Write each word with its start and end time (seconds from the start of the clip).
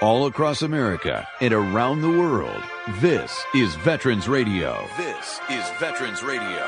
all 0.00 0.26
across 0.26 0.62
America 0.62 1.26
and 1.40 1.52
around 1.52 2.02
the 2.02 2.08
world. 2.08 2.62
This 3.00 3.44
is 3.54 3.74
Veterans 3.76 4.28
Radio. 4.28 4.86
This 4.96 5.40
is 5.50 5.68
Veterans 5.78 6.22
Radio. 6.22 6.62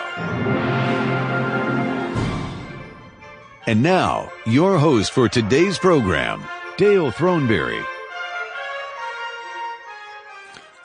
And 3.67 3.83
now, 3.83 4.33
your 4.47 4.79
host 4.79 5.13
for 5.13 5.29
today's 5.29 5.79
program, 5.79 6.43
Dale 6.77 7.13
Throneberry. 7.13 7.85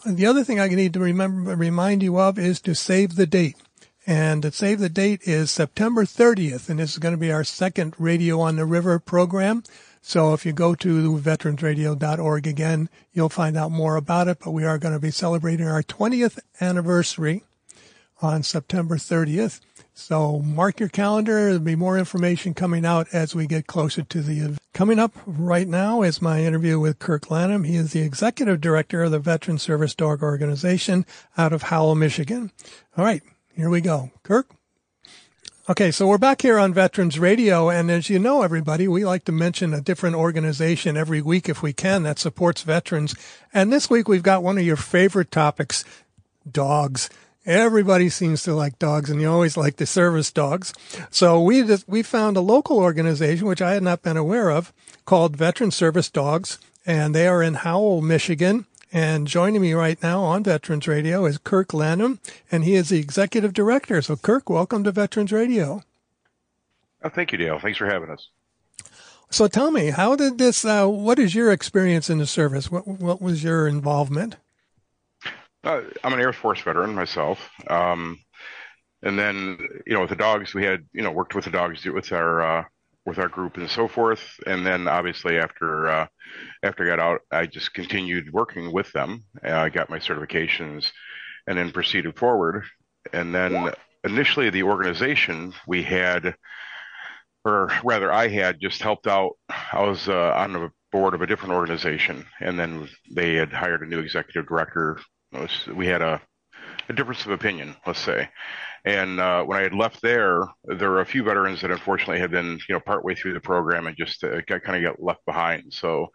The 0.06 0.26
other 0.26 0.44
thing 0.44 0.60
I 0.60 0.68
need 0.68 0.92
to 0.92 1.00
remember, 1.00 1.56
remind 1.56 2.04
you 2.04 2.20
of 2.20 2.38
is 2.38 2.60
to 2.60 2.74
save 2.74 3.16
the 3.16 3.26
date. 3.26 3.56
And 4.06 4.42
to 4.42 4.52
save 4.52 4.78
the 4.78 4.88
date 4.88 5.22
is 5.24 5.50
September 5.50 6.04
30th, 6.04 6.70
and 6.70 6.78
this 6.78 6.92
is 6.92 6.98
going 6.98 7.14
to 7.14 7.20
be 7.20 7.32
our 7.32 7.44
second 7.44 7.94
Radio 7.98 8.40
on 8.40 8.56
the 8.56 8.64
River 8.64 9.00
program. 9.00 9.64
So 10.00 10.32
if 10.34 10.46
you 10.46 10.52
go 10.52 10.76
to 10.76 11.18
veteransradio.org 11.18 12.46
again, 12.46 12.88
you'll 13.12 13.28
find 13.28 13.56
out 13.56 13.72
more 13.72 13.96
about 13.96 14.28
it. 14.28 14.38
But 14.42 14.52
we 14.52 14.64
are 14.64 14.78
going 14.78 14.94
to 14.94 15.00
be 15.00 15.10
celebrating 15.10 15.66
our 15.66 15.82
20th 15.82 16.38
anniversary 16.60 17.42
on 18.22 18.44
September 18.44 18.96
30th. 18.96 19.60
So 19.98 20.38
mark 20.38 20.78
your 20.78 20.88
calendar. 20.88 21.46
There'll 21.46 21.58
be 21.58 21.74
more 21.74 21.98
information 21.98 22.54
coming 22.54 22.86
out 22.86 23.08
as 23.12 23.34
we 23.34 23.48
get 23.48 23.66
closer 23.66 24.04
to 24.04 24.22
the 24.22 24.38
event. 24.38 24.58
Coming 24.72 25.00
up 25.00 25.12
right 25.26 25.66
now 25.66 26.02
is 26.02 26.22
my 26.22 26.44
interview 26.44 26.78
with 26.78 27.00
Kirk 27.00 27.26
Lanam. 27.26 27.66
He 27.66 27.74
is 27.74 27.92
the 27.92 28.02
executive 28.02 28.60
director 28.60 29.02
of 29.02 29.10
the 29.10 29.18
Veteran 29.18 29.58
Service 29.58 29.96
Dog 29.96 30.22
Organization 30.22 31.04
out 31.36 31.52
of 31.52 31.62
Howell, 31.62 31.96
Michigan. 31.96 32.52
All 32.96 33.04
right, 33.04 33.22
here 33.56 33.68
we 33.68 33.80
go. 33.80 34.12
Kirk? 34.22 34.48
Okay, 35.68 35.90
so 35.90 36.06
we're 36.06 36.16
back 36.16 36.42
here 36.42 36.60
on 36.60 36.72
Veterans 36.72 37.18
Radio, 37.18 37.68
and 37.68 37.90
as 37.90 38.08
you 38.08 38.20
know, 38.20 38.42
everybody, 38.42 38.86
we 38.86 39.04
like 39.04 39.24
to 39.24 39.32
mention 39.32 39.74
a 39.74 39.80
different 39.80 40.14
organization 40.14 40.96
every 40.96 41.20
week 41.20 41.48
if 41.48 41.60
we 41.60 41.72
can 41.72 42.04
that 42.04 42.20
supports 42.20 42.62
veterans. 42.62 43.16
And 43.52 43.72
this 43.72 43.90
week 43.90 44.06
we've 44.06 44.22
got 44.22 44.44
one 44.44 44.58
of 44.58 44.64
your 44.64 44.76
favorite 44.76 45.32
topics, 45.32 45.84
dogs. 46.50 47.10
Everybody 47.48 48.10
seems 48.10 48.42
to 48.42 48.54
like 48.54 48.78
dogs, 48.78 49.08
and 49.08 49.22
you 49.22 49.30
always 49.30 49.56
like 49.56 49.76
the 49.76 49.86
service 49.86 50.30
dogs. 50.30 50.74
So 51.10 51.40
we 51.40 51.62
just, 51.62 51.88
we 51.88 52.02
found 52.02 52.36
a 52.36 52.42
local 52.42 52.76
organization 52.76 53.46
which 53.46 53.62
I 53.62 53.72
had 53.72 53.82
not 53.82 54.02
been 54.02 54.18
aware 54.18 54.50
of 54.50 54.70
called 55.06 55.34
Veteran 55.34 55.70
Service 55.70 56.10
Dogs, 56.10 56.58
and 56.84 57.14
they 57.14 57.26
are 57.26 57.42
in 57.42 57.54
Howell, 57.54 58.02
Michigan. 58.02 58.66
And 58.92 59.26
joining 59.26 59.62
me 59.62 59.72
right 59.72 60.00
now 60.02 60.20
on 60.24 60.44
Veterans 60.44 60.86
Radio 60.86 61.24
is 61.24 61.38
Kirk 61.38 61.68
Lanam, 61.68 62.18
and 62.52 62.64
he 62.64 62.74
is 62.74 62.90
the 62.90 62.98
executive 62.98 63.54
director. 63.54 64.02
So, 64.02 64.16
Kirk, 64.16 64.50
welcome 64.50 64.84
to 64.84 64.92
Veterans 64.92 65.32
Radio. 65.32 65.84
Oh, 67.02 67.08
thank 67.08 67.32
you, 67.32 67.38
Dale. 67.38 67.58
Thanks 67.58 67.78
for 67.78 67.86
having 67.86 68.10
us. 68.10 68.28
So, 69.30 69.48
tell 69.48 69.70
me, 69.70 69.86
how 69.86 70.16
did 70.16 70.36
this? 70.36 70.66
Uh, 70.66 70.86
what 70.86 71.18
is 71.18 71.34
your 71.34 71.50
experience 71.50 72.10
in 72.10 72.18
the 72.18 72.26
service? 72.26 72.70
What 72.70 72.86
What 72.86 73.22
was 73.22 73.42
your 73.42 73.66
involvement? 73.66 74.36
Uh, 75.68 75.82
I'm 76.02 76.14
an 76.14 76.20
Air 76.20 76.32
Force 76.32 76.62
veteran 76.62 76.94
myself. 76.94 77.50
Um, 77.68 78.18
and 79.02 79.18
then, 79.18 79.58
you 79.86 79.92
know, 79.92 80.00
with 80.00 80.08
the 80.08 80.16
dogs, 80.16 80.54
we 80.54 80.64
had, 80.64 80.80
you 80.94 81.02
know, 81.02 81.10
worked 81.10 81.34
with 81.34 81.44
the 81.44 81.50
dogs 81.50 81.84
with 81.84 82.10
our, 82.10 82.40
uh, 82.40 82.64
with 83.04 83.18
our 83.18 83.28
group 83.28 83.58
and 83.58 83.68
so 83.68 83.86
forth. 83.86 84.22
And 84.46 84.64
then 84.64 84.88
obviously 84.88 85.36
after, 85.36 85.86
uh, 85.88 86.06
after 86.62 86.84
I 86.84 86.86
got 86.86 87.00
out, 87.00 87.20
I 87.30 87.44
just 87.44 87.74
continued 87.74 88.32
working 88.32 88.72
with 88.72 88.90
them. 88.92 89.24
I 89.42 89.68
got 89.68 89.90
my 89.90 89.98
certifications 89.98 90.90
and 91.46 91.58
then 91.58 91.70
proceeded 91.70 92.18
forward. 92.18 92.64
And 93.12 93.34
then 93.34 93.74
initially 94.04 94.48
the 94.48 94.62
organization 94.62 95.52
we 95.66 95.82
had, 95.82 96.34
or 97.44 97.70
rather 97.84 98.10
I 98.10 98.28
had 98.28 98.58
just 98.58 98.80
helped 98.80 99.06
out. 99.06 99.32
I 99.50 99.82
was 99.82 100.08
uh, 100.08 100.32
on 100.34 100.54
the 100.54 100.70
board 100.92 101.12
of 101.12 101.20
a 101.20 101.26
different 101.26 101.52
organization 101.52 102.24
and 102.40 102.58
then 102.58 102.88
they 103.14 103.34
had 103.34 103.52
hired 103.52 103.82
a 103.82 103.86
new 103.86 103.98
executive 103.98 104.48
director 104.48 104.98
was, 105.32 105.66
we 105.74 105.86
had 105.86 106.02
a, 106.02 106.20
a 106.88 106.92
difference 106.92 107.24
of 107.24 107.32
opinion, 107.32 107.76
let's 107.86 108.00
say. 108.00 108.28
And 108.84 109.20
uh, 109.20 109.44
when 109.44 109.58
I 109.58 109.62
had 109.62 109.74
left 109.74 110.00
there, 110.00 110.42
there 110.64 110.90
were 110.90 111.00
a 111.00 111.06
few 111.06 111.22
veterans 111.22 111.60
that 111.60 111.70
unfortunately 111.70 112.20
had 112.20 112.30
been, 112.30 112.58
you 112.68 112.74
know, 112.74 112.80
partway 112.80 113.14
through 113.14 113.34
the 113.34 113.40
program 113.40 113.86
and 113.86 113.96
just 113.96 114.22
uh, 114.24 114.40
got, 114.46 114.62
kind 114.62 114.84
of 114.84 114.90
got 114.92 115.02
left 115.02 115.24
behind. 115.26 115.72
So 115.72 116.08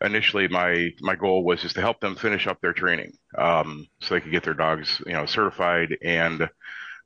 initially, 0.00 0.48
my 0.48 0.90
my 1.00 1.14
goal 1.14 1.44
was 1.44 1.62
just 1.62 1.74
to 1.74 1.80
help 1.80 2.00
them 2.00 2.16
finish 2.16 2.46
up 2.46 2.60
their 2.60 2.72
training, 2.72 3.12
um, 3.36 3.86
so 4.00 4.14
they 4.14 4.20
could 4.20 4.32
get 4.32 4.44
their 4.44 4.54
dogs, 4.54 5.00
you 5.06 5.12
know, 5.12 5.26
certified 5.26 5.96
and 6.02 6.42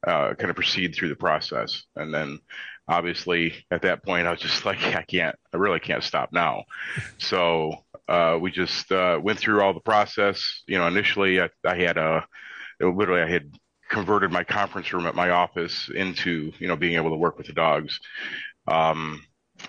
uh, 0.07 0.35
kind 0.35 0.51
of 0.51 0.57
proceed 0.57 0.95
through 0.95 1.09
the 1.09 1.17
process. 1.17 1.85
And 1.97 2.13
then, 2.13 2.39
obviously, 2.89 3.55
at 3.71 3.83
that 3.83 4.05
point, 4.05 4.27
I 4.27 4.31
was 4.31 4.41
just 4.41 4.65
like, 4.67 4.83
I 4.83 5.03
can't, 5.03 5.37
I 5.53 5.57
really 5.57 5.81
can't 5.81 6.03
stop 6.03 6.31
now. 6.33 6.65
So 7.19 7.82
uh, 8.09 8.39
we 8.41 8.51
just 8.51 8.91
uh, 8.93 9.19
went 9.23 9.39
through 9.39 9.63
all 9.63 9.75
the 9.75 9.81
process. 9.81 10.63
You 10.67 10.79
know, 10.79 10.87
initially 10.87 11.41
I, 11.41 11.51
I 11.65 11.77
had 11.77 11.97
a 11.97 12.25
literally 12.81 13.23
I 13.23 13.31
had 13.31 13.51
converted 13.89 14.33
my 14.33 14.43
conference 14.45 14.93
room 14.93 15.07
at 15.07 15.15
my 15.15 15.31
office 15.31 15.91
into 15.95 16.53
you 16.59 16.69
know 16.69 16.77
being 16.77 16.97
able 16.97 17.11
to 17.11 17.17
work 17.17 17.39
with 17.39 17.47
the 17.47 17.53
dogs, 17.53 17.99
um, 18.67 19.23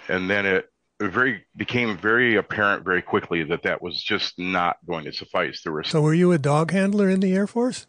and 0.08 0.30
then 0.30 0.46
it 0.46 0.70
very 1.02 1.44
became 1.56 1.98
very 1.98 2.36
apparent 2.36 2.86
very 2.86 3.02
quickly 3.02 3.44
that 3.44 3.64
that 3.64 3.82
was 3.82 4.02
just 4.02 4.40
not 4.40 4.78
going 4.88 5.06
to 5.06 5.14
suffice. 5.14 5.62
There 5.64 5.74
were 5.74 5.84
so 5.84 6.02
were 6.02 6.14
you 6.14 6.32
a 6.32 6.38
dog 6.38 6.72
handler 6.72 7.10
in 7.10 7.20
the 7.20 7.34
Air 7.34 7.48
Force? 7.48 7.88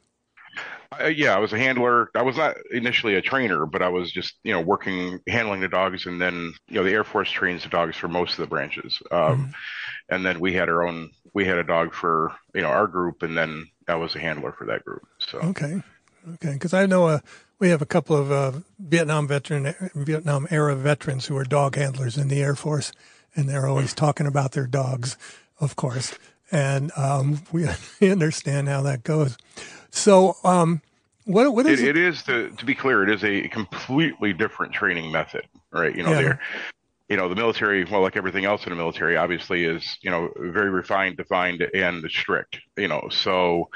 Uh, 1.01 1.07
yeah, 1.07 1.35
I 1.35 1.39
was 1.39 1.53
a 1.53 1.59
handler. 1.59 2.11
I 2.15 2.23
was 2.23 2.37
not 2.37 2.57
initially 2.71 3.15
a 3.15 3.23
trainer, 3.23 3.67
but 3.67 3.83
I 3.83 3.89
was 3.89 4.13
just 4.13 4.35
you 4.45 4.53
know 4.53 4.61
working 4.61 5.21
handling 5.29 5.61
the 5.61 5.69
dogs, 5.69 6.07
and 6.07 6.21
then 6.21 6.53
you 6.69 6.77
know 6.77 6.85
the 6.85 6.93
Air 6.93 7.05
Force 7.05 7.31
trains 7.31 7.63
the 7.63 7.69
dogs 7.69 7.97
for 7.97 8.09
most 8.09 8.33
of 8.33 8.39
the 8.39 8.47
branches. 8.47 9.01
Um, 9.11 9.19
mm-hmm. 9.19 9.51
And 10.09 10.25
then 10.25 10.41
we 10.41 10.53
had 10.53 10.69
our 10.69 10.87
own. 10.87 11.11
We 11.33 11.45
had 11.45 11.59
a 11.59 11.65
dog 11.65 11.95
for 11.95 12.35
you 12.55 12.63
know 12.63 12.69
our 12.69 12.87
group, 12.87 13.23
and 13.23 13.37
then 13.37 13.69
I 13.89 13.95
was 13.97 14.15
a 14.15 14.19
handler 14.19 14.53
for 14.53 14.67
that 14.67 14.85
group. 14.85 15.07
So 15.19 15.39
okay, 15.39 15.83
okay, 16.35 16.53
because 16.53 16.75
I 16.75 16.87
know 16.87 17.09
a 17.09 17.23
we 17.59 17.71
have 17.71 17.83
a 17.83 17.87
couple 17.87 18.17
of 18.17 18.31
uh, 18.31 18.53
Vietnam 18.79 19.27
veteran, 19.27 19.75
Vietnam 19.95 20.47
era 20.51 20.75
veterans 20.75 21.27
who 21.27 21.37
are 21.37 21.45
dog 21.45 21.77
handlers 21.77 22.19
in 22.19 22.29
the 22.29 22.43
Air 22.43 22.55
Force, 22.55 22.93
and 23.35 23.49
they're 23.49 23.67
always 23.67 23.95
talking 23.95 24.27
about 24.27 24.53
their 24.53 24.67
dogs, 24.67 25.17
of 25.61 25.77
course, 25.77 26.17
and 26.51 26.91
um, 26.97 27.43
we 27.53 27.67
understand 28.11 28.69
how 28.69 28.83
that 28.83 29.03
goes. 29.03 29.37
So, 29.91 30.37
um, 30.45 30.83
what 31.25 31.55
what 31.55 31.67
is 31.67 31.81
it, 31.81 31.91
it 31.91 31.97
is 31.97 32.23
to 32.25 32.51
to 32.51 32.65
be 32.65 32.75
clear, 32.75 33.03
it 33.03 33.11
is 33.11 33.25
a 33.25 33.49
completely 33.49 34.33
different 34.33 34.73
training 34.73 35.11
method, 35.11 35.47
right? 35.71 35.95
You 35.95 36.03
know, 36.03 36.11
yeah. 36.11 36.23
they're 36.23 36.41
you 37.15 37.21
know 37.21 37.29
the 37.29 37.37
military 37.37 37.85
well 37.85 38.01
like 38.01 38.17
everything 38.17 38.45
else 38.45 38.65
in 38.65 38.71
the 38.71 38.77
military 38.77 39.17
obviously 39.17 39.65
is 39.65 39.97
you 40.03 40.11
know 40.11 40.31
very 40.37 40.71
refined 40.71 41.17
defined 41.17 41.63
and 41.63 42.05
strict 42.11 42.59
you 42.77 42.89
know 42.89 43.09
so 43.11 43.69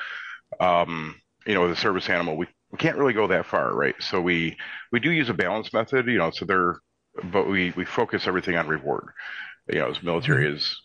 um 0.58 1.14
you 1.46 1.54
know 1.54 1.68
the 1.68 1.76
service 1.76 2.08
animal 2.08 2.36
we 2.36 2.46
we 2.70 2.78
can't 2.78 2.96
really 2.96 3.12
go 3.12 3.26
that 3.28 3.46
far, 3.46 3.74
right? 3.74 3.94
So 4.00 4.20
we 4.20 4.56
we 4.92 5.00
do 5.00 5.10
use 5.10 5.28
a 5.28 5.34
balance 5.34 5.72
method, 5.72 6.06
you 6.06 6.18
know. 6.18 6.30
So 6.30 6.44
they're, 6.44 6.76
but 7.24 7.48
we 7.48 7.72
we 7.76 7.84
focus 7.84 8.26
everything 8.26 8.56
on 8.56 8.66
reward. 8.66 9.08
You 9.68 9.80
know, 9.80 9.90
as 9.90 10.02
military 10.02 10.46
mm-hmm. 10.46 10.56
is 10.56 10.80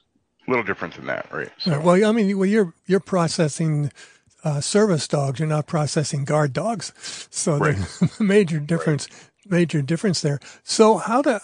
a 0.48 0.52
little 0.52 0.64
different 0.64 0.96
than 0.96 1.06
that, 1.08 1.32
right? 1.32 1.50
So, 1.58 1.72
right. 1.72 1.84
Well, 1.84 2.06
I 2.06 2.12
mean, 2.12 2.38
well, 2.38 2.48
you're 2.48 2.74
you're 2.86 3.00
processing 3.00 3.92
uh, 4.44 4.62
service 4.62 5.08
dogs. 5.08 5.40
You're 5.40 5.48
not 5.48 5.68
processing 5.68 6.26
guard 6.26 6.54
dogs, 6.54 6.94
so 7.32 7.58
right. 7.58 7.76
the 7.76 8.16
major 8.24 8.60
difference, 8.60 9.08
right. 9.10 9.52
major 9.60 9.82
difference 9.82 10.22
there. 10.22 10.40
So 10.64 10.98
how 10.98 11.22
to 11.24 11.42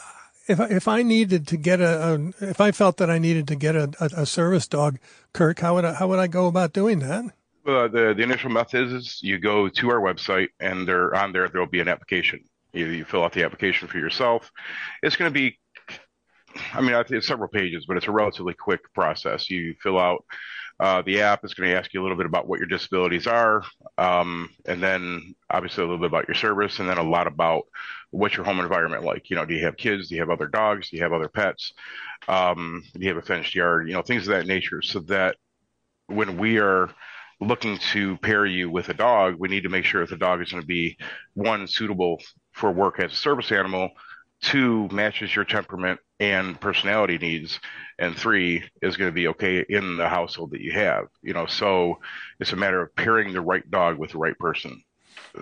if 0.49 0.59
I, 0.59 0.65
if 0.65 0.87
I 0.87 1.03
needed 1.03 1.47
to 1.47 1.57
get 1.57 1.79
a, 1.79 2.13
a, 2.13 2.49
if 2.49 2.59
I 2.59 2.71
felt 2.71 2.97
that 2.97 3.09
I 3.09 3.19
needed 3.19 3.47
to 3.49 3.55
get 3.55 3.75
a, 3.75 3.93
a, 3.99 4.21
a 4.21 4.25
service 4.25 4.67
dog, 4.67 4.99
Kirk, 5.31 5.59
how 5.59 5.75
would 5.75 5.85
I, 5.85 5.93
how 5.93 6.07
would 6.07 6.19
I 6.19 6.27
go 6.27 6.47
about 6.47 6.73
doing 6.73 6.99
that? 6.99 7.25
Uh, 7.65 7.87
the 7.87 8.13
the 8.17 8.23
initial 8.23 8.49
method 8.49 8.91
is 8.91 9.19
you 9.21 9.37
go 9.37 9.69
to 9.69 9.89
our 9.91 9.99
website 9.99 10.47
and 10.59 10.87
there 10.87 11.13
on 11.13 11.31
there 11.31 11.47
there'll 11.47 11.67
be 11.67 11.81
an 11.81 11.87
application. 11.87 12.43
You, 12.73 12.87
you 12.87 13.05
fill 13.05 13.23
out 13.23 13.33
the 13.33 13.43
application 13.43 13.87
for 13.87 13.99
yourself. 13.99 14.51
It's 15.03 15.15
going 15.15 15.31
to 15.31 15.33
be, 15.33 15.59
I 16.73 16.81
mean, 16.81 16.93
it's 17.09 17.27
several 17.27 17.49
pages, 17.49 17.85
but 17.87 17.97
it's 17.97 18.07
a 18.07 18.11
relatively 18.11 18.53
quick 18.53 18.81
process. 18.93 19.49
You 19.49 19.75
fill 19.81 19.99
out 19.99 20.23
uh, 20.79 21.01
the 21.01 21.21
app. 21.21 21.43
is 21.43 21.53
going 21.53 21.69
to 21.69 21.77
ask 21.77 21.93
you 21.93 22.01
a 22.01 22.03
little 22.03 22.17
bit 22.17 22.25
about 22.25 22.47
what 22.47 22.59
your 22.59 22.67
disabilities 22.67 23.27
are, 23.27 23.63
um, 23.97 24.49
and 24.65 24.81
then 24.81 25.35
obviously 25.49 25.83
a 25.83 25.85
little 25.85 25.99
bit 25.99 26.07
about 26.07 26.27
your 26.27 26.35
service, 26.35 26.79
and 26.79 26.89
then 26.89 26.97
a 26.97 27.03
lot 27.03 27.27
about 27.27 27.63
what's 28.11 28.35
your 28.35 28.45
home 28.45 28.59
environment 28.59 29.03
like. 29.03 29.29
You 29.29 29.35
know, 29.35 29.45
do 29.45 29.53
you 29.53 29.65
have 29.65 29.77
kids? 29.77 30.09
Do 30.09 30.15
you 30.15 30.21
have 30.21 30.29
other 30.29 30.47
dogs? 30.47 30.89
Do 30.89 30.97
you 30.97 31.03
have 31.03 31.13
other 31.13 31.29
pets? 31.29 31.73
Um, 32.27 32.83
do 32.93 33.01
you 33.01 33.09
have 33.09 33.17
a 33.17 33.25
fenced 33.25 33.55
yard? 33.55 33.87
You 33.87 33.93
know, 33.93 34.01
things 34.01 34.27
of 34.27 34.33
that 34.33 34.47
nature, 34.47 34.81
so 34.81 34.99
that 35.01 35.35
when 36.07 36.37
we 36.37 36.59
are 36.59 36.89
looking 37.41 37.77
to 37.77 38.17
pair 38.17 38.45
you 38.45 38.69
with 38.69 38.89
a 38.89 38.93
dog, 38.93 39.35
we 39.37 39.47
need 39.47 39.63
to 39.63 39.69
make 39.69 39.85
sure 39.85 40.01
that 40.01 40.09
the 40.09 40.17
dog 40.17 40.41
is 40.41 40.51
going 40.51 40.61
to 40.61 40.67
be 40.67 40.97
one 41.33 41.67
suitable 41.67 42.21
for 42.51 42.71
work 42.71 42.99
as 42.99 43.13
a 43.13 43.15
service 43.15 43.51
animal, 43.51 43.91
two 44.41 44.88
matches 44.91 45.36
your 45.36 45.45
temperament 45.45 46.00
and 46.19 46.59
personality 46.59 47.18
needs, 47.18 47.59
and 47.97 48.15
three 48.15 48.63
is 48.81 48.97
going 48.97 49.09
to 49.09 49.15
be 49.15 49.27
okay 49.30 49.65
in 49.68 49.97
the 49.97 50.07
household 50.07 50.51
that 50.51 50.62
you 50.62 50.71
have. 50.71 51.06
You 51.21 51.33
know, 51.33 51.45
so 51.45 52.00
it's 52.39 52.53
a 52.53 52.57
matter 52.57 52.81
of 52.81 52.95
pairing 52.95 53.33
the 53.33 53.41
right 53.41 53.69
dog 53.69 53.97
with 53.97 54.12
the 54.12 54.18
right 54.18 54.38
person. 54.38 54.81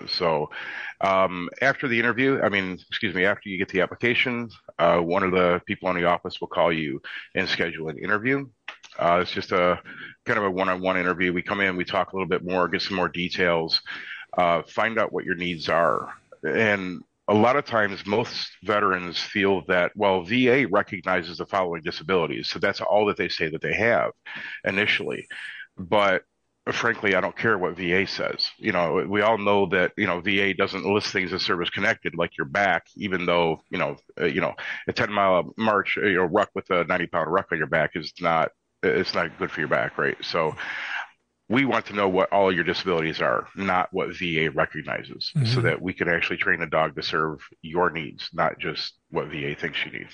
So 0.06 0.50
um, 1.00 1.48
after 1.62 1.88
the 1.88 1.98
interview, 1.98 2.40
I 2.42 2.48
mean, 2.48 2.78
excuse 2.88 3.14
me, 3.14 3.24
after 3.24 3.48
you 3.48 3.58
get 3.58 3.68
the 3.68 3.80
application, 3.80 4.50
uh, 4.78 4.98
one 4.98 5.22
of 5.22 5.32
the 5.32 5.62
people 5.66 5.88
in 5.90 5.96
the 5.96 6.04
office 6.04 6.40
will 6.40 6.48
call 6.48 6.72
you 6.72 7.00
and 7.34 7.48
schedule 7.48 7.88
an 7.88 7.98
interview. 7.98 8.46
Uh, 8.98 9.20
it's 9.22 9.30
just 9.30 9.52
a 9.52 9.80
kind 10.26 10.38
of 10.38 10.44
a 10.44 10.50
one-on-one 10.50 10.98
interview. 10.98 11.32
We 11.32 11.42
come 11.42 11.60
in, 11.60 11.76
we 11.76 11.84
talk 11.84 12.12
a 12.12 12.16
little 12.16 12.28
bit 12.28 12.44
more, 12.44 12.68
get 12.68 12.82
some 12.82 12.96
more 12.96 13.08
details, 13.08 13.80
uh, 14.36 14.62
find 14.62 14.98
out 14.98 15.12
what 15.12 15.24
your 15.24 15.36
needs 15.36 15.68
are. 15.68 16.12
And 16.42 17.02
a 17.28 17.34
lot 17.34 17.56
of 17.56 17.66
times, 17.66 18.06
most 18.06 18.50
veterans 18.64 19.18
feel 19.18 19.62
that, 19.68 19.92
well, 19.94 20.22
VA 20.22 20.66
recognizes 20.70 21.38
the 21.38 21.46
following 21.46 21.82
disabilities. 21.82 22.48
So 22.48 22.58
that's 22.58 22.80
all 22.80 23.06
that 23.06 23.18
they 23.18 23.28
say 23.28 23.50
that 23.50 23.60
they 23.60 23.74
have 23.74 24.12
initially. 24.64 25.26
But 25.76 26.22
frankly, 26.72 27.14
I 27.14 27.20
don't 27.20 27.36
care 27.36 27.58
what 27.58 27.76
VA 27.76 28.06
says. 28.06 28.48
You 28.58 28.72
know, 28.72 29.04
we 29.08 29.20
all 29.20 29.38
know 29.38 29.66
that 29.66 29.92
you 29.96 30.06
know 30.06 30.20
VA 30.20 30.54
doesn't 30.54 30.84
list 30.84 31.12
things 31.12 31.32
as 31.32 31.42
service 31.42 31.70
connected, 31.70 32.14
like 32.14 32.36
your 32.36 32.46
back, 32.46 32.86
even 32.96 33.26
though 33.26 33.60
you 33.70 33.78
know, 33.78 33.96
uh, 34.20 34.26
you 34.26 34.40
know, 34.40 34.54
a 34.86 34.92
ten 34.92 35.12
mile 35.12 35.52
march, 35.56 35.96
you 35.96 36.14
know, 36.16 36.24
ruck 36.24 36.50
with 36.54 36.68
a 36.70 36.84
ninety 36.84 37.06
pound 37.06 37.30
ruck 37.32 37.46
on 37.52 37.58
your 37.58 37.66
back 37.68 37.90
is 37.94 38.12
not 38.20 38.50
it's 38.82 39.14
not 39.14 39.36
good 39.38 39.50
for 39.50 39.60
your 39.60 39.68
back, 39.68 39.98
right? 39.98 40.16
So 40.22 40.54
we 41.48 41.64
want 41.64 41.86
to 41.86 41.94
know 41.94 42.08
what 42.08 42.30
all 42.32 42.52
your 42.52 42.64
disabilities 42.64 43.20
are, 43.22 43.48
not 43.56 43.92
what 43.92 44.14
VA 44.16 44.50
recognizes, 44.50 45.32
mm-hmm. 45.34 45.46
so 45.46 45.60
that 45.62 45.80
we 45.80 45.92
can 45.92 46.08
actually 46.08 46.36
train 46.36 46.60
a 46.60 46.66
dog 46.66 46.94
to 46.96 47.02
serve 47.02 47.40
your 47.62 47.90
needs, 47.90 48.28
not 48.32 48.58
just 48.58 48.94
what 49.10 49.28
VA 49.28 49.54
thinks 49.54 49.84
you 49.84 49.92
need. 49.92 50.08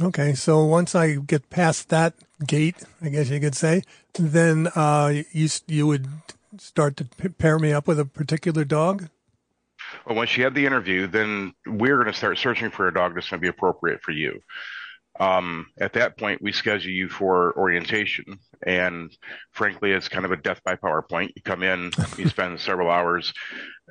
Okay, 0.00 0.34
so 0.34 0.64
once 0.64 0.94
I 0.94 1.14
get 1.14 1.50
past 1.50 1.88
that 1.88 2.14
gate, 2.46 2.76
I 3.02 3.08
guess 3.08 3.28
you 3.28 3.40
could 3.40 3.54
say, 3.54 3.82
then 4.14 4.68
uh, 4.74 5.22
you 5.32 5.48
you 5.66 5.86
would 5.86 6.06
start 6.58 6.96
to 6.98 7.04
pair 7.04 7.58
me 7.58 7.72
up 7.72 7.86
with 7.86 7.98
a 7.98 8.04
particular 8.04 8.64
dog. 8.64 9.08
Well, 10.06 10.16
once 10.16 10.36
you 10.36 10.44
have 10.44 10.54
the 10.54 10.66
interview, 10.66 11.06
then 11.06 11.54
we're 11.66 11.96
going 11.96 12.06
to 12.06 12.16
start 12.16 12.38
searching 12.38 12.70
for 12.70 12.88
a 12.88 12.94
dog 12.94 13.14
that's 13.14 13.28
going 13.28 13.40
to 13.40 13.42
be 13.42 13.48
appropriate 13.48 14.02
for 14.02 14.12
you. 14.12 14.40
Um, 15.20 15.66
at 15.78 15.92
that 15.92 16.16
point, 16.16 16.40
we 16.40 16.50
schedule 16.50 16.90
you 16.90 17.08
for 17.08 17.56
orientation. 17.56 18.24
And 18.66 19.14
frankly, 19.52 19.92
it's 19.92 20.08
kind 20.08 20.24
of 20.24 20.32
a 20.32 20.36
death 20.36 20.60
by 20.64 20.76
PowerPoint. 20.76 21.32
You 21.36 21.42
come 21.42 21.62
in, 21.62 21.92
you 22.16 22.28
spend 22.28 22.58
several 22.58 22.90
hours, 22.90 23.32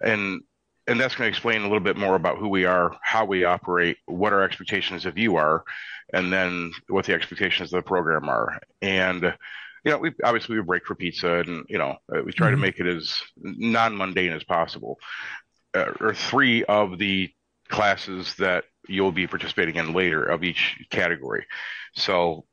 and 0.03 0.41
and 0.87 0.99
that's 0.99 1.15
going 1.15 1.27
to 1.27 1.29
explain 1.29 1.61
a 1.61 1.65
little 1.65 1.79
bit 1.79 1.97
more 1.97 2.15
about 2.15 2.39
who 2.39 2.49
we 2.49 2.65
are, 2.65 2.97
how 3.03 3.23
we 3.23 3.43
operate, 3.43 3.97
what 4.07 4.33
our 4.33 4.41
expectations 4.41 5.05
of 5.05 5.19
you 5.19 5.35
are, 5.35 5.63
and 6.13 6.33
then 6.33 6.71
what 6.87 7.05
the 7.05 7.13
expectations 7.13 7.71
of 7.71 7.77
the 7.77 7.88
program 7.88 8.27
are. 8.27 8.59
And 8.81 9.21
you 9.86 9.91
know, 9.91 10.00
we 10.00 10.12
obviously 10.24 10.57
we 10.57 10.63
break 10.63 10.88
for 10.88 10.95
pizza, 10.95 11.43
and 11.45 11.63
you 11.69 11.77
know, 11.77 11.95
we 12.25 12.31
try 12.31 12.48
mm-hmm. 12.48 12.55
to 12.55 12.62
make 12.62 12.79
it 12.79 12.88
as 12.88 13.21
non 13.38 13.95
mundane 13.95 14.33
as 14.33 14.43
possible. 14.43 14.98
Uh, 15.75 15.91
or 16.00 16.15
three 16.15 16.63
of 16.63 16.98
the 16.98 17.31
classes 17.69 18.35
that 18.35 18.65
you'll 18.88 19.11
be 19.11 19.27
participating 19.27 19.75
in 19.75 19.93
later 19.93 20.23
of 20.23 20.43
each 20.43 20.77
category. 20.89 21.45
So 21.93 22.45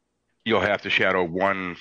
you'll 0.45 0.61
have 0.61 0.83
to 0.83 0.91
shadow 0.91 1.25
one 1.25 1.77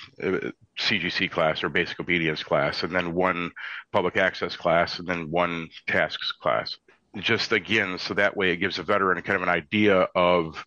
CGC 0.78 1.30
uh, 1.30 1.34
class 1.34 1.62
or 1.62 1.68
basic 1.68 2.00
obedience 2.00 2.42
class, 2.42 2.82
and 2.82 2.92
then 2.92 3.14
one 3.14 3.52
public 3.92 4.16
access 4.16 4.56
class, 4.56 4.98
and 4.98 5.06
then 5.06 5.30
one 5.30 5.68
tasks 5.86 6.32
class. 6.32 6.76
Just 7.16 7.52
again, 7.52 7.98
so 7.98 8.14
that 8.14 8.36
way 8.36 8.50
it 8.50 8.56
gives 8.56 8.78
a 8.78 8.82
veteran 8.82 9.22
kind 9.22 9.36
of 9.36 9.42
an 9.42 9.48
idea 9.48 10.08
of 10.14 10.62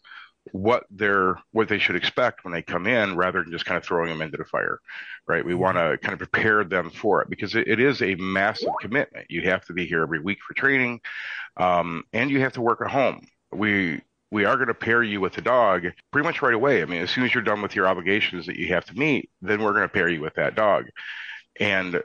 what 0.52 0.86
they're 0.90 1.40
what 1.52 1.68
they 1.68 1.78
should 1.78 1.96
expect 1.96 2.44
when 2.44 2.54
they 2.54 2.62
come 2.62 2.88
in 2.88 3.16
rather 3.16 3.44
than 3.44 3.52
just 3.52 3.66
kind 3.66 3.78
of 3.78 3.84
throwing 3.84 4.10
them 4.10 4.22
into 4.22 4.38
the 4.38 4.46
fire 4.46 4.80
right 5.28 5.46
we 5.46 5.54
want 5.54 5.78
to 5.78 5.98
kind 6.02 6.14
of 6.14 6.20
prepare 6.20 6.64
them 6.64 6.90
for 6.90 7.22
it 7.22 7.30
because 7.30 7.54
it, 7.56 7.68
it 7.68 7.80
is 7.80 8.02
a 8.02 8.16
massive 8.16 8.72
commitment 8.82 9.26
you 9.30 9.42
have 9.42 9.64
to 9.66 9.74
be 9.74 9.86
here 9.86 10.02
every 10.02 10.20
week 10.20 10.40
for 10.48 10.54
training 10.56 11.00
um, 11.58 12.04
and 12.14 12.32
you 12.32 12.40
have 12.40 12.54
to 12.54 12.62
work 12.62 12.82
at 12.82 12.90
home 12.90 13.28
we 13.52 14.02
we 14.32 14.46
are 14.46 14.56
going 14.56 14.68
to 14.68 14.74
pair 14.74 15.02
you 15.02 15.20
with 15.20 15.38
a 15.38 15.42
dog 15.42 15.86
pretty 16.12 16.28
much 16.28 16.42
right 16.42 16.54
away. 16.54 16.82
I 16.82 16.86
mean, 16.86 17.02
as 17.02 17.10
soon 17.10 17.24
as 17.24 17.34
you're 17.34 17.44
done 17.44 17.62
with 17.62 17.76
your 17.76 17.88
obligations 17.88 18.46
that 18.46 18.58
you 18.58 18.68
have 18.74 18.86
to 18.86 18.94
meet, 18.94 19.30
then 19.42 19.62
we're 19.62 19.74
going 19.74 19.88
to 19.88 19.94
pair 19.94 20.08
you 20.08 20.22
with 20.22 20.36
that 20.36 20.56
dog. 20.56 20.86
And 21.60 22.02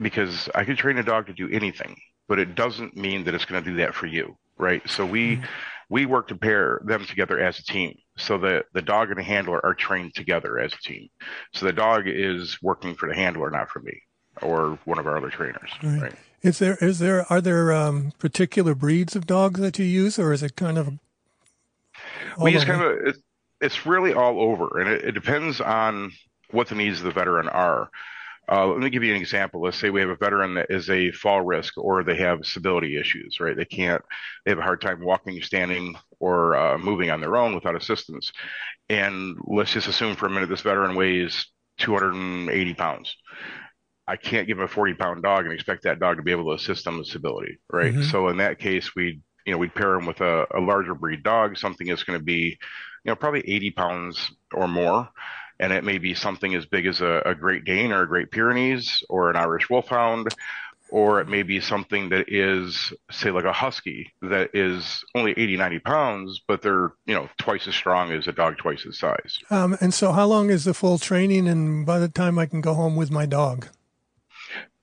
because 0.00 0.48
I 0.54 0.64
can 0.64 0.76
train 0.76 0.98
a 0.98 1.02
dog 1.02 1.26
to 1.26 1.32
do 1.32 1.48
anything, 1.50 1.96
but 2.28 2.38
it 2.38 2.54
doesn't 2.54 2.96
mean 2.96 3.24
that 3.24 3.34
it's 3.34 3.44
going 3.44 3.62
to 3.62 3.70
do 3.70 3.76
that 3.78 3.94
for 3.94 4.06
you, 4.06 4.36
right? 4.58 4.88
So 4.88 5.04
we 5.04 5.36
mm-hmm. 5.36 5.44
We 5.90 6.06
work 6.06 6.28
to 6.28 6.36
pair 6.36 6.80
them 6.84 7.04
together 7.04 7.38
as 7.38 7.58
a 7.58 7.64
team. 7.64 7.94
So 8.16 8.38
the 8.38 8.64
the 8.72 8.80
dog 8.80 9.10
and 9.10 9.18
the 9.18 9.22
handler 9.22 9.64
are 9.64 9.74
trained 9.74 10.14
together 10.14 10.58
as 10.58 10.72
a 10.72 10.78
team. 10.78 11.08
So 11.52 11.66
the 11.66 11.72
dog 11.74 12.04
is 12.06 12.56
working 12.62 12.94
for 12.94 13.08
the 13.08 13.14
handler, 13.14 13.50
not 13.50 13.68
for 13.68 13.80
me 13.80 14.00
or 14.42 14.78
one 14.84 14.98
of 14.98 15.06
our 15.06 15.16
other 15.16 15.30
trainers, 15.30 15.70
right? 15.82 16.02
right? 16.02 16.14
Is 16.42 16.58
there 16.58 16.76
is 16.76 16.98
there 16.98 17.30
are 17.30 17.40
there 17.40 17.72
um, 17.72 18.12
particular 18.18 18.74
breeds 18.74 19.14
of 19.14 19.26
dogs 19.26 19.60
that 19.60 19.78
you 19.78 19.84
use, 19.84 20.18
or 20.18 20.32
is 20.32 20.42
it 20.42 20.56
kind 20.56 20.78
of? 20.78 20.98
We 22.40 22.52
use 22.52 22.64
kind 22.64 22.82
of 22.82 22.92
a, 22.92 23.14
it's 23.60 23.84
really 23.84 24.14
all 24.14 24.40
over, 24.40 24.80
and 24.80 24.88
it, 24.88 25.04
it, 25.04 25.12
depends 25.12 25.60
on 25.60 26.12
what 26.50 26.68
the 26.68 26.74
needs 26.74 26.98
of 26.98 27.04
the 27.04 27.10
veteran 27.10 27.48
are. 27.48 27.90
Uh, 28.50 28.66
let 28.66 28.78
me 28.78 28.90
give 28.90 29.04
you 29.04 29.14
an 29.14 29.20
example. 29.20 29.62
Let's 29.62 29.78
say 29.78 29.90
we 29.90 30.00
have 30.00 30.10
a 30.10 30.16
veteran 30.16 30.54
that 30.54 30.70
is 30.70 30.90
a 30.90 31.12
fall 31.12 31.40
risk 31.40 31.78
or 31.78 32.02
they 32.02 32.16
have 32.16 32.44
stability 32.44 32.98
issues, 32.98 33.38
right? 33.38 33.56
They 33.56 33.64
can't, 33.64 34.02
they 34.44 34.50
have 34.50 34.58
a 34.58 34.62
hard 34.62 34.80
time 34.80 35.04
walking, 35.04 35.40
standing, 35.40 35.94
or 36.18 36.56
uh, 36.56 36.78
moving 36.78 37.10
on 37.10 37.20
their 37.20 37.36
own 37.36 37.54
without 37.54 37.76
assistance. 37.76 38.32
And 38.88 39.36
let's 39.46 39.72
just 39.72 39.86
assume 39.86 40.16
for 40.16 40.26
a 40.26 40.30
minute 40.30 40.48
this 40.48 40.62
veteran 40.62 40.96
weighs 40.96 41.46
280 41.78 42.74
pounds. 42.74 43.16
I 44.08 44.16
can't 44.16 44.48
give 44.48 44.58
him 44.58 44.64
a 44.64 44.68
40 44.68 44.94
pound 44.94 45.22
dog 45.22 45.44
and 45.44 45.54
expect 45.54 45.84
that 45.84 46.00
dog 46.00 46.16
to 46.16 46.22
be 46.24 46.32
able 46.32 46.46
to 46.46 46.60
assist 46.60 46.84
them 46.84 46.98
with 46.98 47.06
stability, 47.06 47.58
right? 47.72 47.92
Mm-hmm. 47.92 48.10
So 48.10 48.28
in 48.28 48.38
that 48.38 48.58
case, 48.58 48.96
we 48.96 49.20
you 49.46 49.52
know, 49.52 49.58
we'd 49.58 49.74
pair 49.74 49.94
him 49.94 50.06
with 50.06 50.20
a, 50.20 50.46
a 50.54 50.60
larger 50.60 50.94
breed 50.94 51.22
dog, 51.22 51.56
something 51.56 51.86
that's 51.86 52.04
going 52.04 52.18
to 52.18 52.24
be, 52.24 52.58
you 53.04 53.06
know, 53.06 53.16
probably 53.16 53.40
80 53.40 53.70
pounds 53.72 54.30
or 54.52 54.68
more. 54.68 55.08
And 55.60 55.72
it 55.72 55.84
may 55.84 55.98
be 55.98 56.14
something 56.14 56.54
as 56.54 56.64
big 56.64 56.86
as 56.86 57.02
a, 57.02 57.22
a 57.26 57.34
Great 57.34 57.64
Dane 57.64 57.92
or 57.92 58.02
a 58.02 58.08
Great 58.08 58.30
Pyrenees 58.30 59.04
or 59.08 59.30
an 59.30 59.36
Irish 59.36 59.68
Wolfhound, 59.68 60.34
or 60.90 61.20
it 61.20 61.28
may 61.28 61.42
be 61.42 61.60
something 61.60 62.08
that 62.08 62.32
is, 62.32 62.92
say, 63.10 63.30
like 63.30 63.44
a 63.44 63.52
Husky 63.52 64.12
that 64.22 64.50
is 64.54 65.04
only 65.14 65.32
80, 65.32 65.58
90 65.58 65.78
pounds, 65.80 66.40
but 66.48 66.62
they're, 66.62 66.92
you 67.06 67.14
know, 67.14 67.28
twice 67.38 67.68
as 67.68 67.74
strong 67.74 68.10
as 68.10 68.26
a 68.26 68.32
dog 68.32 68.56
twice 68.56 68.82
his 68.82 68.98
size. 68.98 69.38
Um, 69.50 69.76
and 69.80 69.94
so 69.94 70.12
how 70.12 70.26
long 70.26 70.50
is 70.50 70.64
the 70.64 70.74
full 70.74 70.98
training? 70.98 71.46
And 71.46 71.84
by 71.84 71.98
the 71.98 72.08
time 72.08 72.38
I 72.38 72.46
can 72.46 72.60
go 72.60 72.74
home 72.74 72.96
with 72.96 73.10
my 73.10 73.26
dog? 73.26 73.68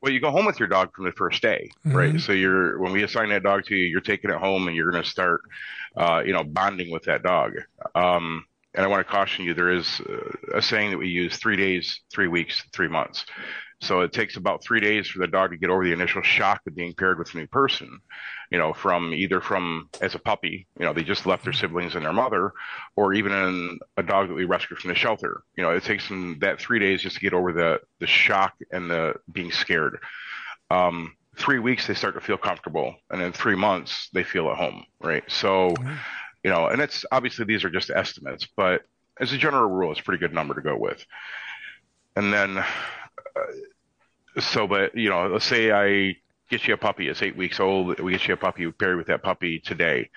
Well, 0.01 0.13
you 0.13 0.19
go 0.19 0.31
home 0.31 0.45
with 0.45 0.59
your 0.59 0.69
dog 0.69 0.95
from 0.95 1.05
the 1.05 1.11
first 1.11 1.41
day, 1.41 1.71
mm-hmm. 1.85 1.97
right? 1.97 2.19
So 2.21 2.31
you're 2.31 2.79
when 2.79 2.91
we 2.93 3.03
assign 3.03 3.29
that 3.29 3.43
dog 3.43 3.65
to 3.65 3.75
you, 3.75 3.85
you're 3.85 3.99
taking 3.99 4.29
it 4.29 4.37
home 4.37 4.67
and 4.67 4.75
you're 4.75 4.91
going 4.91 5.03
to 5.03 5.09
start, 5.09 5.41
uh, 5.95 6.21
you 6.23 6.33
know, 6.33 6.43
bonding 6.43 6.91
with 6.91 7.03
that 7.03 7.23
dog. 7.23 7.53
Um, 7.95 8.45
and 8.77 8.85
I 8.85 8.87
want 8.87 9.05
to 9.05 9.11
caution 9.11 9.43
you, 9.43 9.53
there 9.53 9.71
is 9.71 9.99
a 10.53 10.61
saying 10.61 10.91
that 10.91 10.97
we 10.97 11.09
use: 11.09 11.35
three 11.35 11.57
days, 11.57 11.99
three 12.13 12.27
weeks, 12.27 12.63
three 12.73 12.87
months. 12.87 13.25
So 13.81 14.01
it 14.01 14.11
takes 14.11 14.37
about 14.37 14.63
three 14.63 14.79
days 14.79 15.07
for 15.07 15.19
the 15.19 15.27
dog 15.27 15.51
to 15.51 15.57
get 15.57 15.69
over 15.69 15.83
the 15.83 15.91
initial 15.91 16.23
shock 16.23 16.61
of 16.65 16.75
being 16.75 16.93
paired 16.93 17.19
with 17.19 17.33
a 17.35 17.37
new 17.37 17.45
person, 17.47 17.99
you 18.49 18.57
know, 18.57 18.73
from 18.73 19.13
either 19.13 19.39
from 19.39 19.89
as 20.01 20.15
a 20.15 20.19
puppy, 20.19 20.67
you 20.79 20.85
know, 20.85 20.93
they 20.93 21.03
just 21.03 21.27
left 21.27 21.43
their 21.43 21.53
siblings 21.53 21.95
and 21.95 22.03
their 22.03 22.13
mother, 22.13 22.53
or 22.95 23.13
even 23.13 23.31
in 23.31 23.79
a 23.97 24.03
dog 24.03 24.29
that 24.29 24.33
we 24.33 24.45
rescued 24.45 24.79
from 24.79 24.89
the 24.89 24.95
shelter. 24.95 25.43
You 25.55 25.63
know, 25.63 25.71
it 25.71 25.83
takes 25.83 26.07
them 26.07 26.39
that 26.39 26.59
three 26.59 26.79
days 26.79 27.03
just 27.03 27.17
to 27.17 27.21
get 27.21 27.33
over 27.33 27.53
the 27.53 27.79
the 27.99 28.07
shock 28.07 28.53
and 28.71 28.89
the 28.89 29.15
being 29.31 29.51
scared. 29.51 29.99
Um, 30.71 31.15
three 31.37 31.59
weeks 31.59 31.85
they 31.85 31.93
start 31.93 32.15
to 32.15 32.21
feel 32.21 32.37
comfortable, 32.37 32.95
and 33.11 33.21
in 33.21 33.31
three 33.31 33.55
months 33.55 34.09
they 34.11 34.23
feel 34.23 34.49
at 34.49 34.57
home, 34.57 34.85
right? 34.99 35.23
So, 35.27 35.75
you 36.43 36.51
know, 36.51 36.67
and 36.67 36.81
it's 36.81 37.05
obviously 37.11 37.45
these 37.45 37.63
are 37.63 37.69
just 37.69 37.89
estimates, 37.89 38.47
but 38.55 38.83
as 39.19 39.33
a 39.33 39.37
general 39.37 39.69
rule, 39.69 39.91
it's 39.91 39.99
a 39.99 40.03
pretty 40.03 40.19
good 40.19 40.33
number 40.33 40.53
to 40.53 40.61
go 40.61 40.77
with. 40.77 41.03
And 42.15 42.31
then 42.31 42.57
uh, 42.57 42.63
so, 44.39 44.67
but 44.67 44.95
you 44.95 45.09
know, 45.09 45.27
let's 45.27 45.45
say 45.45 45.71
I 45.71 46.15
get 46.49 46.67
you 46.67 46.73
a 46.73 46.77
puppy. 46.77 47.07
It's 47.07 47.21
eight 47.21 47.35
weeks 47.35 47.59
old. 47.59 47.99
We 47.99 48.11
get 48.11 48.27
you 48.27 48.33
a 48.33 48.37
puppy 48.37 48.71
paired 48.71 48.97
with 48.97 49.07
that 49.07 49.23
puppy 49.23 49.59
today. 49.59 50.09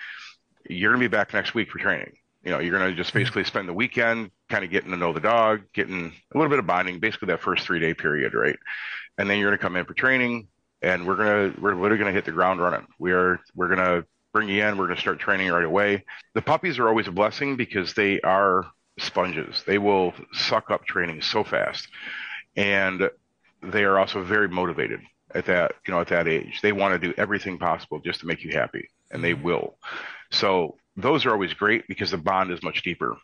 You're 0.69 0.91
gonna 0.91 1.03
be 1.03 1.07
back 1.07 1.33
next 1.33 1.53
week 1.53 1.69
for 1.69 1.79
training. 1.79 2.13
You 2.43 2.51
know, 2.51 2.59
you're 2.59 2.77
gonna 2.77 2.93
just 2.93 3.09
mm-hmm. 3.09 3.19
basically 3.19 3.43
spend 3.43 3.67
the 3.67 3.73
weekend 3.73 4.31
kind 4.49 4.63
of 4.63 4.71
getting 4.71 4.91
to 4.91 4.97
know 4.97 5.13
the 5.13 5.19
dog, 5.19 5.61
getting 5.73 6.13
a 6.33 6.37
little 6.37 6.49
bit 6.49 6.59
of 6.59 6.67
bonding, 6.67 6.99
basically 6.99 7.27
that 7.27 7.41
first 7.41 7.65
three 7.65 7.79
day 7.79 7.93
period, 7.93 8.33
right? 8.33 8.57
And 9.17 9.29
then 9.29 9.39
you're 9.39 9.49
gonna 9.49 9.57
come 9.57 9.75
in 9.75 9.85
for 9.85 9.93
training, 9.93 10.47
and 10.81 11.07
we're 11.07 11.15
gonna 11.15 11.53
we're 11.59 11.75
literally 11.75 11.97
gonna 11.97 12.11
hit 12.11 12.25
the 12.25 12.31
ground 12.31 12.61
running. 12.61 12.87
We 12.99 13.11
are 13.11 13.39
we're 13.55 13.69
gonna 13.69 14.05
bring 14.33 14.49
you 14.49 14.63
in. 14.63 14.77
We're 14.77 14.87
gonna 14.87 14.99
start 14.99 15.19
training 15.19 15.49
right 15.51 15.63
away. 15.63 16.05
The 16.33 16.41
puppies 16.41 16.79
are 16.79 16.87
always 16.87 17.07
a 17.07 17.11
blessing 17.11 17.55
because 17.57 17.93
they 17.93 18.19
are 18.21 18.65
sponges. 18.99 19.63
They 19.65 19.77
will 19.77 20.13
suck 20.33 20.71
up 20.71 20.85
training 20.85 21.21
so 21.21 21.43
fast. 21.43 21.87
And 22.55 23.09
they 23.63 23.83
are 23.83 23.99
also 23.99 24.23
very 24.23 24.49
motivated 24.49 25.01
at 25.33 25.45
that, 25.45 25.73
you 25.87 25.93
know, 25.93 26.01
at 26.01 26.07
that 26.09 26.27
age. 26.27 26.59
They 26.61 26.71
want 26.71 26.99
to 26.99 27.07
do 27.07 27.13
everything 27.17 27.57
possible 27.57 27.99
just 27.99 28.19
to 28.21 28.27
make 28.27 28.43
you 28.43 28.51
happy 28.51 28.89
and 29.11 29.23
they 29.23 29.33
will. 29.33 29.77
So 30.31 30.77
those 30.95 31.25
are 31.25 31.31
always 31.31 31.53
great 31.53 31.87
because 31.87 32.11
the 32.11 32.17
bond 32.17 32.51
is 32.51 32.63
much 32.63 32.83
deeper. 32.83 33.15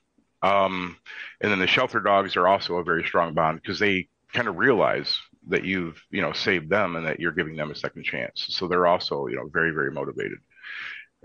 Um, 0.42 0.98
and 1.42 1.52
then 1.52 1.60
the 1.60 1.68
shelter 1.68 2.00
dogs 2.00 2.36
are 2.36 2.48
also 2.48 2.76
a 2.76 2.84
very 2.84 3.04
strong 3.04 3.34
bond 3.34 3.62
because 3.62 3.80
they 3.80 4.08
kind 4.34 4.48
of 4.48 4.58
realize 4.58 5.18
that 5.50 5.64
you've, 5.64 6.02
you 6.12 6.22
know, 6.22 6.34
saved 6.34 6.70
them 6.70 6.96
and 6.96 7.06
that 7.06 7.20
you're 7.20 7.32
giving 7.32 7.56
them 7.56 7.72
a 7.72 7.76
second 7.76 8.04
chance. 8.04 8.46
So 8.50 8.68
they're 8.68 8.88
also, 8.88 9.28
you 9.28 9.36
know, 9.38 9.50
very, 9.52 9.72
very 9.72 9.92
motivated, 9.92 10.38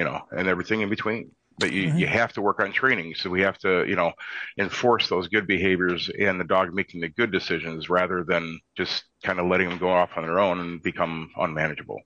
you 0.02 0.10
know, 0.10 0.20
and 0.32 0.48
everything 0.48 0.80
in 0.80 0.88
between 0.88 1.30
but 1.58 1.72
you, 1.72 1.92
you 1.94 2.06
have 2.06 2.32
to 2.32 2.42
work 2.42 2.60
on 2.60 2.72
training. 2.72 3.14
So 3.14 3.30
we 3.30 3.42
have 3.42 3.58
to, 3.58 3.84
you 3.86 3.94
know, 3.94 4.12
enforce 4.58 5.08
those 5.08 5.28
good 5.28 5.46
behaviors 5.46 6.10
and 6.18 6.40
the 6.40 6.44
dog 6.44 6.74
making 6.74 7.02
the 7.02 7.08
good 7.08 7.30
decisions 7.30 7.88
rather 7.88 8.24
than 8.24 8.58
just 8.76 9.04
kind 9.22 9.38
of 9.38 9.46
letting 9.46 9.68
them 9.68 9.78
go 9.78 9.90
off 9.90 10.10
on 10.16 10.24
their 10.24 10.40
own 10.40 10.60
and 10.60 10.82
become 10.82 11.30
unmanageable. 11.36 12.00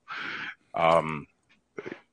Um, 0.74 1.26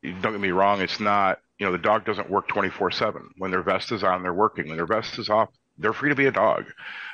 don't 0.04 0.34
get 0.34 0.40
me 0.40 0.52
wrong. 0.52 0.80
It's 0.80 1.00
not, 1.00 1.40
you 1.60 1.66
know, 1.66 1.72
the 1.72 1.80
dog 1.80 2.06
doesn't 2.06 2.30
work 2.30 2.48
24 2.48 2.92
seven. 2.92 3.30
When 3.38 3.52
their 3.52 3.64
vest 3.64 3.92
is 3.92 4.04
on, 4.04 4.24
they're 4.24 4.34
working. 4.34 4.68
When 4.68 4.78
their 4.78 4.86
vest 4.86 5.18
is 5.18 5.30
off, 5.30 5.50
they're 5.78 5.92
free 5.92 6.10
to 6.10 6.16
be 6.16 6.28
a 6.28 6.32
dog. 6.32 6.66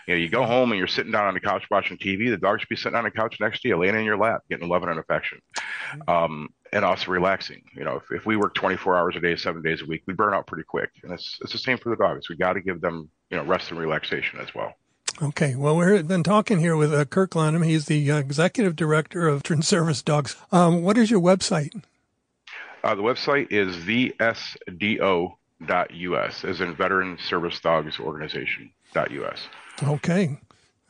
You 0.07 0.13
know, 0.13 0.19
you 0.19 0.29
go 0.29 0.45
home 0.45 0.71
and 0.71 0.77
you're 0.77 0.87
sitting 0.87 1.11
down 1.11 1.27
on 1.27 1.33
the 1.33 1.39
couch 1.39 1.63
watching 1.71 1.97
TV. 1.97 2.29
The 2.29 2.37
dog 2.37 2.59
should 2.59 2.69
be 2.69 2.75
sitting 2.75 2.97
on 2.97 3.03
the 3.03 3.11
couch 3.11 3.37
next 3.39 3.61
to 3.61 3.67
you, 3.69 3.77
laying 3.77 3.95
in 3.95 4.05
your 4.05 4.17
lap, 4.17 4.41
getting 4.49 4.67
love 4.67 4.83
and 4.83 4.99
affection. 4.99 5.39
Mm-hmm. 5.55 6.09
Um, 6.09 6.49
and 6.71 6.85
also 6.85 7.11
relaxing. 7.11 7.63
You 7.73 7.83
know, 7.83 7.97
if, 7.97 8.11
if 8.11 8.25
we 8.25 8.37
work 8.37 8.55
24 8.55 8.97
hours 8.97 9.15
a 9.15 9.19
day, 9.19 9.35
seven 9.35 9.61
days 9.61 9.81
a 9.81 9.85
week, 9.85 10.03
we 10.05 10.13
burn 10.13 10.33
out 10.33 10.47
pretty 10.47 10.63
quick. 10.63 10.91
And 11.03 11.11
it's, 11.11 11.37
it's 11.41 11.51
the 11.51 11.57
same 11.57 11.77
for 11.77 11.89
the 11.89 11.95
dogs. 11.95 12.29
We 12.29 12.35
got 12.35 12.53
to 12.53 12.61
give 12.61 12.81
them, 12.81 13.09
you 13.29 13.37
know, 13.37 13.43
rest 13.43 13.71
and 13.71 13.79
relaxation 13.79 14.39
as 14.39 14.53
well. 14.53 14.73
Okay. 15.21 15.55
Well, 15.55 15.75
we've 15.75 16.07
been 16.07 16.23
talking 16.23 16.59
here 16.59 16.75
with 16.75 16.93
uh, 16.93 17.05
Kirk 17.05 17.31
Lanam. 17.31 17.65
He's 17.65 17.85
the 17.85 18.11
uh, 18.11 18.17
executive 18.17 18.75
director 18.75 19.27
of 19.27 19.37
Veteran 19.41 19.61
Service 19.61 20.01
Dogs. 20.01 20.35
Um, 20.51 20.83
what 20.83 20.97
is 20.97 21.11
your 21.11 21.21
website? 21.21 21.81
Uh, 22.83 22.95
the 22.95 23.01
website 23.01 23.51
is 23.51 23.75
vsdo.us, 23.75 24.55
as 26.45 26.61
in 26.61 26.75
Veteran 26.75 27.17
Service 27.17 27.59
Dogs 27.59 27.99
Organization.us. 27.99 29.47
Okay. 29.83 30.37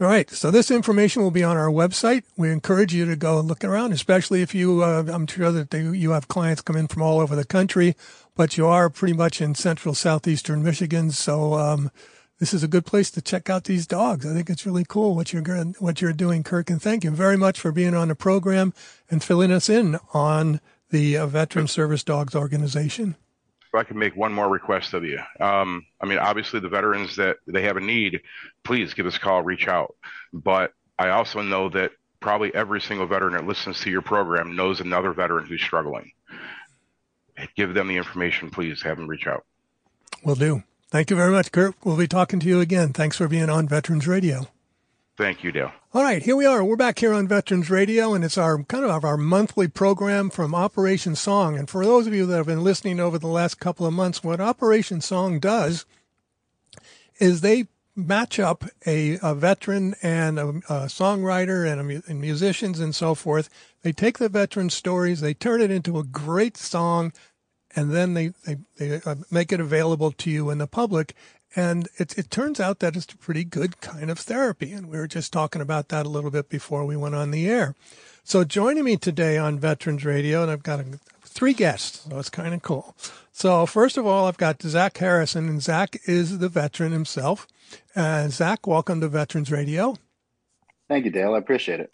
All 0.02 0.08
right. 0.08 0.30
So 0.30 0.50
this 0.50 0.72
information 0.72 1.24
will 1.24 1.32
be 1.32 1.44
on 1.44 1.58
our 1.58 1.68
website. 1.68 2.24
We 2.38 2.52
encourage 2.52 2.94
you 2.94 3.04
to 3.04 3.18
go 3.18 3.42
look 3.42 3.66
around, 3.66 3.92
especially 3.92 4.42
if 4.42 4.56
you, 4.56 4.82
uh, 4.82 5.04
I'm 5.10 5.28
sure 5.28 5.52
that 5.52 5.72
they, 5.72 5.82
you 5.82 6.12
have 6.12 6.30
clients 6.30 6.62
come 6.62 6.78
in 6.78 6.88
from 6.88 7.02
all 7.02 7.20
over 7.20 7.36
the 7.36 7.44
country, 7.44 7.98
but 8.34 8.56
you 8.56 8.66
are 8.66 8.90
pretty 8.90 9.14
much 9.14 9.42
in 9.42 9.56
central 9.56 9.94
southeastern 9.94 10.64
Michigan. 10.64 11.12
So, 11.12 11.56
um, 11.56 11.92
this 12.40 12.54
is 12.54 12.64
a 12.64 12.70
good 12.70 12.86
place 12.86 13.12
to 13.12 13.22
check 13.22 13.50
out 13.50 13.66
these 13.66 13.86
dogs. 13.86 14.26
I 14.26 14.34
think 14.34 14.50
it's 14.50 14.66
really 14.66 14.86
cool 14.88 15.14
what 15.14 15.34
you're 15.34 15.44
what 15.80 16.00
you're 16.00 16.14
doing, 16.14 16.42
Kirk. 16.44 16.70
And 16.70 16.82
thank 16.82 17.04
you 17.04 17.12
very 17.12 17.36
much 17.36 17.60
for 17.60 17.74
being 17.74 17.94
on 17.94 18.08
the 18.08 18.16
program 18.16 18.74
and 19.10 19.22
filling 19.22 19.52
us 19.52 19.68
in 19.68 20.00
on 20.14 20.62
the 20.90 21.18
uh, 21.18 21.28
Veteran 21.28 21.68
Service 21.68 22.02
Dogs 22.02 22.36
organization 22.36 23.18
if 23.72 23.80
I 23.80 23.84
can 23.84 24.00
make 24.00 24.16
one 24.16 24.34
more 24.34 24.50
request 24.50 24.94
of 24.94 25.04
you. 25.04 25.20
Um, 25.40 25.86
I 26.02 26.08
mean, 26.08 26.18
obviously, 26.18 26.60
the 26.60 26.70
veterans 26.70 27.16
that 27.18 27.38
they 27.46 27.62
have 27.64 27.78
a 27.78 27.82
need, 27.82 28.22
please 28.64 28.94
give 28.96 29.06
us 29.06 29.18
a 29.18 29.20
call, 29.20 29.44
reach 29.44 29.68
out. 29.68 29.96
But 30.34 30.74
I 30.98 31.10
also 31.10 31.42
know 31.42 31.70
that 31.70 31.92
probably 32.20 32.54
every 32.56 32.82
single 32.82 33.06
veteran 33.06 33.34
that 33.34 33.46
listens 33.46 33.80
to 33.82 33.92
your 33.92 34.02
program 34.02 34.56
knows 34.56 34.82
another 34.82 35.14
veteran 35.14 35.46
who's 35.46 35.62
struggling. 35.62 36.12
Give 37.56 37.74
them 37.74 37.88
the 37.88 37.96
information, 37.96 38.50
please. 38.50 38.82
Have 38.82 38.98
them 38.98 39.08
reach 39.08 39.28
out. 39.28 39.46
Will 40.24 40.36
do. 40.36 40.64
Thank 40.90 41.10
you 41.10 41.16
very 41.16 41.32
much, 41.32 41.52
Kurt. 41.52 41.76
We'll 41.84 41.96
be 41.96 42.08
talking 42.08 42.40
to 42.40 42.48
you 42.48 42.60
again. 42.60 42.92
Thanks 42.92 43.18
for 43.18 43.28
being 43.28 43.50
on 43.50 43.68
Veterans 43.68 44.08
Radio. 44.08 44.48
Thank 45.16 45.44
you, 45.44 45.52
Dale. 45.52 45.72
All 45.92 46.04
right, 46.04 46.22
here 46.22 46.36
we 46.36 46.46
are. 46.46 46.64
We're 46.64 46.76
back 46.76 47.00
here 47.00 47.16
on 47.16 47.28
Veterans 47.28 47.72
Radio, 47.72 48.14
and 48.14 48.24
it's 48.24 48.38
our 48.38 48.62
kind 48.66 48.86
of 48.86 49.04
our 49.04 49.18
monthly 49.18 49.68
program 49.68 50.30
from 50.30 50.54
Operation 50.54 51.16
Song. 51.16 51.58
And 51.58 51.68
for 51.68 51.84
those 51.84 52.06
of 52.06 52.14
you 52.14 52.28
that 52.28 52.38
have 52.38 52.46
been 52.46 52.64
listening 52.64 53.00
over 53.00 53.18
the 53.18 53.26
last 53.26 53.60
couple 53.60 53.88
of 53.88 53.94
months, 53.94 54.24
what 54.24 54.40
Operation 54.40 55.02
Song 55.02 55.40
does 55.40 55.88
is 57.20 57.42
they 57.42 57.70
match 57.96 58.38
up 58.38 58.66
a, 58.86 59.18
a 59.24 59.34
veteran 59.34 59.96
and 60.04 60.38
a, 60.38 60.48
a 60.50 60.86
songwriter 60.86 61.68
and, 61.68 61.92
a, 61.92 62.04
and 62.08 62.22
musicians 62.22 62.80
and 62.80 62.94
so 62.94 63.16
forth. 63.16 63.50
They 63.82 63.92
take 63.92 64.20
the 64.20 64.30
veteran 64.30 64.70
stories, 64.70 65.22
they 65.22 65.34
turn 65.34 65.60
it 65.60 65.72
into 65.72 65.98
a 65.98 66.04
great 66.04 66.56
song, 66.56 67.14
and 67.76 67.90
then 67.90 68.14
they, 68.14 68.34
they, 68.46 68.58
they 68.78 69.02
uh, 69.08 69.16
make 69.32 69.52
it 69.52 69.60
available 69.60 70.12
to 70.12 70.30
you 70.30 70.52
and 70.52 70.62
the 70.62 70.68
public. 70.68 71.16
And 71.56 71.88
it, 71.98 72.18
it 72.18 72.30
turns 72.30 72.60
out 72.60 72.80
that 72.80 72.96
it's 72.96 73.12
a 73.12 73.18
pretty 73.18 73.44
good 73.44 73.82
kind 73.82 74.12
of 74.12 74.20
therapy. 74.20 74.72
And 74.72 74.88
we 74.88 74.98
were 74.98 75.08
just 75.08 75.34
talking 75.34 75.62
about 75.62 75.90
that 75.90 76.06
a 76.06 76.10
little 76.10 76.32
bit 76.32 76.50
before 76.50 76.86
we 76.86 76.96
went 76.96 77.16
on 77.16 77.32
the 77.32 77.50
air. 77.50 77.76
So 78.24 78.44
joining 78.44 78.84
me 78.84 78.96
today 78.96 79.38
on 79.38 79.58
Veterans 79.58 80.06
Radio, 80.06 80.44
and 80.44 80.52
I've 80.52 80.62
got 80.62 80.80
a, 80.80 80.86
three 81.24 81.54
guests, 81.54 82.06
so 82.08 82.20
it's 82.20 82.30
kind 82.30 82.54
of 82.54 82.62
cool. 82.62 82.96
So 83.32 83.66
first 83.66 83.98
of 83.98 84.06
all, 84.06 84.28
I've 84.28 84.38
got 84.38 84.62
Zach 84.62 84.98
Harrison, 84.98 85.50
and 85.50 85.64
Zach 85.64 85.98
is 86.06 86.38
the 86.38 86.50
veteran 86.50 86.92
himself. 86.92 87.48
Uh, 87.96 88.28
Zach, 88.28 88.68
welcome 88.68 89.02
to 89.02 89.08
Veterans 89.08 89.52
Radio. 89.52 89.96
Thank 90.88 91.06
you, 91.06 91.12
Dale. 91.12 91.34
I 91.34 91.40
appreciate 91.40 91.80
it. 91.80 91.92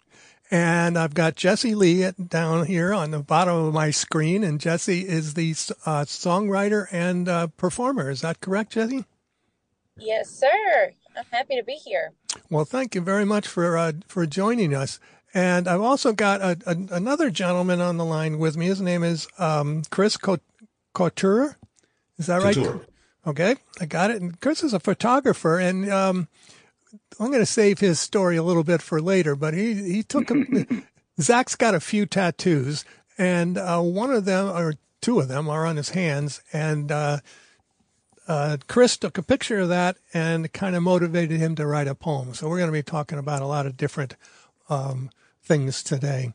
And 0.50 0.98
I've 0.98 1.14
got 1.14 1.36
Jessee 1.36 1.74
Lee 1.74 2.10
down 2.10 2.66
here 2.66 2.92
on 2.92 3.10
the 3.10 3.20
bottom 3.20 3.56
of 3.56 3.72
my 3.74 3.90
screen, 3.90 4.44
and 4.44 4.60
Jessee 4.60 5.08
is 5.08 5.34
the 5.34 5.52
uh, 5.86 6.04
songwriter 6.04 6.86
and 6.92 7.28
uh, 7.28 7.46
performer. 7.56 8.10
Is 8.10 8.20
that 8.20 8.40
correct, 8.40 8.72
Jessee? 8.72 9.04
Yes, 9.98 10.30
sir. 10.30 10.92
I'm 11.16 11.24
happy 11.30 11.56
to 11.56 11.62
be 11.62 11.74
here. 11.74 12.12
Well, 12.50 12.64
thank 12.64 12.94
you 12.94 13.00
very 13.00 13.24
much 13.24 13.46
for 13.46 13.76
uh, 13.76 13.92
for 14.06 14.26
joining 14.26 14.74
us. 14.74 15.00
And 15.34 15.68
I've 15.68 15.82
also 15.82 16.12
got 16.12 16.40
a, 16.40 16.56
a, 16.66 16.94
another 16.94 17.30
gentleman 17.30 17.80
on 17.80 17.96
the 17.96 18.04
line 18.04 18.38
with 18.38 18.56
me. 18.56 18.66
His 18.66 18.80
name 18.80 19.02
is 19.02 19.26
um, 19.38 19.82
Chris 19.90 20.16
Couture. 20.94 21.58
Is 22.18 22.26
that 22.26 22.42
right? 22.42 22.54
Couture. 22.54 22.72
right? 22.72 22.88
Okay, 23.26 23.56
I 23.80 23.86
got 23.86 24.10
it. 24.10 24.22
And 24.22 24.40
Chris 24.40 24.62
is 24.62 24.72
a 24.72 24.80
photographer, 24.80 25.58
and 25.58 25.90
um, 25.90 26.28
I'm 27.18 27.28
going 27.28 27.40
to 27.40 27.46
save 27.46 27.80
his 27.80 27.98
story 27.98 28.36
a 28.36 28.42
little 28.42 28.64
bit 28.64 28.80
for 28.80 29.00
later. 29.00 29.34
But 29.34 29.54
he 29.54 29.74
he 29.74 30.02
took 30.02 30.30
a, 30.30 30.66
Zach's 31.20 31.56
got 31.56 31.74
a 31.74 31.80
few 31.80 32.06
tattoos, 32.06 32.84
and 33.18 33.58
uh, 33.58 33.80
one 33.80 34.12
of 34.12 34.26
them 34.26 34.48
or 34.48 34.74
two 35.00 35.20
of 35.20 35.28
them 35.28 35.48
are 35.48 35.66
on 35.66 35.76
his 35.76 35.90
hands, 35.90 36.40
and 36.52 36.92
uh, 36.92 37.18
uh, 38.28 38.56
Chris 38.66 38.96
took 38.96 39.18
a 39.18 39.22
picture 39.22 39.60
of 39.60 39.68
that 39.68 39.96
and 40.12 40.52
kind 40.52 40.74
of 40.74 40.82
motivated 40.82 41.38
him 41.38 41.54
to 41.56 41.66
write 41.66 41.88
a 41.88 41.94
poem. 41.94 42.34
So 42.34 42.48
we're 42.48 42.58
going 42.58 42.68
to 42.68 42.72
be 42.72 42.82
talking 42.82 43.18
about 43.18 43.42
a 43.42 43.46
lot 43.46 43.66
of 43.66 43.76
different 43.76 44.16
um, 44.68 45.10
things 45.42 45.82
today. 45.82 46.32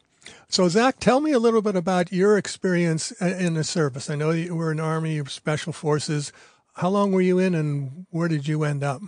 So, 0.47 0.67
Zach, 0.67 0.99
tell 0.99 1.19
me 1.19 1.31
a 1.31 1.39
little 1.39 1.61
bit 1.61 1.75
about 1.75 2.11
your 2.11 2.37
experience 2.37 3.11
in 3.13 3.55
the 3.55 3.63
service. 3.63 4.09
I 4.09 4.15
know 4.15 4.31
you 4.31 4.55
were 4.55 4.71
in 4.71 4.79
Army 4.79 5.23
Special 5.25 5.73
Forces. 5.73 6.31
How 6.75 6.89
long 6.89 7.11
were 7.11 7.21
you 7.21 7.39
in, 7.39 7.55
and 7.55 8.05
where 8.11 8.27
did 8.27 8.47
you 8.47 8.63
end 8.63 8.83
up? 8.83 9.01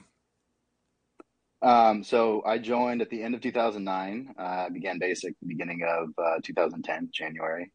Um, 1.62 2.04
so 2.04 2.44
I 2.46 2.58
joined 2.58 3.02
at 3.02 3.10
the 3.10 3.24
end 3.24 3.36
of 3.36 3.42
2009. 3.42 4.36
I 4.38 4.44
uh, 4.44 4.70
began 4.70 5.00
basic 5.00 5.36
beginning 5.46 5.82
of 5.88 6.10
uh, 6.18 6.40
2010, 6.44 7.10
January, 7.14 7.72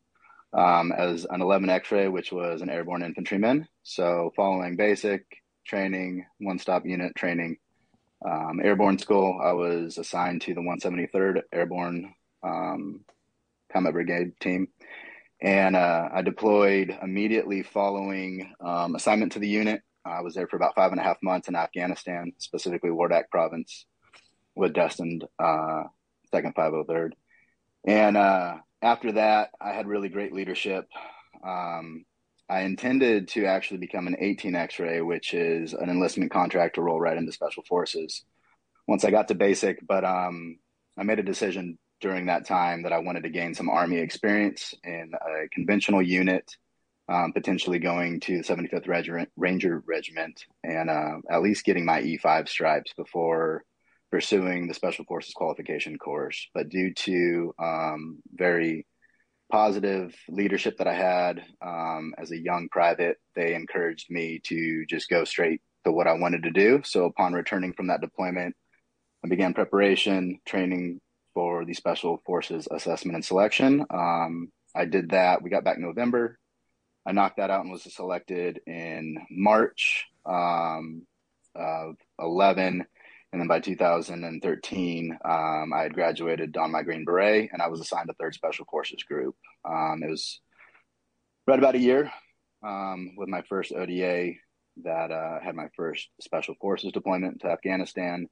um, 0.52 0.92
as 0.92 1.26
an 1.28 1.42
11 1.42 1.68
X-ray, 1.70 2.08
which 2.08 2.32
was 2.32 2.62
an 2.62 2.70
airborne 2.70 3.02
infantryman. 3.02 3.68
So 3.82 4.32
following 4.36 4.76
basic 4.76 5.24
training, 5.66 6.24
one-stop 6.38 6.86
unit 6.86 7.14
training, 7.14 7.58
um, 8.26 8.60
airborne 8.62 8.98
school, 8.98 9.40
I 9.42 9.52
was 9.52 9.98
assigned 9.98 10.42
to 10.42 10.54
the 10.54 10.60
173rd 10.60 11.42
Airborne 11.52 12.14
um, 12.42 13.04
Combat 13.72 13.92
Brigade 13.92 14.32
team. 14.40 14.68
And 15.40 15.76
uh, 15.76 16.08
I 16.12 16.22
deployed 16.22 16.96
immediately 17.00 17.62
following 17.62 18.52
um, 18.60 18.96
assignment 18.96 19.32
to 19.32 19.38
the 19.38 19.48
unit. 19.48 19.82
I 20.04 20.22
was 20.22 20.34
there 20.34 20.48
for 20.48 20.56
about 20.56 20.74
five 20.74 20.90
and 20.90 21.00
a 21.00 21.04
half 21.04 21.18
months 21.22 21.48
in 21.48 21.54
Afghanistan, 21.54 22.32
specifically 22.38 22.90
Wardak 22.90 23.30
province, 23.30 23.86
with 24.56 24.72
destined 24.72 25.24
uh, 25.38 25.84
second 26.32 26.54
503rd. 26.54 27.12
And 27.86 28.16
uh, 28.16 28.56
after 28.82 29.12
that, 29.12 29.50
I 29.60 29.72
had 29.72 29.86
really 29.86 30.08
great 30.08 30.32
leadership. 30.32 30.88
Um, 31.44 32.04
I 32.48 32.60
intended 32.60 33.28
to 33.28 33.46
actually 33.46 33.78
become 33.78 34.06
an 34.06 34.16
18 34.18 34.54
X-ray, 34.54 35.02
which 35.02 35.34
is 35.34 35.74
an 35.74 35.90
enlistment 35.90 36.30
contract 36.30 36.76
to 36.76 36.82
roll 36.82 37.00
right 37.00 37.16
into 37.16 37.32
Special 37.32 37.62
Forces. 37.64 38.24
Once 38.86 39.04
I 39.04 39.10
got 39.10 39.28
to 39.28 39.34
basic, 39.34 39.86
but 39.86 40.04
um, 40.04 40.58
I 40.96 41.02
made 41.02 41.18
a 41.18 41.24
decision 41.24 41.78
during 42.00 42.26
that 42.26 42.46
time 42.46 42.84
that 42.84 42.92
I 42.92 42.98
wanted 42.98 43.24
to 43.24 43.28
gain 43.28 43.54
some 43.54 43.68
Army 43.68 43.98
experience 43.98 44.72
in 44.84 45.12
a 45.14 45.48
conventional 45.48 46.00
unit, 46.00 46.56
um, 47.08 47.32
potentially 47.32 47.78
going 47.78 48.20
to 48.20 48.38
the 48.38 48.44
75th 48.44 48.88
Regiment, 48.88 49.28
Ranger 49.36 49.82
Regiment, 49.86 50.44
and 50.64 50.88
uh, 50.88 51.16
at 51.30 51.42
least 51.42 51.64
getting 51.64 51.84
my 51.84 52.00
E5 52.00 52.48
stripes 52.48 52.92
before 52.96 53.64
pursuing 54.10 54.66
the 54.66 54.74
Special 54.74 55.04
Forces 55.04 55.34
qualification 55.34 55.98
course. 55.98 56.48
But 56.54 56.68
due 56.68 56.92
to 56.94 57.54
um, 57.58 58.18
very 58.32 58.86
positive 59.50 60.14
leadership 60.28 60.76
that 60.78 60.86
I 60.86 60.94
had 60.94 61.42
um, 61.62 62.14
as 62.18 62.30
a 62.30 62.38
young 62.38 62.68
private, 62.70 63.16
they 63.34 63.54
encouraged 63.54 64.10
me 64.10 64.40
to 64.44 64.84
just 64.86 65.08
go 65.08 65.24
straight 65.24 65.60
to 65.84 65.92
what 65.92 66.06
I 66.06 66.14
wanted 66.14 66.42
to 66.44 66.50
do. 66.50 66.82
So 66.84 67.04
upon 67.04 67.32
returning 67.32 67.72
from 67.72 67.88
that 67.88 68.00
deployment, 68.00 68.54
I 69.24 69.28
began 69.28 69.54
preparation, 69.54 70.40
training 70.46 71.00
for 71.34 71.64
the 71.64 71.74
Special 71.74 72.22
Forces 72.26 72.68
Assessment 72.70 73.16
and 73.16 73.24
Selection. 73.24 73.84
Um, 73.90 74.52
I 74.74 74.84
did 74.84 75.10
that. 75.10 75.42
We 75.42 75.50
got 75.50 75.64
back 75.64 75.76
in 75.76 75.82
November. 75.82 76.38
I 77.06 77.12
knocked 77.12 77.38
that 77.38 77.50
out 77.50 77.62
and 77.62 77.72
was 77.72 77.82
selected 77.94 78.60
in 78.66 79.18
March 79.30 80.06
um, 80.26 81.06
of 81.54 81.96
11 82.20 82.84
and 83.32 83.40
then 83.40 83.48
by 83.48 83.60
2013, 83.60 85.18
um, 85.24 85.72
I 85.72 85.82
had 85.82 85.94
graduated 85.94 86.56
on 86.56 86.72
my 86.72 86.82
Green 86.82 87.04
Beret 87.04 87.50
and 87.52 87.60
I 87.60 87.68
was 87.68 87.80
assigned 87.80 88.08
a 88.08 88.14
third 88.14 88.34
special 88.34 88.64
forces 88.70 89.02
group. 89.02 89.36
Um, 89.68 90.02
it 90.02 90.08
was 90.08 90.40
right 91.46 91.58
about 91.58 91.74
a 91.74 91.80
year 91.80 92.10
um, 92.66 93.14
with 93.18 93.28
my 93.28 93.42
first 93.42 93.72
ODA 93.72 94.32
that 94.84 95.10
uh, 95.10 95.40
had 95.42 95.54
my 95.54 95.68
first 95.76 96.08
special 96.20 96.54
forces 96.60 96.92
deployment 96.92 97.40
to 97.40 97.48
Afghanistan. 97.48 98.28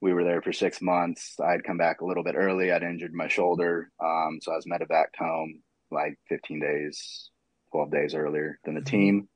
We 0.00 0.12
were 0.12 0.24
there 0.24 0.42
for 0.42 0.52
six 0.52 0.82
months. 0.82 1.36
I 1.38 1.52
had 1.52 1.64
come 1.64 1.78
back 1.78 2.00
a 2.00 2.04
little 2.04 2.24
bit 2.24 2.34
early. 2.36 2.72
I'd 2.72 2.82
injured 2.82 3.14
my 3.14 3.28
shoulder. 3.28 3.90
Um, 4.04 4.40
so 4.42 4.52
I 4.52 4.56
was 4.56 4.66
medevac 4.66 5.06
home 5.16 5.62
like 5.92 6.18
15 6.28 6.58
days, 6.58 7.30
12 7.70 7.90
days 7.92 8.14
earlier 8.14 8.58
than 8.64 8.74
the 8.74 8.80
mm-hmm. 8.80 8.90
team. 8.90 9.28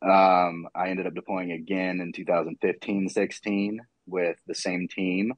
Um, 0.00 0.66
I 0.74 0.88
ended 0.88 1.06
up 1.06 1.14
deploying 1.14 1.52
again 1.52 2.00
in 2.00 2.12
2015 2.12 3.08
16 3.10 3.80
with 4.06 4.36
the 4.46 4.54
same 4.54 4.88
team. 4.88 5.32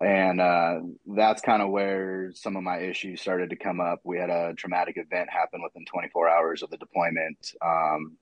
And 0.00 0.40
uh, 0.40 0.80
that's 1.06 1.42
kind 1.42 1.62
of 1.62 1.70
where 1.70 2.32
some 2.34 2.56
of 2.56 2.64
my 2.64 2.78
issues 2.78 3.20
started 3.20 3.50
to 3.50 3.56
come 3.56 3.80
up. 3.80 4.00
We 4.04 4.18
had 4.18 4.30
a 4.30 4.52
traumatic 4.54 4.96
event 4.96 5.30
happen 5.30 5.62
within 5.62 5.84
24 5.84 6.28
hours 6.28 6.62
of 6.62 6.70
the 6.70 6.76
deployment. 6.76 7.52
Um, 7.64 8.16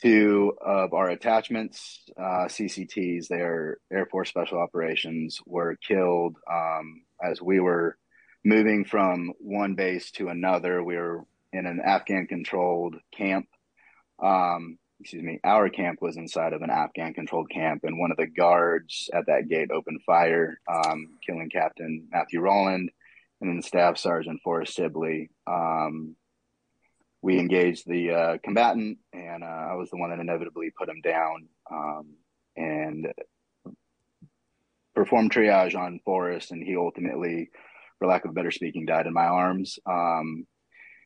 two 0.00 0.52
of 0.60 0.92
our 0.92 1.10
attachments, 1.10 2.02
uh, 2.18 2.46
CCTs, 2.46 3.28
their 3.28 3.78
Air 3.92 4.06
Force 4.06 4.28
Special 4.28 4.58
Operations, 4.58 5.40
were 5.46 5.76
killed 5.76 6.36
um, 6.50 7.02
as 7.22 7.40
we 7.40 7.60
were 7.60 7.96
moving 8.44 8.84
from 8.84 9.32
one 9.38 9.74
base 9.76 10.10
to 10.12 10.28
another. 10.28 10.82
We 10.82 10.96
were 10.96 11.24
in 11.52 11.66
an 11.66 11.80
Afghan 11.84 12.26
controlled 12.26 12.96
camp. 13.16 13.46
Um, 14.20 14.78
excuse 15.02 15.22
me, 15.22 15.40
our 15.42 15.68
camp 15.68 16.00
was 16.00 16.16
inside 16.16 16.52
of 16.52 16.62
an 16.62 16.70
Afghan 16.70 17.12
controlled 17.12 17.50
camp, 17.50 17.82
and 17.82 17.98
one 17.98 18.12
of 18.12 18.16
the 18.16 18.26
guards 18.26 19.10
at 19.12 19.26
that 19.26 19.48
gate 19.48 19.70
opened 19.72 20.00
fire, 20.06 20.60
um, 20.72 21.18
killing 21.26 21.50
Captain 21.50 22.06
Matthew 22.12 22.40
Roland 22.40 22.90
and 23.40 23.50
then 23.50 23.62
Staff 23.62 23.98
Sergeant 23.98 24.40
Forrest 24.44 24.76
Sibley. 24.76 25.30
Um, 25.48 26.14
we 27.20 27.40
engaged 27.40 27.84
the 27.86 28.10
uh, 28.12 28.38
combatant, 28.44 28.98
and 29.12 29.42
uh, 29.42 29.46
I 29.46 29.74
was 29.74 29.90
the 29.90 29.96
one 29.96 30.10
that 30.10 30.20
inevitably 30.20 30.70
put 30.78 30.88
him 30.88 31.00
down 31.02 31.48
um, 31.70 32.14
and 32.56 33.12
performed 34.94 35.32
triage 35.32 35.76
on 35.76 36.00
Forrest, 36.04 36.52
and 36.52 36.62
he 36.62 36.76
ultimately, 36.76 37.50
for 37.98 38.06
lack 38.06 38.24
of 38.24 38.34
better 38.34 38.52
speaking, 38.52 38.86
died 38.86 39.08
in 39.08 39.12
my 39.12 39.26
arms. 39.26 39.80
Um, 39.84 40.46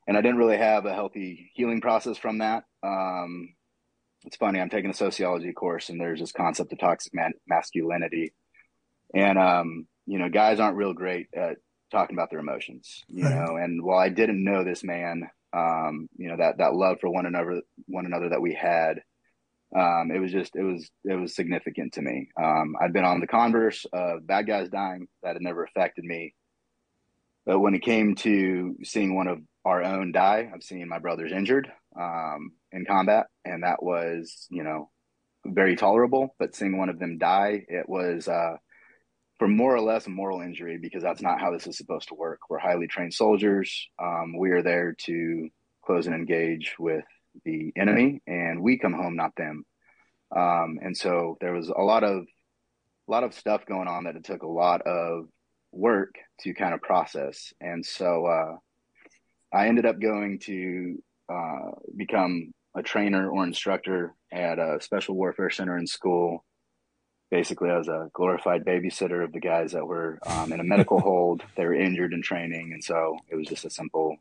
and 0.06 0.16
I 0.16 0.20
didn't 0.20 0.38
really 0.38 0.58
have 0.58 0.84
a 0.84 0.94
healthy 0.94 1.50
healing 1.54 1.80
process 1.80 2.18
from 2.18 2.38
that. 2.38 2.64
Um, 2.82 3.55
it's 4.24 4.36
funny. 4.36 4.60
I'm 4.60 4.70
taking 4.70 4.90
a 4.90 4.94
sociology 4.94 5.52
course, 5.52 5.88
and 5.88 6.00
there's 6.00 6.20
this 6.20 6.32
concept 6.32 6.72
of 6.72 6.78
toxic 6.78 7.14
man- 7.14 7.34
masculinity, 7.46 8.32
and 9.14 9.38
um, 9.38 9.86
you 10.06 10.18
know, 10.18 10.28
guys 10.28 10.60
aren't 10.60 10.76
real 10.76 10.94
great 10.94 11.28
at 11.34 11.56
talking 11.90 12.16
about 12.16 12.30
their 12.30 12.40
emotions, 12.40 13.04
you 13.08 13.24
right. 13.24 13.34
know. 13.34 13.56
And 13.56 13.82
while 13.82 13.98
I 13.98 14.08
didn't 14.08 14.42
know 14.42 14.64
this 14.64 14.82
man, 14.82 15.28
um, 15.52 16.08
you 16.16 16.28
know, 16.28 16.36
that 16.38 16.58
that 16.58 16.74
love 16.74 16.98
for 17.00 17.10
one 17.10 17.26
another, 17.26 17.62
one 17.86 18.06
another 18.06 18.30
that 18.30 18.42
we 18.42 18.54
had, 18.54 19.00
um, 19.76 20.10
it 20.14 20.18
was 20.18 20.32
just 20.32 20.56
it 20.56 20.62
was 20.62 20.88
it 21.04 21.14
was 21.14 21.34
significant 21.34 21.94
to 21.94 22.02
me. 22.02 22.28
Um, 22.40 22.74
I'd 22.80 22.92
been 22.92 23.04
on 23.04 23.20
the 23.20 23.26
converse 23.26 23.86
of 23.92 24.26
bad 24.26 24.46
guys 24.46 24.68
dying 24.68 25.08
that 25.22 25.34
had 25.34 25.42
never 25.42 25.64
affected 25.64 26.04
me, 26.04 26.34
but 27.44 27.60
when 27.60 27.74
it 27.74 27.82
came 27.82 28.14
to 28.16 28.76
seeing 28.82 29.14
one 29.14 29.28
of 29.28 29.38
our 29.64 29.82
own 29.82 30.12
die, 30.12 30.50
I've 30.52 30.62
seen 30.62 30.88
my 30.88 30.98
brothers 30.98 31.32
injured. 31.32 31.70
Um, 31.98 32.52
in 32.72 32.84
combat, 32.84 33.26
and 33.44 33.62
that 33.62 33.82
was 33.82 34.46
you 34.50 34.62
know 34.62 34.90
very 35.44 35.76
tolerable. 35.76 36.34
But 36.38 36.54
seeing 36.54 36.78
one 36.78 36.88
of 36.88 36.98
them 36.98 37.18
die, 37.18 37.64
it 37.68 37.88
was 37.88 38.28
uh, 38.28 38.56
for 39.38 39.48
more 39.48 39.74
or 39.74 39.80
less 39.80 40.06
a 40.06 40.10
moral 40.10 40.40
injury 40.40 40.78
because 40.80 41.02
that's 41.02 41.22
not 41.22 41.40
how 41.40 41.52
this 41.52 41.66
is 41.66 41.76
supposed 41.76 42.08
to 42.08 42.14
work. 42.14 42.40
We're 42.48 42.58
highly 42.58 42.86
trained 42.86 43.14
soldiers. 43.14 43.88
Um, 44.02 44.36
we 44.38 44.50
are 44.50 44.62
there 44.62 44.94
to 45.04 45.48
close 45.84 46.06
and 46.06 46.14
engage 46.14 46.74
with 46.78 47.04
the 47.44 47.72
enemy, 47.76 48.22
and 48.26 48.62
we 48.62 48.78
come 48.78 48.94
home, 48.94 49.16
not 49.16 49.36
them. 49.36 49.64
Um, 50.34 50.78
and 50.82 50.96
so 50.96 51.36
there 51.40 51.52
was 51.52 51.68
a 51.68 51.82
lot 51.82 52.02
of 52.02 52.24
a 53.08 53.10
lot 53.10 53.24
of 53.24 53.34
stuff 53.34 53.66
going 53.66 53.88
on 53.88 54.04
that 54.04 54.16
it 54.16 54.24
took 54.24 54.42
a 54.42 54.48
lot 54.48 54.82
of 54.82 55.26
work 55.72 56.14
to 56.40 56.54
kind 56.54 56.74
of 56.74 56.82
process. 56.82 57.52
And 57.60 57.84
so 57.84 58.26
uh, 58.26 58.56
I 59.56 59.68
ended 59.68 59.86
up 59.86 60.00
going 60.00 60.40
to 60.40 61.02
uh, 61.32 61.70
become 61.96 62.52
a 62.76 62.82
trainer 62.82 63.28
or 63.30 63.44
instructor 63.44 64.14
at 64.30 64.58
a 64.58 64.78
special 64.80 65.16
warfare 65.16 65.50
center 65.50 65.78
in 65.78 65.86
school. 65.86 66.44
Basically, 67.30 67.70
I 67.70 67.78
was 67.78 67.88
a 67.88 68.10
glorified 68.12 68.64
babysitter 68.64 69.24
of 69.24 69.32
the 69.32 69.40
guys 69.40 69.72
that 69.72 69.86
were 69.86 70.18
um, 70.26 70.52
in 70.52 70.60
a 70.60 70.64
medical 70.64 71.00
hold. 71.08 71.42
They 71.56 71.64
were 71.64 71.74
injured 71.74 72.12
in 72.12 72.22
training, 72.22 72.72
and 72.72 72.84
so 72.84 73.18
it 73.28 73.34
was 73.34 73.48
just 73.48 73.64
a 73.64 73.70
simple 73.70 74.18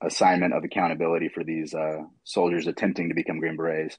assignment 0.00 0.54
of 0.54 0.64
accountability 0.64 1.28
for 1.28 1.42
these 1.42 1.74
uh, 1.74 2.04
soldiers 2.24 2.68
attempting 2.68 3.08
to 3.08 3.14
become 3.14 3.40
Green 3.40 3.56
Berets. 3.56 3.98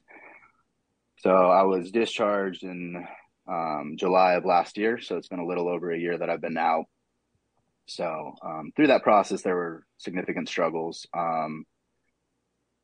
So 1.18 1.30
I 1.30 1.64
was 1.64 1.90
discharged 1.90 2.62
in 2.64 3.06
um, 3.46 3.96
July 3.98 4.34
of 4.34 4.46
last 4.46 4.78
year. 4.78 4.98
So 5.00 5.16
it's 5.16 5.28
been 5.28 5.38
a 5.40 5.46
little 5.46 5.68
over 5.68 5.90
a 5.90 5.98
year 5.98 6.16
that 6.16 6.30
I've 6.30 6.40
been 6.40 6.56
out. 6.56 6.86
So 7.86 8.34
um, 8.42 8.72
through 8.74 8.86
that 8.86 9.02
process, 9.02 9.42
there 9.42 9.56
were 9.56 9.84
significant 9.98 10.48
struggles. 10.48 11.06
Um, 11.12 11.66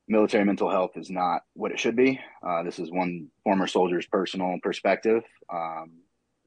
military 0.09 0.45
mental 0.45 0.71
health 0.71 0.93
is 0.97 1.11
not 1.11 1.43
what 1.55 1.73
it 1.73 1.81
should 1.81 1.97
be. 1.97 2.21
Uh, 2.47 2.63
this 2.63 2.79
is 2.79 2.91
one 2.91 3.29
former 3.45 3.67
soldier's 3.67 4.07
personal 4.07 4.57
perspective. 4.63 5.23
Um, 5.53 6.01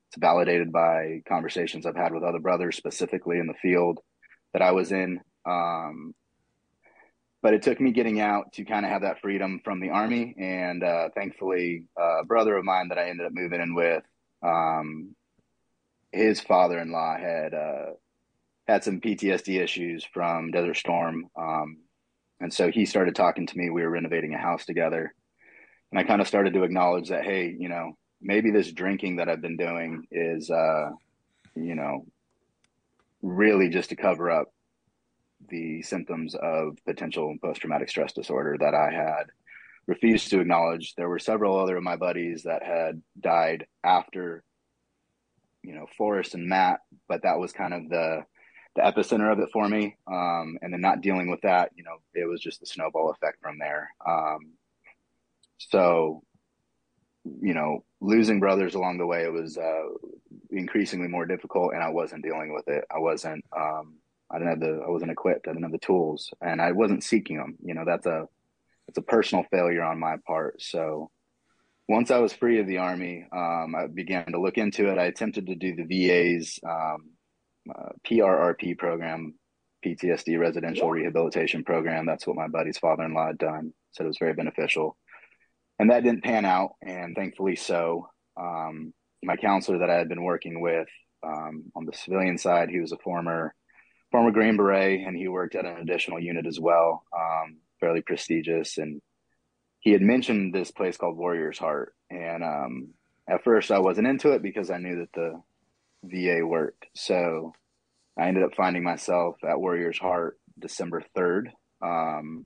it's 0.09 0.17
validated 0.17 0.71
by 0.71 1.21
conversations 1.27 1.85
I've 1.85 1.95
had 1.95 2.13
with 2.13 2.23
other 2.23 2.39
brothers, 2.39 2.77
specifically 2.77 3.37
in 3.37 3.47
the 3.47 3.53
field 3.61 3.99
that 4.53 4.61
I 4.61 4.71
was 4.71 4.91
in. 4.91 5.19
Um, 5.45 6.15
but 7.41 7.53
it 7.53 7.61
took 7.61 7.79
me 7.79 7.91
getting 7.91 8.19
out 8.19 8.51
to 8.53 8.65
kind 8.65 8.85
of 8.85 8.91
have 8.91 9.03
that 9.03 9.21
freedom 9.21 9.61
from 9.63 9.79
the 9.79 9.89
army. 9.89 10.35
And 10.37 10.83
uh, 10.83 11.09
thankfully, 11.15 11.85
a 11.97 12.25
brother 12.25 12.57
of 12.57 12.65
mine 12.65 12.89
that 12.89 12.97
I 12.97 13.09
ended 13.09 13.27
up 13.27 13.33
moving 13.33 13.61
in 13.61 13.75
with, 13.75 14.03
um, 14.43 15.15
his 16.11 16.41
father-in-law 16.41 17.17
had 17.17 17.53
uh, 17.53 17.85
had 18.67 18.83
some 18.83 18.99
PTSD 18.99 19.61
issues 19.61 20.05
from 20.11 20.51
Desert 20.51 20.77
Storm, 20.77 21.29
um, 21.37 21.77
and 22.39 22.53
so 22.53 22.71
he 22.71 22.85
started 22.85 23.15
talking 23.15 23.47
to 23.47 23.57
me. 23.57 23.69
We 23.69 23.81
were 23.81 23.89
renovating 23.89 24.33
a 24.33 24.37
house 24.37 24.65
together, 24.65 25.13
and 25.91 25.99
I 25.99 26.03
kind 26.03 26.21
of 26.21 26.27
started 26.27 26.53
to 26.53 26.63
acknowledge 26.63 27.09
that, 27.09 27.23
hey, 27.23 27.55
you 27.57 27.69
know, 27.69 27.97
maybe 28.21 28.51
this 28.51 28.71
drinking 28.71 29.17
that 29.17 29.29
I've 29.29 29.41
been 29.41 29.57
doing 29.57 30.07
is, 30.11 30.49
uh, 30.49 30.91
you 31.55 31.75
know, 31.75 32.05
really 33.21 33.69
just 33.69 33.89
to 33.89 33.95
cover 33.95 34.29
up 34.29 34.53
the 35.49 35.81
symptoms 35.81 36.35
of 36.35 36.77
potential 36.85 37.35
post 37.41 37.61
traumatic 37.61 37.89
stress 37.89 38.13
disorder 38.13 38.57
that 38.59 38.73
I 38.73 38.91
had 38.91 39.27
refused 39.87 40.29
to 40.29 40.39
acknowledge. 40.39 40.93
There 40.95 41.09
were 41.09 41.19
several 41.19 41.57
other 41.57 41.77
of 41.77 41.83
my 41.83 41.95
buddies 41.95 42.43
that 42.43 42.63
had 42.63 43.01
died 43.19 43.65
after, 43.83 44.43
you 45.63 45.73
know, 45.73 45.87
Forrest 45.97 46.35
and 46.35 46.47
Matt, 46.47 46.79
but 47.07 47.23
that 47.23 47.39
was 47.39 47.51
kind 47.51 47.73
of 47.73 47.89
the 47.89 48.25
the 48.79 48.85
epicenter 48.85 49.31
of 49.31 49.39
it 49.39 49.49
for 49.51 49.67
me. 49.67 49.97
Um, 50.07 50.57
and 50.61 50.71
then 50.73 50.81
not 50.81 51.01
dealing 51.01 51.29
with 51.29 51.41
that, 51.41 51.71
you 51.75 51.83
know, 51.83 51.97
it 52.13 52.25
was 52.25 52.41
just 52.41 52.59
the 52.59 52.65
snowball 52.65 53.11
effect 53.11 53.41
from 53.41 53.59
there. 53.59 53.89
Um, 54.07 54.53
so, 55.57 56.23
you 57.41 57.53
know, 57.53 57.83
losing 57.99 58.39
brothers 58.39 58.75
along 58.75 58.97
the 58.97 59.05
way, 59.05 59.23
it 59.23 59.33
was 59.33 59.57
uh, 59.57 59.83
increasingly 60.49 61.07
more 61.09 61.25
difficult, 61.25 61.73
and 61.73 61.83
I 61.83 61.89
wasn't 61.89 62.23
dealing 62.23 62.53
with 62.53 62.67
it. 62.67 62.85
I 62.93 62.99
wasn't. 62.99 63.43
Um, 63.55 63.95
I 64.31 64.37
didn't 64.37 64.49
have 64.49 64.59
the. 64.61 64.83
I 64.85 64.89
wasn't 64.89 65.11
equipped. 65.11 65.47
I 65.47 65.51
didn't 65.51 65.63
have 65.63 65.71
the 65.73 65.79
tools, 65.79 66.31
and 66.41 66.61
I 66.61 66.71
wasn't 66.71 67.03
seeking 67.03 67.37
them. 67.37 67.57
You 67.61 67.73
know, 67.73 67.83
that's 67.85 68.05
a. 68.05 68.27
It's 68.87 68.97
a 68.97 69.03
personal 69.03 69.45
failure 69.51 69.83
on 69.83 69.99
my 69.99 70.15
part. 70.25 70.61
So, 70.61 71.11
once 71.89 72.09
I 72.09 72.19
was 72.19 72.33
free 72.33 72.59
of 72.59 72.67
the 72.67 72.77
army, 72.77 73.27
um, 73.31 73.75
I 73.75 73.87
began 73.87 74.31
to 74.31 74.39
look 74.39 74.57
into 74.57 74.89
it. 74.89 74.97
I 74.97 75.05
attempted 75.05 75.47
to 75.47 75.55
do 75.55 75.75
the 75.75 75.83
VA's 75.83 76.59
um, 76.65 77.09
uh, 77.77 77.89
PRRP 78.05 78.77
program, 78.77 79.35
PTSD 79.85 80.39
residential 80.39 80.89
rehabilitation 80.89 81.63
program. 81.63 82.05
That's 82.05 82.27
what 82.27 82.35
my 82.35 82.47
buddy's 82.47 82.77
father-in-law 82.77 83.27
had 83.27 83.37
done. 83.37 83.73
Said 83.91 84.05
it 84.05 84.07
was 84.07 84.17
very 84.17 84.33
beneficial, 84.33 84.97
and 85.79 85.89
that 85.89 86.03
didn't 86.03 86.23
pan 86.23 86.45
out. 86.45 86.71
And 86.81 87.15
thankfully, 87.15 87.55
so 87.55 88.09
um, 88.39 88.93
my 89.23 89.35
counselor 89.35 89.79
that 89.79 89.89
I 89.89 89.95
had 89.95 90.09
been 90.09 90.23
working 90.23 90.61
with 90.61 90.87
um, 91.23 91.71
on 91.75 91.85
the 91.85 91.93
civilian 91.93 92.37
side, 92.37 92.69
he 92.69 92.79
was 92.79 92.91
a 92.91 92.97
former 92.97 93.53
former 94.11 94.31
Green 94.31 94.57
Beret, 94.57 95.05
and 95.05 95.15
he 95.15 95.27
worked 95.27 95.55
at 95.55 95.65
an 95.65 95.77
additional 95.77 96.19
unit 96.19 96.47
as 96.47 96.59
well, 96.59 97.03
um, 97.15 97.57
fairly 97.79 98.01
prestigious. 98.01 98.77
And 98.77 99.01
he 99.79 99.91
had 99.91 100.01
mentioned 100.01 100.53
this 100.53 100.71
place 100.71 100.97
called 100.97 101.17
Warrior's 101.17 101.59
Heart, 101.59 101.93
and 102.09 102.43
um, 102.43 102.89
at 103.27 103.43
first 103.43 103.71
I 103.71 103.79
wasn't 103.79 104.07
into 104.07 104.31
it 104.31 104.41
because 104.41 104.71
I 104.71 104.77
knew 104.77 104.99
that 104.99 105.13
the 105.13 105.41
VA 106.03 106.45
worked. 106.45 106.85
So 106.95 107.53
I 108.17 108.27
ended 108.27 108.43
up 108.43 108.55
finding 108.55 108.83
myself 108.83 109.37
at 109.47 109.59
Warrior's 109.59 109.97
Heart 109.97 110.37
December 110.57 111.03
3rd. 111.15 111.51
Um, 111.81 112.45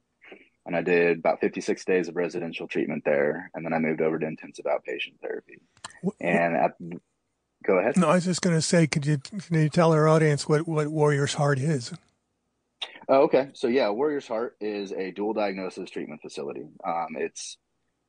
and 0.66 0.76
I 0.76 0.82
did 0.82 1.20
about 1.20 1.42
56 1.42 1.84
days 1.86 2.08
of 2.08 2.16
residential 2.16 2.68
treatment 2.68 3.04
there. 3.06 3.52
And 3.54 3.66
then 3.66 3.74
I 3.74 3.80
moved 3.80 4.02
over 4.02 4.18
to 4.18 4.26
intensive 4.26 4.66
outpatient 4.66 5.20
therapy. 5.22 5.60
And 6.22 6.56
at, 6.56 6.72
go 7.66 7.80
ahead. 7.80 7.98
No, 7.98 8.08
I 8.08 8.16
was 8.16 8.26
just 8.26 8.42
going 8.42 8.56
to 8.56 8.62
say, 8.62 8.88
could 8.88 9.06
you, 9.06 9.18
can 9.18 9.62
you 9.62 9.70
tell 9.70 9.94
our 9.94 10.08
audience 10.08 10.48
what, 10.48 10.68
what 10.68 10.88
Warrior's 10.88 11.34
Heart 11.34 11.60
is? 11.60 11.94
Oh, 13.10 13.24
okay. 13.24 13.50
So, 13.54 13.68
yeah, 13.68 13.90
Warrior's 13.90 14.28
Heart 14.28 14.58
is 14.62 14.94
a 14.94 15.12
dual 15.12 15.34
diagnosis 15.34 15.90
treatment 15.90 16.22
facility. 16.22 16.64
Um, 16.86 17.16
it's 17.18 17.58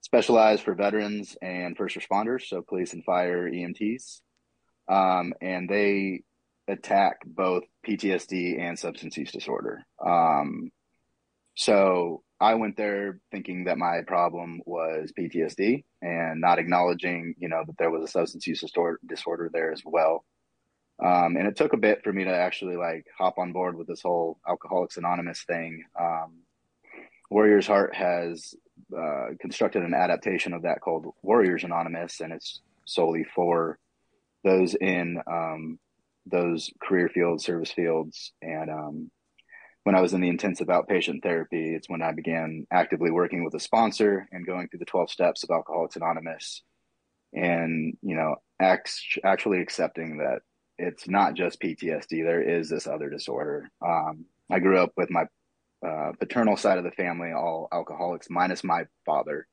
specialized 0.03 0.63
for 0.63 0.75
veterans 0.75 1.37
and 1.43 1.77
first 1.77 1.97
responders, 1.97 2.43
so 2.43 2.63
police 2.63 2.93
and 2.93 3.05
fire 3.05 3.51
EMTs 3.51 4.21
um, 4.89 5.35
and 5.41 5.69
they 5.69 6.23
attack 6.69 7.19
both 7.27 7.65
PTSD 7.87 8.61
and 8.61 8.79
substance 8.79 9.17
use 9.17 9.33
disorder. 9.33 9.83
Um, 10.05 10.71
so 11.55 12.23
I 12.41 12.55
went 12.55 12.77
there 12.77 13.21
thinking 13.31 13.65
that 13.65 13.79
my 13.79 14.01
problem 14.07 14.61
was 14.67 15.13
PTSD 15.19 15.85
and 16.03 16.41
not 16.41 16.59
acknowledging, 16.59 17.35
you 17.39 17.49
know, 17.49 17.63
that 17.67 17.79
there 17.79 17.91
was 17.91 18.05
a 18.05 18.11
substance 18.11 18.47
use 18.47 18.65
disorder 19.07 19.51
there 19.53 19.73
as 19.73 19.83
well. 19.85 20.25
Um, 21.03 21.37
and 21.37 21.47
it 21.47 21.57
took 21.57 21.73
a 21.73 21.79
bit 21.79 22.03
for 22.05 22.13
me 22.13 22.25
to 22.25 22.35
actually 22.35 22.77
like 22.77 23.07
hop 23.17 23.39
on 23.39 23.53
board 23.53 23.77
with 23.77 23.87
this 23.87 24.03
whole 24.03 24.39
Alcoholics 24.49 24.97
Anonymous 24.97 25.43
thing. 25.43 25.85
Um, 25.99 26.41
Warriors 27.31 27.67
Heart 27.67 27.95
has 27.97 28.55
uh, 28.97 29.29
constructed 29.41 29.83
an 29.83 29.95
adaptation 29.95 30.53
of 30.53 30.63
that 30.63 30.81
called 30.81 31.13
Warriors 31.23 31.65
Anonymous, 31.65 32.21
and 32.21 32.33
it's 32.33 32.61
solely 32.85 33.25
for 33.25 33.79
those 34.45 34.75
in 34.75 35.21
um, 35.27 35.79
those 36.27 36.71
career 36.83 37.09
fields, 37.09 37.45
service 37.45 37.73
fields, 37.73 38.33
and 38.43 38.71
um, 38.71 39.11
when 39.85 39.95
I 39.95 40.01
was 40.01 40.15
in 40.15 40.21
the 40.23 40.29
intensive 40.29 40.69
outpatient 40.69 41.23
therapy, 41.23 41.75
it's 41.75 41.89
when 41.89 42.03
I 42.03 42.13
began 42.13 42.67
actively 42.71 43.11
working 43.11 43.45
with 43.45 43.55
a 43.55 43.61
sponsor 43.61 44.27
and 44.33 44.47
going 44.47 44.69
through 44.69 44.79
the 44.79 44.87
12 44.87 45.11
steps 45.11 45.45
of 45.45 45.51
Alcoholics 45.51 45.97
Anonymous 45.97 46.63
and, 47.35 47.97
you 48.03 48.17
know, 48.17 48.37
act- 48.61 49.19
actually 49.25 49.61
accepting 49.61 50.19
that 50.19 50.41
it's 50.79 51.07
not 51.07 51.35
just 51.35 51.61
PTSD, 51.61 52.25
there 52.25 52.43
is 52.43 52.71
this 52.71 52.87
other 52.87 53.11
disorder. 53.11 53.69
Um, 53.87 54.25
I 54.51 54.59
grew 54.59 54.79
up 54.79 54.93
with 54.97 55.11
my 55.11 55.27
uh, 55.87 56.13
paternal 56.19 56.57
side 56.57 56.79
of 56.79 56.85
the 56.85 56.91
family, 56.93 57.33
all 57.33 57.69
alcoholics, 57.71 58.29
minus 58.31 58.65
my 58.65 58.87
father 59.05 59.47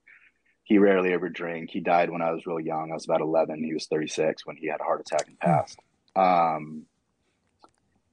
he 0.63 0.77
rarely 0.77 1.13
ever 1.13 1.29
drank. 1.29 1.69
He 1.71 1.79
died 1.79 2.09
when 2.09 2.21
I 2.21 2.31
was 2.31 2.45
real 2.45 2.59
young. 2.59 2.91
I 2.91 2.93
was 2.93 3.05
about 3.05 3.21
11. 3.21 3.63
He 3.63 3.73
was 3.73 3.87
36 3.87 4.45
when 4.45 4.57
he 4.57 4.67
had 4.67 4.79
a 4.79 4.83
heart 4.83 5.01
attack 5.01 5.27
and 5.27 5.39
passed. 5.39 5.79
Um, 6.15 6.85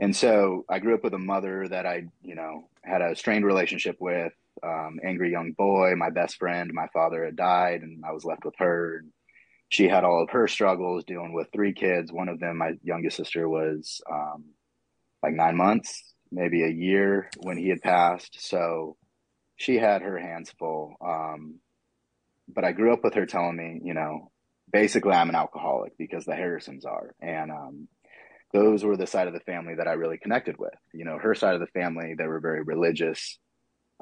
and 0.00 0.14
so 0.14 0.64
I 0.68 0.78
grew 0.78 0.94
up 0.94 1.04
with 1.04 1.14
a 1.14 1.18
mother 1.18 1.66
that 1.68 1.86
I, 1.86 2.04
you 2.22 2.34
know, 2.34 2.68
had 2.82 3.02
a 3.02 3.16
strained 3.16 3.44
relationship 3.44 3.96
with, 4.00 4.32
um, 4.62 4.98
angry 5.04 5.30
young 5.30 5.52
boy, 5.52 5.94
my 5.96 6.10
best 6.10 6.36
friend. 6.36 6.70
My 6.72 6.88
father 6.92 7.24
had 7.24 7.36
died 7.36 7.82
and 7.82 8.04
I 8.04 8.12
was 8.12 8.24
left 8.24 8.44
with 8.44 8.54
her. 8.58 8.98
And 8.98 9.12
she 9.68 9.88
had 9.88 10.04
all 10.04 10.22
of 10.22 10.30
her 10.30 10.48
struggles 10.48 11.04
dealing 11.04 11.32
with 11.32 11.48
three 11.52 11.72
kids. 11.72 12.12
One 12.12 12.28
of 12.28 12.40
them, 12.40 12.58
my 12.58 12.72
youngest 12.82 13.16
sister, 13.16 13.48
was 13.48 14.00
um, 14.10 14.44
like 15.22 15.34
nine 15.34 15.56
months, 15.56 16.14
maybe 16.32 16.62
a 16.62 16.68
year 16.68 17.28
when 17.38 17.58
he 17.58 17.68
had 17.68 17.82
passed. 17.82 18.36
So 18.40 18.96
she 19.56 19.76
had 19.76 20.02
her 20.02 20.18
hands 20.18 20.50
full. 20.58 20.94
Um, 21.04 21.60
but 22.52 22.64
I 22.64 22.72
grew 22.72 22.92
up 22.92 23.04
with 23.04 23.14
her 23.14 23.26
telling 23.26 23.56
me, 23.56 23.80
you 23.84 23.94
know, 23.94 24.30
basically 24.70 25.12
I'm 25.12 25.28
an 25.28 25.34
alcoholic 25.34 25.96
because 25.98 26.24
the 26.24 26.34
Harrisons 26.34 26.84
are. 26.84 27.14
And 27.20 27.50
um, 27.50 27.88
those 28.52 28.84
were 28.84 28.96
the 28.96 29.06
side 29.06 29.26
of 29.28 29.34
the 29.34 29.40
family 29.40 29.74
that 29.76 29.88
I 29.88 29.92
really 29.92 30.18
connected 30.18 30.58
with. 30.58 30.74
You 30.92 31.04
know, 31.04 31.18
her 31.18 31.34
side 31.34 31.54
of 31.54 31.60
the 31.60 31.66
family, 31.66 32.14
they 32.16 32.26
were 32.26 32.40
very 32.40 32.62
religious. 32.62 33.38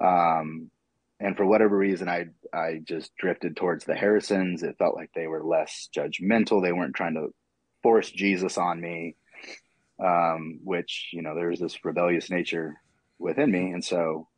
Um, 0.03 0.71
and 1.19 1.37
for 1.37 1.47
whatever 1.47 1.77
reason, 1.77 2.09
I 2.09 2.27
I 2.53 2.81
just 2.85 3.17
drifted 3.17 3.57
towards 3.57 3.85
the 3.85 3.95
Harrisons. 3.95 4.63
It 4.63 4.77
felt 4.79 4.95
like 4.95 5.11
they 5.15 5.27
were 5.27 5.43
less 5.43 5.89
judgmental. 5.97 6.63
They 6.63 6.73
weren't 6.73 6.95
trying 6.95 7.15
to 7.15 7.29
force 7.83 8.11
Jesus 8.11 8.59
on 8.59 8.81
me, 8.81 9.17
um, 9.99 10.61
which 10.63 11.09
you 11.13 11.23
know 11.23 11.35
there's 11.35 11.59
this 11.59 11.83
rebellious 11.85 12.29
nature 12.29 12.75
within 13.19 13.51
me, 13.51 13.71
and 13.71 13.83
so 13.83 14.29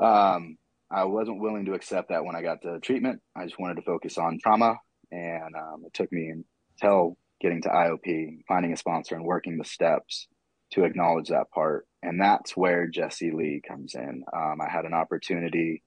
um, 0.00 0.58
I 0.90 1.04
wasn't 1.04 1.40
willing 1.40 1.66
to 1.66 1.74
accept 1.74 2.08
that 2.08 2.24
when 2.24 2.34
I 2.34 2.42
got 2.42 2.62
to 2.62 2.80
treatment. 2.80 3.20
I 3.36 3.44
just 3.44 3.58
wanted 3.58 3.76
to 3.76 3.82
focus 3.82 4.18
on 4.18 4.38
trauma, 4.42 4.76
and 5.12 5.54
um, 5.54 5.84
it 5.86 5.94
took 5.94 6.10
me 6.12 6.32
until 6.76 7.16
getting 7.40 7.62
to 7.62 7.68
IOP, 7.68 8.40
finding 8.48 8.72
a 8.72 8.76
sponsor, 8.76 9.14
and 9.14 9.24
working 9.24 9.56
the 9.56 9.64
steps 9.64 10.26
to 10.72 10.84
acknowledge 10.84 11.28
that 11.28 11.50
part. 11.52 11.86
And 12.02 12.20
that's 12.20 12.56
where 12.56 12.86
Jessee 12.86 13.30
Lee 13.32 13.62
comes 13.66 13.94
in. 13.94 14.24
Um, 14.34 14.58
I 14.60 14.70
had 14.70 14.84
an 14.84 14.94
opportunity 14.94 15.82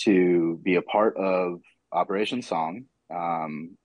to 0.00 0.60
be 0.62 0.76
a 0.76 0.82
part 0.82 1.16
of 1.16 1.60
Operation 1.92 2.42
Song. 2.42 2.84
Um, 3.14 3.76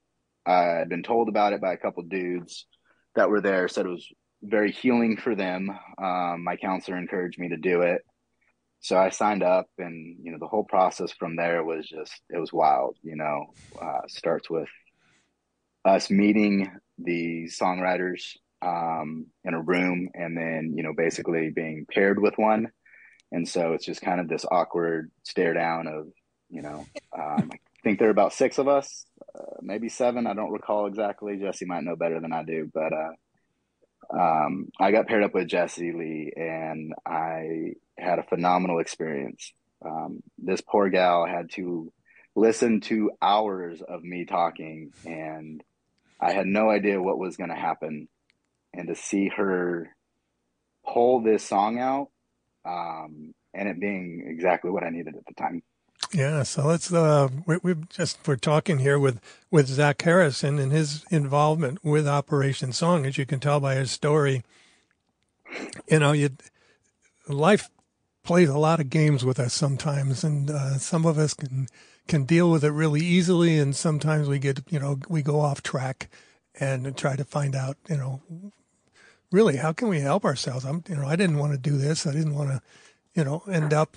I 0.44 0.62
had 0.62 0.88
been 0.88 1.02
told 1.04 1.28
about 1.28 1.52
it 1.52 1.60
by 1.60 1.72
a 1.72 1.78
couple 1.78 2.02
dudes 2.02 2.66
that 3.14 3.30
were 3.30 3.40
there, 3.40 3.68
said 3.68 3.86
it 3.86 3.90
was 3.90 4.08
very 4.42 4.72
healing 4.72 5.16
for 5.16 5.36
them. 5.36 5.70
Um, 6.02 6.42
my 6.42 6.56
counselor 6.56 6.96
encouraged 6.96 7.38
me 7.38 7.50
to 7.50 7.56
do 7.56 7.82
it 7.82 8.02
so 8.82 8.98
I 8.98 9.10
signed 9.10 9.42
up, 9.42 9.68
and 9.78 10.16
you 10.22 10.32
know 10.32 10.38
the 10.38 10.48
whole 10.48 10.64
process 10.64 11.12
from 11.12 11.36
there 11.36 11.64
was 11.64 11.88
just 11.88 12.12
it 12.28 12.38
was 12.38 12.52
wild. 12.52 12.96
You 13.02 13.16
know, 13.16 13.46
uh, 13.80 14.00
starts 14.08 14.50
with 14.50 14.68
us 15.84 16.10
meeting 16.10 16.70
the 16.98 17.44
songwriters 17.44 18.36
um, 18.62 19.26
in 19.44 19.54
a 19.54 19.60
room 19.60 20.08
and 20.14 20.36
then 20.36 20.74
you 20.76 20.82
know 20.82 20.92
basically 20.96 21.50
being 21.50 21.86
paired 21.92 22.20
with 22.20 22.34
one 22.38 22.70
and 23.32 23.48
so 23.48 23.72
it's 23.72 23.84
just 23.84 24.02
kind 24.02 24.20
of 24.20 24.28
this 24.28 24.44
awkward 24.50 25.10
stare 25.24 25.54
down 25.54 25.88
of 25.88 26.06
you 26.48 26.62
know 26.62 26.86
um, 27.18 27.50
i 27.52 27.58
think 27.82 27.98
there 27.98 28.08
are 28.08 28.12
about 28.12 28.32
six 28.32 28.58
of 28.58 28.68
us 28.68 29.04
uh, 29.36 29.56
maybe 29.60 29.88
seven 29.88 30.28
i 30.28 30.34
don't 30.34 30.52
recall 30.52 30.86
exactly 30.86 31.36
jessee 31.38 31.64
might 31.64 31.82
know 31.82 31.96
better 31.96 32.20
than 32.20 32.32
i 32.32 32.44
do 32.44 32.70
but 32.72 32.92
uh, 32.92 33.10
um, 34.12 34.68
i 34.80 34.90
got 34.90 35.06
paired 35.06 35.24
up 35.24 35.34
with 35.34 35.48
jessee 35.48 35.92
lee 35.92 36.32
and 36.36 36.92
i 37.06 37.72
had 37.98 38.18
a 38.18 38.24
phenomenal 38.24 38.78
experience 38.78 39.52
um, 39.84 40.22
this 40.38 40.60
poor 40.60 40.88
gal 40.90 41.26
had 41.26 41.50
to 41.50 41.92
listen 42.34 42.80
to 42.80 43.10
hours 43.20 43.82
of 43.82 44.02
me 44.02 44.24
talking 44.24 44.92
and 45.04 45.62
i 46.20 46.32
had 46.32 46.46
no 46.46 46.70
idea 46.70 47.02
what 47.02 47.18
was 47.18 47.36
going 47.36 47.50
to 47.50 47.56
happen 47.56 48.08
and 48.74 48.88
to 48.88 48.94
see 48.94 49.28
her 49.28 49.88
pull 50.86 51.22
this 51.22 51.44
song 51.44 51.78
out 51.78 52.08
um, 52.64 53.34
and 53.54 53.68
it 53.68 53.80
being 53.80 54.24
exactly 54.26 54.70
what 54.70 54.84
I 54.84 54.90
needed 54.90 55.16
at 55.16 55.26
the 55.26 55.34
time. 55.34 55.62
Yeah, 56.10 56.42
so 56.42 56.66
let's 56.66 56.92
uh, 56.92 57.28
we, 57.46 57.58
we 57.62 57.74
just 57.88 58.26
we're 58.26 58.36
talking 58.36 58.78
here 58.78 58.98
with 58.98 59.20
with 59.50 59.66
Zach 59.66 60.00
Harrison 60.02 60.58
and 60.58 60.70
his 60.72 61.04
involvement 61.10 61.84
with 61.84 62.06
Operation 62.06 62.72
Song, 62.72 63.06
as 63.06 63.16
you 63.16 63.24
can 63.26 63.40
tell 63.40 63.60
by 63.60 63.76
his 63.76 63.90
story. 63.90 64.42
You 65.88 65.98
know, 65.98 66.12
you 66.12 66.30
life 67.28 67.70
plays 68.24 68.48
a 68.48 68.58
lot 68.58 68.80
of 68.80 68.90
games 68.90 69.24
with 69.24 69.38
us 69.38 69.54
sometimes, 69.54 70.24
and 70.24 70.50
uh, 70.50 70.78
some 70.78 71.06
of 71.06 71.18
us 71.18 71.34
can 71.34 71.68
can 72.08 72.24
deal 72.24 72.50
with 72.50 72.64
it 72.64 72.70
really 72.72 73.00
easily, 73.00 73.58
and 73.58 73.74
sometimes 73.74 74.28
we 74.28 74.38
get 74.38 74.60
you 74.70 74.78
know 74.78 74.98
we 75.08 75.22
go 75.22 75.40
off 75.40 75.62
track 75.62 76.10
and 76.60 76.96
try 76.96 77.16
to 77.16 77.24
find 77.24 77.54
out 77.54 77.76
you 77.88 77.96
know 77.96 78.20
really, 79.32 79.56
how 79.56 79.72
can 79.72 79.88
we 79.88 80.00
help 80.00 80.24
ourselves? 80.24 80.64
I'm, 80.64 80.84
you 80.88 80.96
know, 80.96 81.06
I 81.06 81.16
didn't 81.16 81.38
want 81.38 81.52
to 81.52 81.58
do 81.58 81.76
this. 81.76 82.06
I 82.06 82.12
didn't 82.12 82.34
want 82.34 82.50
to, 82.50 82.62
you 83.14 83.24
know, 83.24 83.42
end 83.50 83.72
up, 83.72 83.96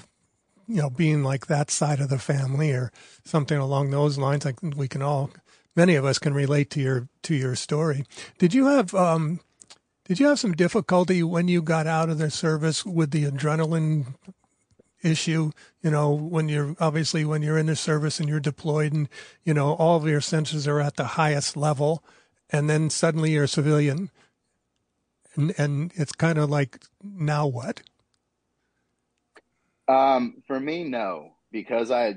you 0.68 0.82
know, 0.82 0.90
being 0.90 1.24
like 1.24 1.48
that 1.48 1.70
side 1.72 2.00
of 2.00 2.10
the 2.10 2.20
family 2.20 2.72
or 2.72 2.92
something 3.24 3.58
along 3.58 3.90
those 3.90 4.18
lines. 4.18 4.46
Like 4.46 4.62
we 4.62 4.88
can 4.88 5.02
all, 5.02 5.32
many 5.76 5.96
of 5.96 6.06
us 6.06 6.20
can 6.20 6.34
relate 6.34 6.70
to 6.72 6.82
your 6.82 7.08
to 7.24 7.36
your 7.36 7.56
story. 7.56 8.06
Did 8.38 8.54
you 8.54 8.68
have 8.68 8.94
um, 8.94 9.40
did 10.06 10.20
you 10.20 10.28
have 10.28 10.40
some 10.40 10.54
difficulty 10.54 11.24
when 11.24 11.48
you 11.48 11.62
got 11.62 11.88
out 11.88 12.10
of 12.10 12.18
the 12.18 12.30
service 12.30 12.86
with 12.86 13.12
the 13.12 13.26
adrenaline 13.26 14.16
issue? 15.04 15.52
You 15.82 15.92
know, 15.92 16.12
when 16.12 16.50
you're 16.50 16.76
obviously 16.80 17.26
when 17.26 17.42
you're 17.42 17.58
in 17.58 17.68
the 17.68 17.76
service 17.76 18.20
and 18.20 18.30
you're 18.30 18.40
deployed 18.40 18.94
and 18.94 19.10
you 19.44 19.54
know 19.54 19.74
all 19.74 19.98
of 19.98 20.08
your 20.08 20.22
senses 20.22 20.68
are 20.68 20.80
at 20.80 20.96
the 20.96 21.06
highest 21.06 21.56
level, 21.56 22.04
and 22.50 22.70
then 22.70 22.90
suddenly 22.90 23.32
you're 23.32 23.46
a 23.46 23.48
civilian 23.48 24.10
and, 25.36 25.54
and 25.58 25.92
it's 25.96 26.12
kind 26.12 26.38
of 26.38 26.50
like 26.50 26.80
now 27.04 27.48
what? 27.48 27.82
Um, 29.88 30.42
for 30.48 30.60
me, 30.60 30.84
no, 30.84 31.36
because 31.52 31.92
I 31.92 32.16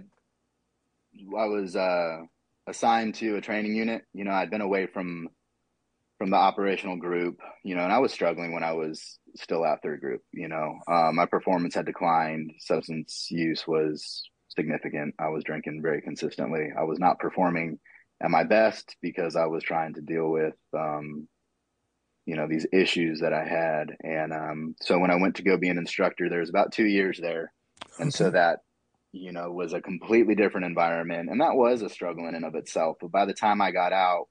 I 1.37 1.47
was 1.47 1.77
uh, 1.77 2.19
assigned 2.67 3.17
to 3.17 3.37
a 3.37 3.41
training 3.41 3.75
unit. 3.75 4.03
You 4.13 4.25
know, 4.25 4.33
I'd 4.33 4.51
been 4.51 4.61
away 4.61 4.87
from 4.87 5.29
from 6.19 6.31
the 6.31 6.37
operational 6.37 6.97
group. 6.97 7.39
You 7.65 7.75
know, 7.75 7.85
and 7.85 7.93
I 7.93 7.99
was 7.99 8.13
struggling 8.13 8.53
when 8.53 8.65
I 8.65 8.73
was 8.73 9.19
still 9.37 9.65
at 9.65 9.83
third 9.83 10.01
group. 10.01 10.23
You 10.33 10.49
know, 10.49 10.79
uh, 10.91 11.11
my 11.13 11.27
performance 11.27 11.75
had 11.75 11.87
declined. 11.87 12.53
Substance 12.59 13.29
use 13.31 13.67
was 13.67 14.23
significant. 14.57 15.15
I 15.19 15.29
was 15.29 15.45
drinking 15.45 15.81
very 15.83 16.01
consistently. 16.01 16.69
I 16.77 16.85
was 16.85 16.99
not 16.99 17.19
performing 17.19 17.79
at 18.23 18.31
my 18.31 18.45
best 18.45 18.97
because 19.01 19.37
I 19.37 19.47
was 19.47 19.63
trying 19.63 19.95
to 19.95 20.01
deal 20.01 20.29
with 20.31 20.55
um, 20.77 21.29
you 22.27 22.37
know 22.37 22.47
these 22.49 22.67
issues 22.73 23.21
that 23.21 23.33
I 23.33 23.45
had, 23.45 23.97
and 24.03 24.33
um, 24.33 24.75
so 24.83 24.99
when 24.99 25.11
I 25.11 25.21
went 25.21 25.37
to 25.37 25.43
go 25.43 25.57
be 25.57 25.69
an 25.69 25.79
instructor, 25.79 26.29
there 26.29 26.41
was 26.41 26.51
about 26.51 26.73
two 26.73 26.87
years 26.87 27.19
there, 27.21 27.53
and 27.99 28.13
so 28.13 28.31
that 28.31 28.61
you 29.13 29.33
know 29.33 29.51
was 29.51 29.73
a 29.73 29.81
completely 29.81 30.35
different 30.35 30.67
environment, 30.67 31.31
and 31.31 31.41
that 31.41 31.55
was 31.55 31.83
a 31.83 31.89
struggle 31.89 32.29
in 32.29 32.35
and 32.35 32.45
of 32.45 32.55
itself. 32.55 32.99
But 33.01 33.11
by 33.11 33.25
the 33.25 33.35
time 33.35 33.61
I 33.61 33.71
got 33.71 33.93
out, 33.93 34.29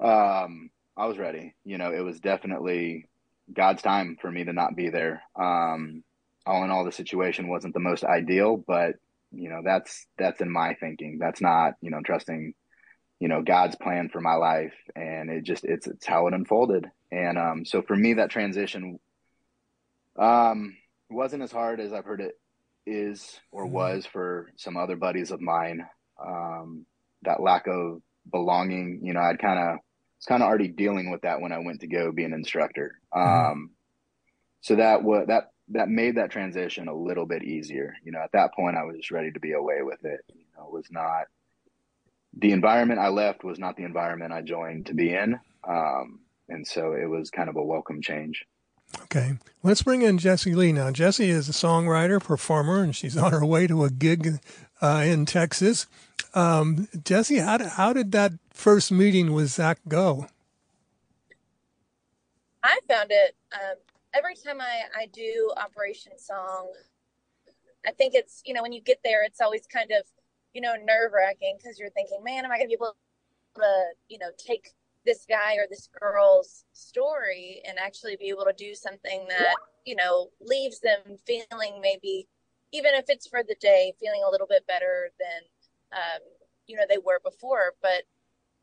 um, 0.00 0.70
I 0.96 1.06
was 1.06 1.18
ready. 1.18 1.54
You 1.64 1.78
know, 1.78 1.92
it 1.92 2.00
was 2.00 2.20
definitely 2.20 3.06
God's 3.52 3.82
time 3.82 4.16
for 4.20 4.30
me 4.30 4.44
to 4.44 4.52
not 4.52 4.76
be 4.76 4.90
there. 4.90 5.22
Um, 5.36 6.02
all 6.46 6.64
in 6.64 6.70
all, 6.70 6.84
the 6.84 6.92
situation 6.92 7.48
wasn't 7.48 7.74
the 7.74 7.80
most 7.80 8.04
ideal, 8.04 8.56
but 8.56 8.96
you 9.32 9.48
know 9.48 9.60
that's 9.64 10.06
that's 10.18 10.40
in 10.40 10.50
my 10.50 10.74
thinking. 10.74 11.18
That's 11.18 11.40
not 11.40 11.74
you 11.80 11.90
know 11.90 12.00
trusting 12.04 12.54
you 13.18 13.28
know 13.28 13.42
God's 13.42 13.76
plan 13.76 14.08
for 14.08 14.20
my 14.20 14.34
life, 14.34 14.74
and 14.96 15.30
it 15.30 15.44
just 15.44 15.64
it's 15.64 15.86
it's 15.86 16.06
how 16.06 16.26
it 16.26 16.34
unfolded. 16.34 16.90
And 17.12 17.38
um, 17.38 17.64
so 17.64 17.82
for 17.82 17.96
me, 17.96 18.14
that 18.14 18.30
transition 18.30 18.98
um, 20.18 20.76
wasn't 21.08 21.42
as 21.42 21.52
hard 21.52 21.80
as 21.80 21.92
I've 21.92 22.04
heard 22.04 22.20
it 22.20 22.39
is 22.90 23.40
or 23.50 23.64
mm-hmm. 23.64 23.74
was 23.74 24.06
for 24.06 24.50
some 24.56 24.76
other 24.76 24.96
buddies 24.96 25.30
of 25.30 25.40
mine. 25.40 25.86
Um, 26.24 26.86
that 27.22 27.42
lack 27.42 27.66
of 27.66 28.02
belonging, 28.30 29.00
you 29.02 29.12
know, 29.12 29.20
I'd 29.20 29.38
kind 29.38 29.58
of 29.58 29.78
was 30.18 30.26
kind 30.26 30.42
of 30.42 30.48
already 30.48 30.68
dealing 30.68 31.10
with 31.10 31.22
that 31.22 31.40
when 31.40 31.52
I 31.52 31.58
went 31.58 31.80
to 31.80 31.86
go 31.86 32.12
be 32.12 32.24
an 32.24 32.34
instructor. 32.34 32.98
Mm-hmm. 33.14 33.52
Um, 33.52 33.70
so 34.60 34.76
that 34.76 35.02
what 35.02 35.28
that 35.28 35.52
that 35.68 35.88
made 35.88 36.16
that 36.16 36.30
transition 36.30 36.88
a 36.88 36.94
little 36.94 37.26
bit 37.26 37.44
easier. 37.44 37.94
You 38.04 38.12
know, 38.12 38.20
at 38.20 38.32
that 38.32 38.52
point, 38.54 38.76
I 38.76 38.84
was 38.84 38.96
just 38.96 39.10
ready 39.10 39.30
to 39.30 39.40
be 39.40 39.52
away 39.52 39.82
with 39.82 40.04
it. 40.04 40.20
You 40.34 40.44
know, 40.56 40.66
it 40.66 40.72
was 40.72 40.86
not 40.90 41.26
the 42.38 42.52
environment 42.52 43.00
I 43.00 43.08
left 43.08 43.44
was 43.44 43.58
not 43.58 43.76
the 43.76 43.84
environment 43.84 44.32
I 44.32 44.42
joined 44.42 44.86
to 44.86 44.94
be 44.94 45.12
in. 45.12 45.38
Um, 45.66 46.20
and 46.48 46.66
so 46.66 46.92
it 46.92 47.06
was 47.06 47.30
kind 47.30 47.48
of 47.48 47.56
a 47.56 47.62
welcome 47.62 48.02
change. 48.02 48.44
Okay, 49.02 49.38
let's 49.62 49.82
bring 49.82 50.02
in 50.02 50.18
Jessee 50.18 50.54
Lee 50.54 50.72
now. 50.72 50.90
Jessee 50.90 51.30
is 51.30 51.48
a 51.48 51.52
songwriter, 51.52 52.22
performer, 52.22 52.82
and 52.82 52.94
she's 52.94 53.16
on 53.16 53.32
her 53.32 53.44
way 53.44 53.66
to 53.66 53.84
a 53.84 53.90
gig 53.90 54.40
uh, 54.80 55.02
in 55.04 55.26
Texas. 55.26 55.86
Um, 56.34 56.88
Jessee, 57.04 57.38
how 57.38 57.58
how 57.68 57.92
did 57.92 58.12
that 58.12 58.32
first 58.52 58.92
meeting 58.92 59.32
with 59.32 59.48
Zach 59.48 59.78
go? 59.88 60.26
I 62.62 62.78
found 62.88 63.10
it 63.10 63.36
um, 63.54 63.76
every 64.12 64.34
time 64.34 64.60
I, 64.60 64.82
I 64.96 65.06
do 65.06 65.52
Operation 65.56 66.12
Song. 66.18 66.72
I 67.86 67.92
think 67.92 68.14
it's, 68.14 68.42
you 68.44 68.52
know, 68.52 68.62
when 68.62 68.72
you 68.72 68.82
get 68.82 69.00
there, 69.02 69.24
it's 69.24 69.40
always 69.40 69.66
kind 69.66 69.90
of 69.90 70.04
you 70.52 70.60
know, 70.60 70.74
nerve 70.74 71.12
wracking 71.12 71.56
because 71.58 71.78
you're 71.78 71.90
thinking, 71.90 72.22
man, 72.24 72.44
am 72.44 72.52
I 72.52 72.56
going 72.56 72.66
to 72.66 72.68
be 72.68 72.74
able 72.74 72.96
to, 73.56 73.84
you 74.08 74.18
know, 74.18 74.30
take 74.36 74.70
this 75.06 75.24
guy 75.28 75.54
or 75.54 75.66
this 75.68 75.88
girl's 75.98 76.64
story 76.72 77.62
and 77.66 77.78
actually 77.78 78.16
be 78.16 78.28
able 78.28 78.44
to 78.44 78.54
do 78.56 78.74
something 78.74 79.26
that, 79.28 79.54
you 79.84 79.96
know, 79.96 80.28
leaves 80.40 80.80
them 80.80 81.00
feeling 81.26 81.80
maybe, 81.80 82.28
even 82.72 82.92
if 82.94 83.06
it's 83.08 83.26
for 83.26 83.42
the 83.42 83.56
day, 83.60 83.92
feeling 84.00 84.22
a 84.26 84.30
little 84.30 84.46
bit 84.46 84.66
better 84.66 85.10
than, 85.18 85.98
um, 85.98 86.20
you 86.66 86.76
know, 86.76 86.84
they 86.88 86.98
were 86.98 87.20
before. 87.24 87.74
But 87.80 88.02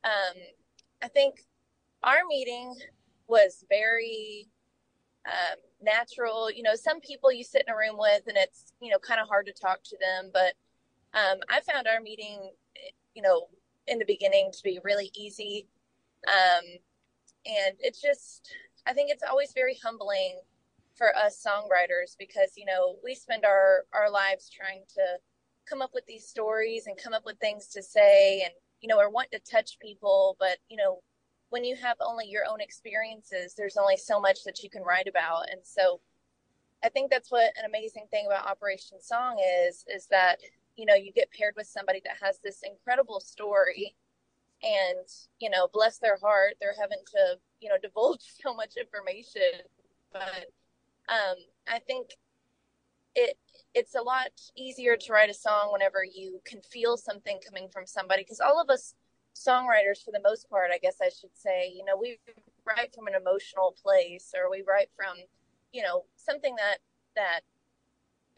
um, 0.04 0.36
I 1.02 1.08
think 1.08 1.46
our 2.04 2.20
meeting 2.28 2.76
was 3.28 3.66
very 3.68 4.48
um, 5.26 5.58
natural. 5.82 6.52
You 6.52 6.64
know, 6.64 6.76
some 6.76 7.00
people 7.02 7.32
you 7.32 7.44
sit 7.44 7.64
in 7.68 7.74
a 7.74 7.78
room 7.78 7.98
with 7.98 8.24
and 8.28 8.38
it's, 8.38 8.74
you 8.80 8.92
know, 8.92 9.00
kind 9.00 9.20
of 9.20 9.28
hard 9.28 9.48
to 9.48 9.54
talk 9.54 9.84
to 9.84 9.98
them, 10.00 10.30
but 10.32 10.54
um, 11.14 11.40
I 11.50 11.62
found 11.62 11.88
our 11.88 12.00
meeting, 12.02 12.52
you 13.16 13.22
know, 13.22 13.48
in 13.88 13.98
the 13.98 14.06
beginning 14.06 14.52
to 14.52 14.64
be 14.64 14.80
really 14.84 15.12
easy. 15.16 15.68
Um, 16.28 16.64
and 17.46 17.76
it's 17.80 18.02
just, 18.02 18.52
I 18.86 18.94
think 18.94 19.12
it's 19.12 19.24
always 19.24 19.54
very 19.54 19.78
humbling 19.84 20.40
for 20.96 21.16
us 21.16 21.46
songwriters 21.46 22.16
because, 22.18 22.54
you 22.58 22.66
know, 22.66 22.96
we 23.04 23.14
spend 23.14 23.46
our, 23.46 23.86
our 23.94 24.10
lives 24.10 24.50
trying 24.50 24.84
to 24.96 25.04
come 25.70 25.82
up 25.82 25.92
with 25.94 26.06
these 26.08 26.28
stories 26.28 26.88
and 26.88 26.98
come 26.98 27.14
up 27.14 27.26
with 27.26 27.38
things 27.40 27.68
to 27.68 27.84
say 27.84 28.42
and, 28.42 28.54
you 28.82 28.88
know, 28.88 29.00
or 29.00 29.10
want 29.10 29.32
to 29.32 29.40
touch 29.40 29.78
people. 29.80 30.36
But, 30.40 30.58
you 30.70 30.78
know, 30.78 31.02
when 31.50 31.64
you 31.64 31.76
have 31.76 31.98
only 32.02 32.26
your 32.28 32.44
own 32.50 32.62
experiences, 32.62 33.54
there's 33.56 33.78
only 33.78 33.98
so 33.98 34.20
much 34.20 34.44
that 34.46 34.64
you 34.64 34.70
can 34.70 34.84
write 34.84 35.08
about. 35.08 35.50
And 35.52 35.62
so 35.64 36.02
I 36.84 36.90
think 36.90 37.10
that's 37.10 37.32
what 37.32 37.54
an 37.58 37.66
amazing 37.66 38.06
thing 38.12 38.26
about 38.28 38.48
Operation 38.48 39.00
Song 39.02 39.38
is, 39.66 39.86
is 39.88 40.08
that 40.08 40.40
you 40.76 40.86
know 40.86 40.94
you 40.94 41.12
get 41.12 41.32
paired 41.32 41.56
with 41.58 41.68
somebody 41.68 42.02
that 42.06 42.18
has 42.22 42.40
this 42.44 42.62
incredible 42.64 43.20
story 43.20 43.96
and 44.64 45.08
you 45.40 45.50
know 45.50 45.68
bless 45.72 45.98
their 46.00 46.18
heart 46.18 46.54
they're 46.60 46.76
having 46.80 47.00
to 47.06 47.38
you 47.60 47.70
know 47.70 47.76
divulge 47.82 48.24
so 48.44 48.54
much 48.54 48.74
information 48.78 49.62
but 50.12 50.48
um 51.10 51.36
i 51.68 51.80
think 51.80 52.10
it 53.16 53.38
it's 53.74 53.96
a 53.96 54.02
lot 54.02 54.30
easier 54.56 54.96
to 54.96 55.14
write 55.14 55.30
a 55.30 55.34
song 55.34 55.70
whenever 55.72 56.04
you 56.04 56.42
can 56.46 56.62
feel 56.62 56.98
something 56.98 57.40
coming 57.46 57.68
from 57.72 57.86
somebody 57.86 58.24
because 58.24 58.40
all 58.40 58.62
of 58.62 58.70
us 58.70 58.96
songwriters 59.36 60.04
for 60.04 60.12
the 60.12 60.22
most 60.24 60.50
part 60.50 60.72
i 60.74 60.78
guess 60.80 60.98
i 61.02 61.10
should 61.10 61.36
say 61.36 61.72
you 61.74 61.86
know 61.86 61.96
we 62.00 62.18
write 62.66 62.94
from 62.94 63.08
an 63.08 63.14
emotional 63.14 63.76
place 63.82 64.34
or 64.36 64.50
we 64.50 64.64
write 64.68 64.90
from 64.96 65.16
you 65.72 65.84
know 65.84 66.04
something 66.16 66.56
that 66.56 66.78
that 67.16 67.42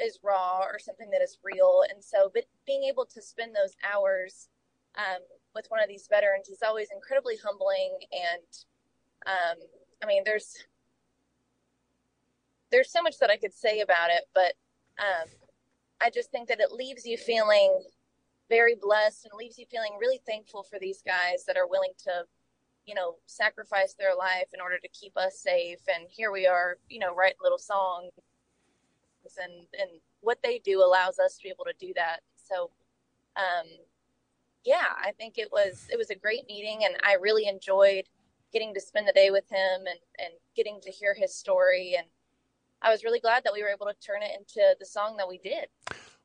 is 0.01 0.19
raw 0.23 0.59
or 0.61 0.79
something 0.79 1.09
that 1.11 1.21
is 1.21 1.37
real. 1.43 1.83
And 1.89 2.03
so, 2.03 2.31
but 2.33 2.45
being 2.65 2.83
able 2.83 3.05
to 3.05 3.21
spend 3.21 3.55
those 3.55 3.75
hours 3.83 4.49
um, 4.97 5.21
with 5.55 5.65
one 5.69 5.81
of 5.81 5.89
these 5.89 6.07
veterans. 6.09 6.47
He's 6.47 6.63
always 6.63 6.89
incredibly 6.93 7.37
humbling, 7.43 7.97
and 8.11 8.43
um, 9.25 9.57
I 10.03 10.05
mean, 10.05 10.23
there's 10.25 10.55
there's 12.71 12.91
so 12.91 13.01
much 13.01 13.17
that 13.19 13.31
I 13.31 13.37
could 13.37 13.53
say 13.53 13.81
about 13.81 14.09
it, 14.11 14.25
but 14.33 14.53
um, 14.99 15.27
I 16.01 16.09
just 16.09 16.31
think 16.31 16.47
that 16.49 16.59
it 16.59 16.71
leaves 16.71 17.05
you 17.05 17.17
feeling 17.17 17.81
very 18.49 18.75
blessed 18.75 19.25
and 19.25 19.37
leaves 19.37 19.57
you 19.57 19.65
feeling 19.69 19.97
really 19.99 20.21
thankful 20.25 20.63
for 20.63 20.79
these 20.79 21.01
guys 21.01 21.45
that 21.45 21.57
are 21.57 21.67
willing 21.67 21.93
to, 22.03 22.23
you 22.85 22.95
know, 22.95 23.15
sacrifice 23.25 23.93
their 23.93 24.15
life 24.15 24.47
in 24.53 24.61
order 24.61 24.77
to 24.79 24.87
keep 24.89 25.15
us 25.17 25.39
safe. 25.39 25.79
And 25.93 26.07
here 26.09 26.31
we 26.31 26.47
are, 26.47 26.77
you 26.89 26.99
know, 26.99 27.13
writing 27.13 27.37
little 27.41 27.59
songs, 27.59 28.11
and 29.41 29.65
and 29.79 30.01
what 30.21 30.39
they 30.43 30.59
do 30.59 30.81
allows 30.81 31.19
us 31.19 31.37
to 31.37 31.43
be 31.43 31.49
able 31.49 31.65
to 31.65 31.85
do 31.85 31.93
that. 31.95 32.21
So, 32.35 32.71
um, 33.35 33.67
yeah, 34.65 34.87
I 35.03 35.11
think 35.13 35.37
it 35.37 35.51
was 35.51 35.87
it 35.91 35.97
was 35.97 36.09
a 36.09 36.15
great 36.15 36.47
meeting, 36.47 36.81
and 36.83 36.95
I 37.03 37.13
really 37.13 37.47
enjoyed 37.47 38.05
getting 38.51 38.73
to 38.73 38.81
spend 38.81 39.07
the 39.07 39.13
day 39.13 39.31
with 39.31 39.49
him 39.49 39.81
and 39.87 39.99
and 40.19 40.33
getting 40.55 40.79
to 40.81 40.91
hear 40.91 41.13
his 41.13 41.35
story 41.35 41.95
and 41.97 42.07
I 42.81 42.91
was 42.91 43.03
really 43.03 43.19
glad 43.19 43.43
that 43.43 43.53
we 43.53 43.61
were 43.61 43.69
able 43.69 43.87
to 43.87 43.93
turn 43.93 44.21
it 44.23 44.31
into 44.37 44.75
the 44.79 44.85
song 44.85 45.17
that 45.17 45.27
we 45.27 45.37
did. 45.37 45.67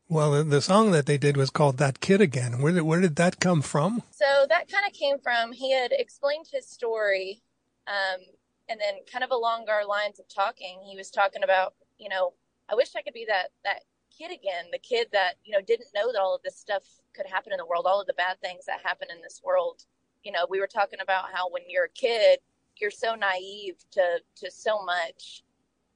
Well, 0.08 0.44
the 0.44 0.60
song 0.60 0.92
that 0.92 1.06
they 1.06 1.18
did 1.18 1.36
was 1.36 1.50
called 1.50 1.78
"That 1.78 2.00
Kid 2.00 2.20
Again." 2.20 2.60
Where 2.60 2.72
did 2.72 2.82
where 2.82 3.00
did 3.00 3.16
that 3.16 3.40
come 3.40 3.62
from? 3.62 4.02
So 4.10 4.46
that 4.48 4.70
kind 4.70 4.86
of 4.86 4.92
came 4.92 5.18
from 5.18 5.52
he 5.52 5.72
had 5.72 5.92
explained 5.92 6.46
his 6.52 6.68
story, 6.68 7.42
um, 7.88 8.20
and 8.68 8.78
then 8.80 8.94
kind 9.10 9.24
of 9.24 9.30
along 9.30 9.68
our 9.68 9.86
lines 9.86 10.20
of 10.20 10.28
talking, 10.28 10.82
he 10.88 10.96
was 10.96 11.10
talking 11.10 11.42
about, 11.42 11.74
you 11.98 12.08
know, 12.08 12.34
I 12.68 12.74
wish 12.74 12.94
I 12.94 13.02
could 13.02 13.14
be 13.14 13.24
that 13.28 13.48
that 13.64 13.80
kid 14.16 14.32
again, 14.32 14.66
the 14.72 14.78
kid 14.78 15.08
that 15.12 15.34
you 15.44 15.52
know 15.52 15.60
didn't 15.60 15.88
know 15.94 16.12
that 16.12 16.20
all 16.20 16.34
of 16.34 16.42
this 16.42 16.56
stuff 16.56 16.82
could 17.14 17.26
happen 17.26 17.52
in 17.52 17.58
the 17.58 17.66
world, 17.66 17.86
all 17.86 18.00
of 18.00 18.06
the 18.06 18.14
bad 18.14 18.40
things 18.40 18.64
that 18.66 18.80
happen 18.82 19.08
in 19.14 19.20
this 19.22 19.40
world. 19.44 19.84
You 20.22 20.32
know, 20.32 20.46
we 20.48 20.60
were 20.60 20.66
talking 20.66 21.00
about 21.02 21.32
how 21.32 21.50
when 21.50 21.62
you're 21.68 21.84
a 21.84 21.90
kid, 21.90 22.38
you're 22.76 22.90
so 22.90 23.14
naive 23.14 23.76
to 23.92 24.20
to 24.36 24.50
so 24.50 24.84
much 24.84 25.42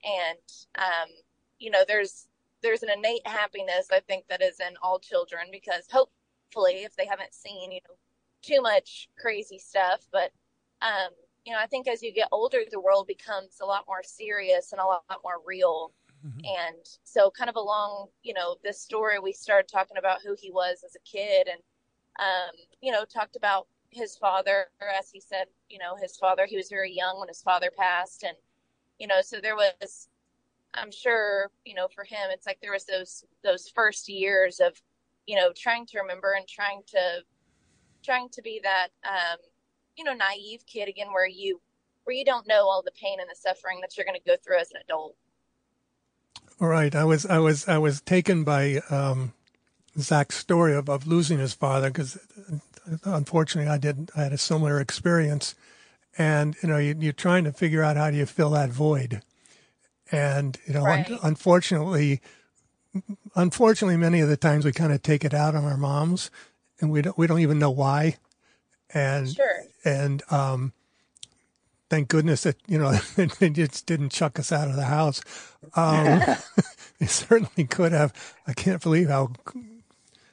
and 0.04 0.38
um, 0.76 1.08
you 1.58 1.70
know 1.70 1.84
there's 1.86 2.28
there's 2.62 2.82
an 2.82 2.90
innate 2.90 3.26
happiness 3.26 3.88
i 3.92 4.00
think 4.00 4.24
that 4.28 4.42
is 4.42 4.60
in 4.60 4.74
all 4.82 4.98
children 4.98 5.42
because 5.50 5.86
hopefully 5.90 6.84
if 6.84 6.94
they 6.96 7.06
haven't 7.06 7.34
seen 7.34 7.72
you 7.72 7.80
know 7.88 7.94
too 8.42 8.62
much 8.62 9.08
crazy 9.18 9.58
stuff 9.58 10.06
but 10.12 10.30
um, 10.82 11.10
you 11.44 11.52
know 11.52 11.58
i 11.58 11.66
think 11.66 11.88
as 11.88 12.02
you 12.02 12.12
get 12.12 12.28
older 12.32 12.58
the 12.70 12.80
world 12.80 13.06
becomes 13.06 13.58
a 13.60 13.66
lot 13.66 13.84
more 13.88 14.02
serious 14.02 14.72
and 14.72 14.80
a 14.80 14.84
lot, 14.84 15.02
lot 15.10 15.20
more 15.24 15.40
real 15.46 15.92
mm-hmm. 16.28 16.40
and 16.44 16.84
so 17.04 17.30
kind 17.30 17.48
of 17.50 17.56
along 17.56 18.08
you 18.22 18.34
know 18.34 18.56
this 18.62 18.80
story 18.80 19.18
we 19.18 19.32
started 19.32 19.68
talking 19.68 19.96
about 19.96 20.18
who 20.24 20.36
he 20.38 20.50
was 20.50 20.84
as 20.84 20.96
a 20.96 21.10
kid 21.10 21.48
and 21.48 21.60
um, 22.20 22.54
you 22.80 22.92
know 22.92 23.04
talked 23.04 23.36
about 23.36 23.66
his 23.90 24.16
father. 24.16 24.66
As 24.98 25.10
he 25.10 25.20
said 25.20 25.46
you 25.68 25.78
know 25.78 25.96
his 26.00 26.16
father 26.16 26.46
he 26.46 26.56
was 26.56 26.68
very 26.68 26.92
young 26.92 27.18
when 27.18 27.28
his 27.28 27.42
father 27.42 27.70
passed. 27.76 28.22
And 28.22 28.36
you 28.98 29.06
know 29.06 29.20
so 29.22 29.40
there 29.40 29.56
was 29.56 30.08
i'm 30.74 30.90
sure 30.90 31.50
you 31.64 31.74
know 31.74 31.88
for 31.94 32.04
him 32.04 32.30
it's 32.30 32.46
like 32.46 32.58
there 32.60 32.72
was 32.72 32.84
those 32.84 33.24
those 33.42 33.68
first 33.68 34.08
years 34.08 34.60
of 34.60 34.80
you 35.26 35.36
know 35.36 35.50
trying 35.56 35.86
to 35.86 35.98
remember 35.98 36.34
and 36.36 36.46
trying 36.46 36.82
to 36.86 37.22
trying 38.04 38.28
to 38.30 38.42
be 38.42 38.60
that 38.62 38.88
um 39.04 39.38
you 39.96 40.04
know 40.04 40.12
naive 40.12 40.60
kid 40.66 40.88
again 40.88 41.08
where 41.12 41.28
you 41.28 41.60
where 42.04 42.16
you 42.16 42.24
don't 42.24 42.48
know 42.48 42.68
all 42.68 42.82
the 42.82 42.92
pain 42.92 43.18
and 43.20 43.28
the 43.30 43.36
suffering 43.36 43.80
that 43.80 43.96
you're 43.96 44.06
going 44.06 44.18
to 44.18 44.30
go 44.30 44.36
through 44.44 44.58
as 44.58 44.70
an 44.70 44.80
adult 44.84 45.14
all 46.60 46.68
right 46.68 46.94
i 46.94 47.04
was 47.04 47.26
i 47.26 47.38
was 47.38 47.68
i 47.68 47.78
was 47.78 48.00
taken 48.00 48.44
by 48.44 48.80
um 48.90 49.32
zach's 49.98 50.36
story 50.36 50.74
of, 50.74 50.88
of 50.88 51.06
losing 51.06 51.38
his 51.38 51.54
father 51.54 51.88
because 51.88 52.18
unfortunately 53.04 53.70
i 53.70 53.78
did 53.78 54.10
i 54.16 54.22
had 54.22 54.32
a 54.32 54.38
similar 54.38 54.80
experience 54.80 55.54
and 56.16 56.56
you 56.62 56.68
know 56.68 56.78
you, 56.78 57.08
are 57.08 57.12
trying 57.12 57.44
to 57.44 57.52
figure 57.52 57.82
out 57.82 57.96
how 57.96 58.10
do 58.10 58.16
you 58.16 58.26
fill 58.26 58.50
that 58.50 58.70
void 58.70 59.22
and 60.10 60.58
you 60.66 60.74
know 60.74 60.82
right. 60.82 61.10
un- 61.10 61.18
unfortunately 61.22 62.20
unfortunately 63.34 63.96
many 63.96 64.20
of 64.20 64.28
the 64.28 64.36
times 64.36 64.64
we 64.64 64.72
kind 64.72 64.92
of 64.92 65.02
take 65.02 65.24
it 65.24 65.34
out 65.34 65.54
on 65.54 65.64
our 65.64 65.76
moms 65.76 66.30
and 66.80 66.90
we 66.90 67.02
don't 67.02 67.18
we 67.18 67.26
don't 67.26 67.40
even 67.40 67.58
know 67.58 67.70
why 67.70 68.16
and 68.92 69.34
sure. 69.34 69.64
and 69.84 70.22
um 70.30 70.72
thank 71.90 72.08
goodness 72.08 72.42
that 72.42 72.56
you 72.66 72.78
know 72.78 72.92
they 73.38 73.50
just 73.50 73.86
didn't 73.86 74.10
chuck 74.10 74.38
us 74.38 74.52
out 74.52 74.68
of 74.68 74.76
the 74.76 74.84
house. 74.84 75.20
Um 75.74 76.20
they 76.98 77.06
certainly 77.06 77.64
could 77.64 77.92
have. 77.92 78.12
I 78.46 78.52
can't 78.52 78.82
believe 78.82 79.08
how 79.08 79.32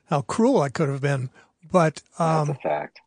how 0.05 0.21
cruel 0.21 0.61
i 0.61 0.69
could 0.69 0.89
have 0.89 1.01
been. 1.01 1.29
But 1.71 2.01
um 2.19 2.47
That's 2.47 2.59
a 2.59 2.61
fact. 2.61 2.99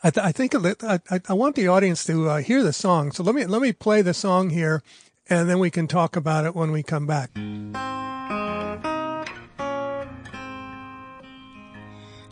I, 0.00 0.10
th- 0.10 0.24
I 0.24 0.30
think 0.30 0.54
I, 0.54 1.00
I, 1.28 1.32
want 1.32 1.56
the 1.56 1.66
audience 1.66 2.04
to 2.04 2.28
uh, 2.28 2.36
hear 2.36 2.62
the 2.62 2.72
song. 2.72 3.10
So 3.10 3.24
let 3.24 3.34
me 3.34 3.46
let 3.46 3.60
me 3.60 3.72
play 3.72 4.00
the 4.00 4.14
song 4.14 4.50
here, 4.50 4.80
and 5.28 5.50
then 5.50 5.58
we 5.58 5.70
can 5.70 5.88
talk 5.88 6.14
about 6.14 6.46
it 6.46 6.54
when 6.54 6.70
we 6.70 6.84
come 6.84 7.04
back. 7.04 7.30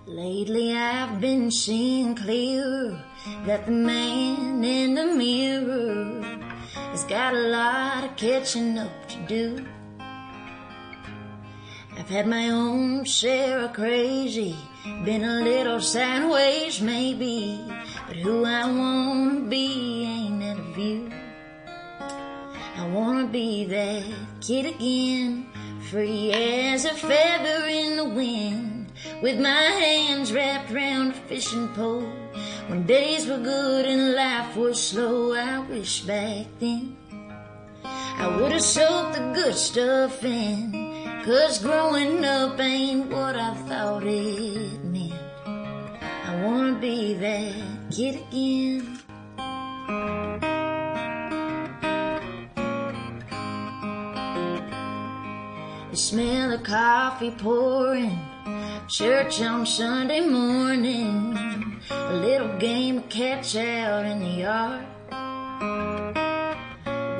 Lately, 0.07 0.77
I've 0.77 1.21
been 1.21 1.51
seeing 1.51 2.15
clearer 2.15 3.03
that 3.47 3.67
the 3.67 3.73
man 3.73 4.65
in 4.65 4.95
the 4.95 5.07
mirror 5.07 6.23
has 6.75 7.05
got 7.05 7.35
a 7.35 7.39
lot 7.39 8.05
of 8.05 8.17
catching 8.17 8.79
up 8.79 9.09
to 9.09 9.17
do. 9.27 9.67
I've 11.99 12.09
had 12.09 12.27
my 12.27 12.51
own 12.51 13.05
share 13.05 13.61
of 13.61 13.73
crazy 13.73 14.55
been 15.05 15.25
a 15.25 15.43
little 15.43 15.81
sideways, 15.81 16.81
maybe, 16.81 17.61
but 18.07 18.17
who 18.17 18.45
I 18.45 18.65
wanna 18.67 19.41
be 19.41 20.05
ain't 20.05 20.41
that 20.41 20.59
a 20.59 20.73
view. 20.75 21.11
I 22.77 22.87
wanna 22.89 23.27
be 23.27 23.65
that 23.67 24.05
kid 24.41 24.67
again, 24.67 25.49
free 25.91 26.33
as 26.33 26.85
a 26.85 26.95
feather 26.95 27.67
in 27.67 27.97
the 27.97 28.05
wind, 28.05 28.93
with 29.23 29.41
my 29.41 29.49
hands 29.49 30.33
wrapped 30.33 30.71
around 30.71 31.11
a 31.11 31.15
fishing 31.15 31.69
pole. 31.69 32.26
When 32.69 32.85
days 32.85 33.29
were 33.29 33.39
good 33.39 33.87
and 33.87 34.15
life 34.15 34.57
was 34.57 34.83
slow, 34.83 35.35
I 35.35 35.61
wish 35.61 36.01
back 36.01 36.47
then 36.59 36.97
I 37.85 38.37
would 38.37 38.51
have 38.51 38.63
soaked 38.63 39.15
the 39.15 39.33
good 39.35 39.55
stuff 39.55 40.25
in. 40.25 40.73
Cause 41.25 41.63
growing 41.63 42.25
up 42.25 42.59
ain't 42.59 43.09
what 43.11 43.37
I 43.37 43.55
thought 43.69 44.03
it 44.05 44.83
meant. 44.85 45.15
I 45.47 46.43
wanna 46.43 46.79
be 46.81 47.15
that 47.15 47.55
kid 47.91 48.23
again. 48.27 48.99
The 55.91 55.97
smell 55.97 56.53
of 56.53 56.65
coffee 56.65 57.31
pouring, 57.31 58.19
church 58.89 59.41
on 59.43 59.67
Sunday 59.67 60.21
morning, 60.21 61.81
a 61.91 62.15
little 62.15 62.57
game 62.59 62.99
of 62.99 63.09
catch 63.09 63.57
out 63.57 64.05
in 64.05 64.21
the 64.21 64.43
yard. 64.47 64.87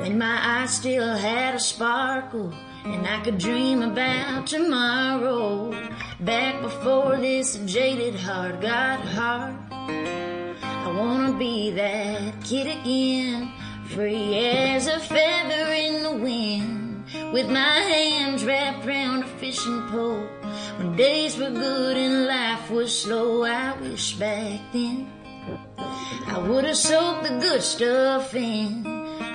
When 0.01 0.17
my 0.17 0.39
eyes 0.61 0.75
still 0.75 1.15
had 1.15 1.55
a 1.55 1.59
sparkle 1.59 2.53
and 2.85 3.05
I 3.05 3.21
could 3.23 3.37
dream 3.37 3.81
about 3.81 4.47
tomorrow. 4.47 5.71
Back 6.21 6.61
before 6.61 7.17
this 7.17 7.57
jaded 7.65 8.15
heart 8.15 8.61
got 8.61 9.01
hard. 9.01 9.55
I 9.71 10.93
wanna 10.97 11.37
be 11.37 11.71
that 11.71 12.43
kid 12.43 12.67
again, 12.67 13.51
free 13.89 14.37
as 14.37 14.87
a 14.87 14.99
feather 14.99 15.71
in 15.73 16.03
the 16.03 16.13
wind, 16.13 17.05
with 17.33 17.49
my 17.49 17.79
hands 17.79 18.45
wrapped 18.45 18.85
around 18.85 19.23
a 19.23 19.27
fishing 19.27 19.81
pole. 19.89 20.27
When 20.77 20.95
days 20.95 21.37
were 21.37 21.49
good 21.49 21.97
and 21.97 22.27
life 22.27 22.69
was 22.69 23.01
slow, 23.01 23.43
I 23.43 23.73
wish 23.81 24.13
back 24.13 24.61
then 24.71 25.09
I 26.27 26.37
would 26.37 26.65
have 26.65 26.77
soaked 26.77 27.23
the 27.23 27.39
good 27.39 27.63
stuff 27.63 28.35
in. 28.35 28.83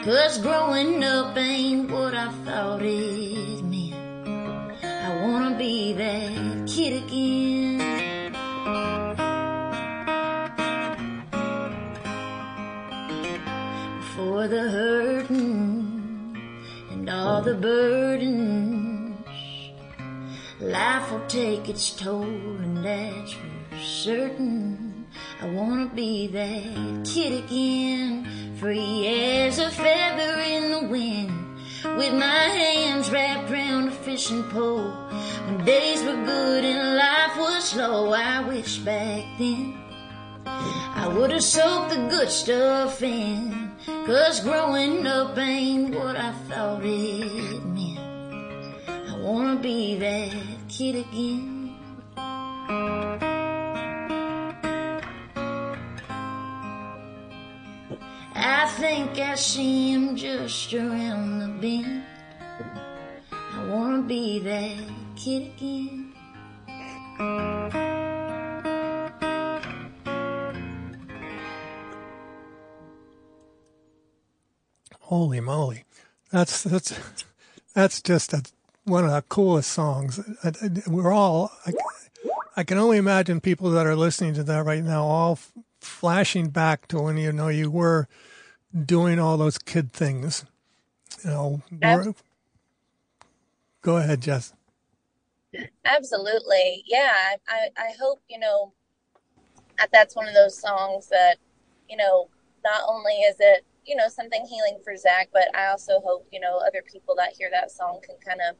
Cause 0.04 0.38
growing 0.38 1.02
up 1.02 1.36
ain't 1.36 1.90
what 1.90 2.14
I 2.14 2.30
thought 2.44 2.82
it 2.82 3.64
meant. 3.64 4.84
I 4.84 5.20
wanna 5.20 5.58
be 5.58 5.92
that 5.94 6.68
kid 6.68 7.02
again. 7.02 8.32
For 14.14 14.46
the 14.46 14.70
hurting 14.70 16.36
and 16.92 17.10
all 17.10 17.42
the 17.42 17.54
burdens, 17.54 18.01
take 21.32 21.66
its 21.70 21.96
toll, 21.96 22.24
and 22.24 22.84
that's 22.84 23.32
for 23.32 23.78
certain. 23.78 25.06
I 25.40 25.46
wanna 25.48 25.86
be 25.86 26.26
that 26.26 27.06
kid 27.06 27.44
again 27.44 28.54
free 28.60 29.06
as 29.06 29.58
a 29.58 29.70
feather 29.70 30.40
in 30.42 30.72
the 30.72 30.88
wind, 30.88 31.32
with 31.96 32.12
my 32.12 32.44
hands 32.60 33.10
wrapped 33.10 33.50
round 33.50 33.88
a 33.88 33.92
fishing 33.92 34.42
pole. 34.50 34.92
When 35.46 35.64
days 35.64 36.02
were 36.02 36.22
good 36.22 36.64
and 36.66 36.96
life 36.98 37.38
was 37.38 37.64
slow, 37.64 38.12
I 38.12 38.46
wish 38.46 38.76
back 38.80 39.24
then 39.38 39.74
I 40.44 41.08
would 41.16 41.30
have 41.30 41.42
soaked 41.42 41.94
the 41.94 42.08
good 42.10 42.28
stuff 42.28 43.02
in. 43.02 43.70
Cause 44.04 44.40
growing 44.40 45.06
up 45.06 45.38
ain't 45.38 45.94
what 45.94 46.14
I 46.14 46.32
thought 46.48 46.84
it 46.84 47.64
meant. 47.64 47.98
I 49.10 49.16
wanna 49.16 49.56
be 49.56 49.96
that 49.96 50.51
kid 50.82 50.96
again. 50.96 51.76
I 58.34 58.66
think 58.80 59.10
I 59.16 59.36
see 59.36 59.92
him 59.92 60.16
just 60.16 60.74
around 60.74 61.38
the 61.38 61.48
bend. 61.60 62.02
I 63.30 63.64
wanna 63.68 64.02
be 64.02 64.40
that 64.40 64.78
kid 65.14 65.52
again. 65.54 66.12
Holy 74.98 75.40
moly, 75.40 75.84
that's 76.32 76.64
that's 76.64 76.92
that's 77.72 78.02
just 78.02 78.32
a, 78.32 78.42
one 78.84 79.04
of 79.04 79.10
the 79.10 79.22
coolest 79.22 79.70
songs. 79.70 80.20
We're 80.86 81.12
all. 81.12 81.52
I, 81.66 81.72
I 82.56 82.64
can 82.64 82.78
only 82.78 82.98
imagine 82.98 83.40
people 83.40 83.70
that 83.70 83.86
are 83.86 83.96
listening 83.96 84.34
to 84.34 84.42
that 84.44 84.64
right 84.64 84.84
now, 84.84 85.04
all 85.04 85.32
f- 85.32 85.52
flashing 85.80 86.48
back 86.50 86.86
to 86.88 87.00
when 87.00 87.16
you 87.16 87.32
know 87.32 87.48
you 87.48 87.70
were 87.70 88.08
doing 88.84 89.18
all 89.18 89.36
those 89.36 89.58
kid 89.58 89.92
things. 89.92 90.44
You 91.24 91.30
know, 91.30 91.62
we're- 92.04 92.14
go 93.82 93.96
ahead, 93.96 94.20
Jess. 94.20 94.52
Absolutely. 95.84 96.82
Yeah. 96.86 97.12
I, 97.12 97.36
I, 97.48 97.68
I 97.76 97.90
hope, 98.00 98.22
you 98.28 98.38
know, 98.38 98.72
that 99.78 99.90
that's 99.92 100.16
one 100.16 100.26
of 100.26 100.34
those 100.34 100.58
songs 100.58 101.08
that, 101.08 101.36
you 101.88 101.96
know, 101.96 102.28
not 102.64 102.82
only 102.88 103.12
is 103.14 103.36
it, 103.38 103.64
you 103.84 103.96
know, 103.96 104.08
something 104.08 104.46
healing 104.46 104.78
for 104.84 104.96
Zach, 104.96 105.28
but 105.32 105.54
I 105.54 105.66
also 105.66 106.00
hope, 106.00 106.26
you 106.32 106.40
know, 106.40 106.58
other 106.58 106.82
people 106.90 107.14
that 107.16 107.34
hear 107.36 107.50
that 107.50 107.70
song 107.70 108.00
can 108.02 108.16
kind 108.26 108.40
of, 108.48 108.56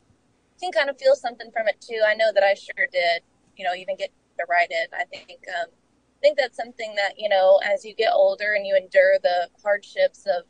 can 0.62 0.72
kind 0.72 0.88
of 0.88 0.98
feel 0.98 1.14
something 1.14 1.50
from 1.50 1.68
it 1.68 1.80
too. 1.80 2.00
I 2.06 2.14
know 2.14 2.32
that 2.32 2.42
I 2.42 2.54
sure 2.54 2.86
did, 2.90 3.22
you 3.56 3.64
know, 3.64 3.74
even 3.74 3.96
get 3.96 4.10
to 4.38 4.46
write 4.48 4.70
it. 4.70 4.90
I 4.94 5.04
think, 5.04 5.40
um, 5.48 5.68
I 5.68 6.20
think 6.20 6.38
that's 6.38 6.56
something 6.56 6.94
that, 6.94 7.14
you 7.18 7.28
know, 7.28 7.60
as 7.64 7.84
you 7.84 7.94
get 7.94 8.12
older 8.12 8.54
and 8.54 8.66
you 8.66 8.76
endure 8.76 9.18
the 9.22 9.48
hardships 9.62 10.24
of, 10.26 10.44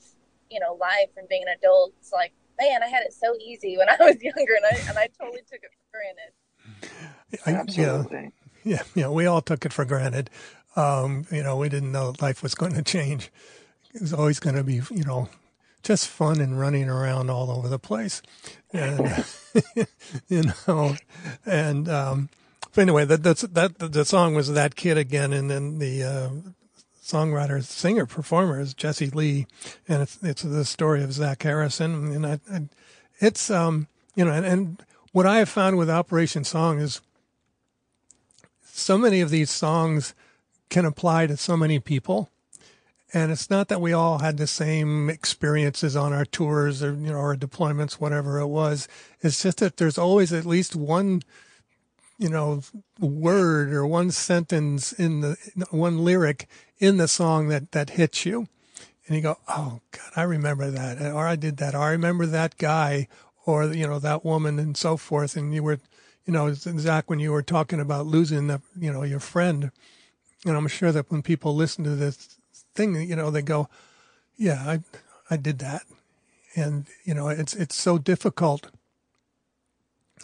you 0.50 0.60
know, 0.60 0.74
life 0.74 1.10
and 1.16 1.26
being 1.28 1.42
an 1.42 1.54
adult, 1.58 1.94
it's 1.98 2.12
like, 2.12 2.32
man, 2.60 2.82
I 2.82 2.88
had 2.88 3.02
it 3.02 3.12
so 3.12 3.34
easy 3.36 3.78
when 3.78 3.88
I 3.88 3.96
was 4.00 4.22
younger 4.22 4.54
and 4.56 4.66
I, 4.66 4.88
and 4.88 4.98
I 4.98 5.08
totally 5.18 5.40
took 5.50 5.60
it 5.62 5.70
for 5.90 5.98
granted. 5.98 6.32
I, 7.46 7.64
yeah, 7.72 8.28
yeah, 8.64 8.82
yeah. 8.94 9.08
We 9.08 9.24
all 9.26 9.40
took 9.40 9.64
it 9.64 9.72
for 9.72 9.86
granted. 9.86 10.28
Um, 10.76 11.26
you 11.30 11.42
know, 11.42 11.56
we 11.56 11.68
didn't 11.68 11.92
know 11.92 12.12
life 12.20 12.42
was 12.42 12.54
going 12.54 12.74
to 12.74 12.82
change. 12.82 13.30
It 13.94 14.02
was 14.02 14.12
always 14.12 14.38
going 14.38 14.56
to 14.56 14.64
be, 14.64 14.80
you 14.90 15.04
know, 15.04 15.28
just 15.82 16.08
fun 16.08 16.40
and 16.40 16.58
running 16.58 16.88
around 16.88 17.30
all 17.30 17.50
over 17.50 17.68
the 17.68 17.78
place, 17.78 18.22
and 18.72 19.24
you 20.28 20.42
know, 20.66 20.96
and 21.44 21.88
um, 21.88 22.28
but 22.74 22.82
anyway, 22.82 23.04
that 23.04 23.22
that's 23.22 23.42
that 23.42 23.78
the 23.78 24.04
song 24.04 24.34
was 24.34 24.52
that 24.52 24.76
kid 24.76 24.96
again, 24.96 25.32
and 25.32 25.50
then 25.50 25.78
the 25.78 26.02
uh, 26.02 26.30
songwriter, 27.02 27.62
singer, 27.62 28.06
performer 28.06 28.60
is 28.60 28.74
Jessee 28.74 29.10
Lee, 29.10 29.46
and 29.88 30.02
it's 30.02 30.18
it's 30.22 30.42
the 30.42 30.64
story 30.64 31.02
of 31.02 31.12
Zach 31.12 31.42
Harrison, 31.42 32.12
and 32.12 32.26
I, 32.26 32.40
I 32.50 32.62
it's 33.20 33.50
um 33.50 33.88
you 34.14 34.24
know, 34.24 34.32
and, 34.32 34.46
and 34.46 34.82
what 35.12 35.26
I 35.26 35.38
have 35.38 35.48
found 35.48 35.78
with 35.78 35.90
Operation 35.90 36.44
Song 36.44 36.78
is 36.78 37.00
so 38.64 38.98
many 38.98 39.20
of 39.20 39.30
these 39.30 39.50
songs 39.50 40.14
can 40.70 40.84
apply 40.84 41.26
to 41.26 41.36
so 41.36 41.56
many 41.56 41.78
people. 41.78 42.30
And 43.14 43.30
it's 43.30 43.50
not 43.50 43.68
that 43.68 43.80
we 43.80 43.92
all 43.92 44.18
had 44.18 44.38
the 44.38 44.46
same 44.46 45.10
experiences 45.10 45.96
on 45.96 46.12
our 46.12 46.24
tours 46.24 46.82
or, 46.82 46.94
you 46.94 47.12
know, 47.12 47.18
our 47.18 47.36
deployments, 47.36 47.94
whatever 47.94 48.38
it 48.38 48.46
was. 48.46 48.88
It's 49.20 49.42
just 49.42 49.58
that 49.58 49.76
there's 49.76 49.98
always 49.98 50.32
at 50.32 50.46
least 50.46 50.74
one, 50.74 51.22
you 52.18 52.30
know, 52.30 52.62
word 52.98 53.72
or 53.72 53.86
one 53.86 54.10
sentence 54.12 54.92
in 54.92 55.20
the, 55.20 55.36
one 55.70 55.98
lyric 55.98 56.48
in 56.78 56.96
the 56.96 57.08
song 57.08 57.48
that, 57.48 57.72
that 57.72 57.90
hits 57.90 58.24
you. 58.24 58.48
And 59.06 59.16
you 59.16 59.22
go, 59.22 59.36
oh, 59.46 59.80
God, 59.90 60.12
I 60.16 60.22
remember 60.22 60.70
that. 60.70 61.02
Or 61.02 61.26
I 61.26 61.36
did 61.36 61.58
that. 61.58 61.74
Or 61.74 61.82
I 61.82 61.90
remember 61.90 62.24
that 62.24 62.56
guy 62.56 63.08
or, 63.44 63.66
you 63.66 63.86
know, 63.86 63.98
that 63.98 64.24
woman 64.24 64.58
and 64.58 64.74
so 64.76 64.96
forth. 64.96 65.36
And 65.36 65.54
you 65.54 65.62
were, 65.62 65.80
you 66.24 66.32
know, 66.32 66.54
Zach, 66.54 67.10
when 67.10 67.18
you 67.18 67.32
were 67.32 67.42
talking 67.42 67.80
about 67.80 68.06
losing 68.06 68.46
the, 68.46 68.62
you 68.78 68.90
know, 68.90 69.02
your 69.02 69.20
friend, 69.20 69.70
and 70.46 70.56
I'm 70.56 70.68
sure 70.68 70.92
that 70.92 71.10
when 71.10 71.20
people 71.22 71.54
listen 71.54 71.84
to 71.84 71.94
this 71.94 72.38
thing, 72.74 72.94
you 73.08 73.16
know, 73.16 73.30
they 73.30 73.42
go, 73.42 73.68
yeah, 74.36 74.62
I, 74.66 74.80
I 75.30 75.36
did 75.36 75.58
that. 75.60 75.82
And, 76.54 76.86
you 77.04 77.14
know, 77.14 77.28
it's, 77.28 77.54
it's 77.54 77.74
so 77.74 77.98
difficult 77.98 78.70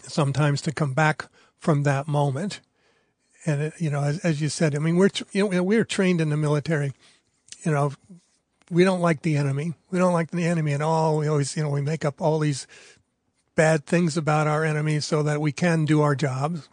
sometimes 0.03 0.61
to 0.63 0.73
come 0.73 0.93
back 0.93 1.27
from 1.59 1.83
that 1.85 2.07
moment. 2.07 2.61
And, 3.47 3.63
it, 3.63 3.75
you 3.79 3.91
know, 3.91 4.03
as, 4.03 4.19
as 4.21 4.41
you 4.41 4.49
said, 4.49 4.75
I 4.75 4.79
mean, 4.79 4.97
we're, 4.97 5.11
you 5.33 5.49
know, 5.49 5.63
we're 5.63 5.85
trained 5.85 6.21
in 6.21 6.29
the 6.31 6.37
military, 6.37 6.93
you 7.65 7.73
know, 7.73 7.93
we 8.71 8.85
don't 8.85 9.01
like 9.01 9.23
the 9.23 9.37
enemy. 9.37 9.75
We 9.91 9.99
don't 9.99 10.13
like 10.13 10.31
the 10.31 10.45
enemy 10.45 10.75
at 10.75 10.83
all. 10.83 11.19
We 11.19 11.27
always, 11.27 11.57
you 11.57 11.63
know, 11.63 11.71
we 11.71 11.81
make 11.81 12.05
up 12.05 12.21
all 12.21 12.39
these 12.39 12.67
bad 13.55 13.87
things 13.87 14.17
about 14.17 14.47
our 14.47 14.65
enemies 14.65 15.07
so 15.07 15.23
that 15.23 15.41
we 15.41 15.53
can 15.53 15.85
do 15.85 16.03
our 16.03 16.15
jobs. 16.15 16.69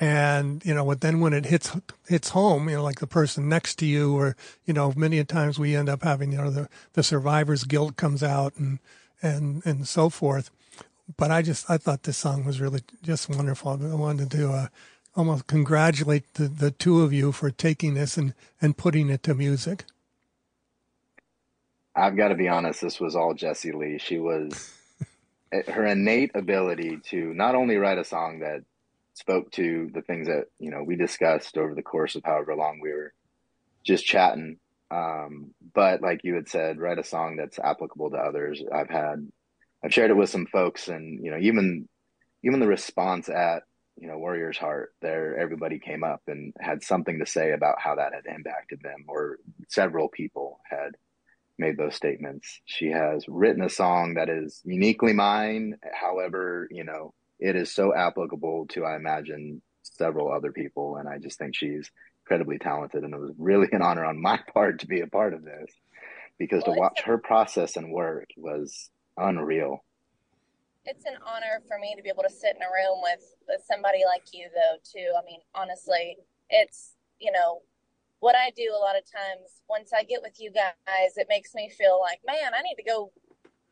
And, 0.00 0.64
you 0.64 0.72
know, 0.72 0.86
but 0.86 1.02
then 1.02 1.20
when 1.20 1.34
it 1.34 1.44
hits, 1.44 1.76
hits 2.08 2.30
home, 2.30 2.70
you 2.70 2.76
know, 2.76 2.82
like 2.82 3.00
the 3.00 3.06
person 3.06 3.50
next 3.50 3.74
to 3.80 3.86
you 3.86 4.16
or, 4.16 4.34
you 4.64 4.72
know, 4.72 4.94
many 4.96 5.18
a 5.18 5.24
times 5.24 5.58
we 5.58 5.76
end 5.76 5.90
up 5.90 6.02
having, 6.02 6.32
you 6.32 6.38
know, 6.38 6.50
the, 6.50 6.70
the 6.94 7.02
survivor's 7.02 7.64
guilt 7.64 7.96
comes 7.96 8.22
out 8.22 8.56
and, 8.56 8.78
and, 9.22 9.60
and 9.66 9.86
so 9.86 10.08
forth. 10.08 10.50
But 11.18 11.30
I 11.30 11.42
just, 11.42 11.68
I 11.68 11.76
thought 11.76 12.04
this 12.04 12.16
song 12.16 12.46
was 12.46 12.62
really 12.62 12.80
just 13.02 13.28
wonderful. 13.28 13.72
I 13.72 13.94
wanted 13.94 14.30
to, 14.30 14.50
uh, 14.50 14.66
almost 15.14 15.46
congratulate 15.46 16.32
the, 16.34 16.48
the 16.48 16.70
two 16.70 17.02
of 17.02 17.12
you 17.12 17.30
for 17.30 17.50
taking 17.50 17.92
this 17.92 18.16
and, 18.16 18.32
and 18.62 18.78
putting 18.78 19.10
it 19.10 19.22
to 19.24 19.34
music. 19.34 19.84
I've 21.94 22.16
got 22.16 22.28
to 22.28 22.36
be 22.36 22.48
honest, 22.48 22.80
this 22.80 23.00
was 23.00 23.16
all 23.16 23.34
Jessee 23.34 23.72
Lee. 23.72 23.98
She 23.98 24.18
was 24.18 24.72
her 25.68 25.84
innate 25.84 26.30
ability 26.34 27.00
to 27.10 27.34
not 27.34 27.54
only 27.54 27.76
write 27.76 27.98
a 27.98 28.04
song 28.04 28.38
that 28.38 28.62
spoke 29.20 29.50
to 29.52 29.90
the 29.92 30.02
things 30.02 30.26
that, 30.26 30.46
you 30.58 30.70
know, 30.70 30.82
we 30.82 30.96
discussed 30.96 31.56
over 31.56 31.74
the 31.74 31.82
course 31.82 32.16
of 32.16 32.22
however 32.24 32.56
long 32.56 32.80
we 32.80 32.90
were 32.90 33.12
just 33.84 34.04
chatting. 34.04 34.56
Um, 34.90 35.54
but 35.74 36.02
like 36.02 36.20
you 36.24 36.34
had 36.34 36.48
said, 36.48 36.78
write 36.80 36.98
a 36.98 37.04
song 37.04 37.36
that's 37.36 37.58
applicable 37.58 38.10
to 38.10 38.16
others. 38.16 38.62
I've 38.74 38.90
had, 38.90 39.30
I've 39.84 39.94
shared 39.94 40.10
it 40.10 40.16
with 40.16 40.30
some 40.30 40.46
folks 40.46 40.88
and, 40.88 41.24
you 41.24 41.30
know, 41.30 41.38
even, 41.38 41.88
even 42.42 42.60
the 42.60 42.66
response 42.66 43.28
at, 43.28 43.62
you 43.96 44.08
know, 44.08 44.18
Warrior's 44.18 44.58
Heart 44.58 44.94
there, 45.02 45.36
everybody 45.38 45.78
came 45.78 46.02
up 46.02 46.22
and 46.26 46.54
had 46.58 46.82
something 46.82 47.18
to 47.18 47.26
say 47.26 47.52
about 47.52 47.76
how 47.78 47.96
that 47.96 48.14
had 48.14 48.34
impacted 48.34 48.80
them 48.82 49.04
or 49.06 49.38
several 49.68 50.08
people 50.08 50.60
had 50.68 50.96
made 51.58 51.76
those 51.76 51.94
statements. 51.94 52.60
She 52.64 52.90
has 52.90 53.26
written 53.28 53.62
a 53.62 53.68
song 53.68 54.14
that 54.14 54.30
is 54.30 54.62
uniquely 54.64 55.12
mine. 55.12 55.76
However, 55.92 56.66
you 56.70 56.84
know, 56.84 57.12
it 57.40 57.56
is 57.56 57.74
so 57.74 57.94
applicable 57.94 58.66
to, 58.70 58.84
I 58.84 58.96
imagine, 58.96 59.62
several 59.82 60.32
other 60.32 60.52
people. 60.52 60.96
And 60.96 61.08
I 61.08 61.18
just 61.18 61.38
think 61.38 61.56
she's 61.56 61.90
incredibly 62.24 62.58
talented. 62.58 63.02
And 63.04 63.14
it 63.14 63.20
was 63.20 63.32
really 63.38 63.68
an 63.72 63.82
honor 63.82 64.04
on 64.04 64.20
my 64.22 64.38
part 64.54 64.80
to 64.80 64.86
be 64.86 65.00
a 65.00 65.08
part 65.08 65.34
of 65.34 65.44
this 65.44 65.72
because 66.38 66.64
Well, 66.66 66.74
to 66.74 66.80
watch 66.80 67.00
her 67.04 67.18
process 67.18 67.76
and 67.76 67.92
work 67.92 68.28
was 68.36 68.90
unreal. 69.16 69.84
it's 70.86 71.04
an 71.04 71.16
honor 71.26 71.60
for 71.68 71.78
me 71.78 71.94
to 71.96 72.02
be 72.02 72.08
able 72.08 72.22
to 72.22 72.30
sit 72.30 72.56
in 72.56 72.62
a 72.62 72.66
room 72.72 73.00
with, 73.02 73.34
with 73.48 73.60
somebody 73.70 74.00
like 74.06 74.24
you 74.32 74.48
though 74.54 74.76
too 74.82 75.12
i 75.20 75.24
mean 75.26 75.40
honestly 75.54 76.16
it's 76.48 76.94
you 77.20 77.30
know 77.32 77.60
what 78.20 78.34
i 78.34 78.50
do 78.56 78.72
a 78.74 78.80
lot 78.80 78.96
of 78.96 79.02
times 79.04 79.60
once 79.68 79.92
i 79.92 80.02
get 80.02 80.22
with 80.22 80.40
you 80.40 80.50
guys 80.50 81.16
it 81.16 81.26
makes 81.28 81.54
me 81.54 81.68
feel 81.68 82.00
like 82.00 82.20
man 82.26 82.54
i 82.54 82.62
need 82.62 82.76
to 82.76 82.82
go 82.82 83.12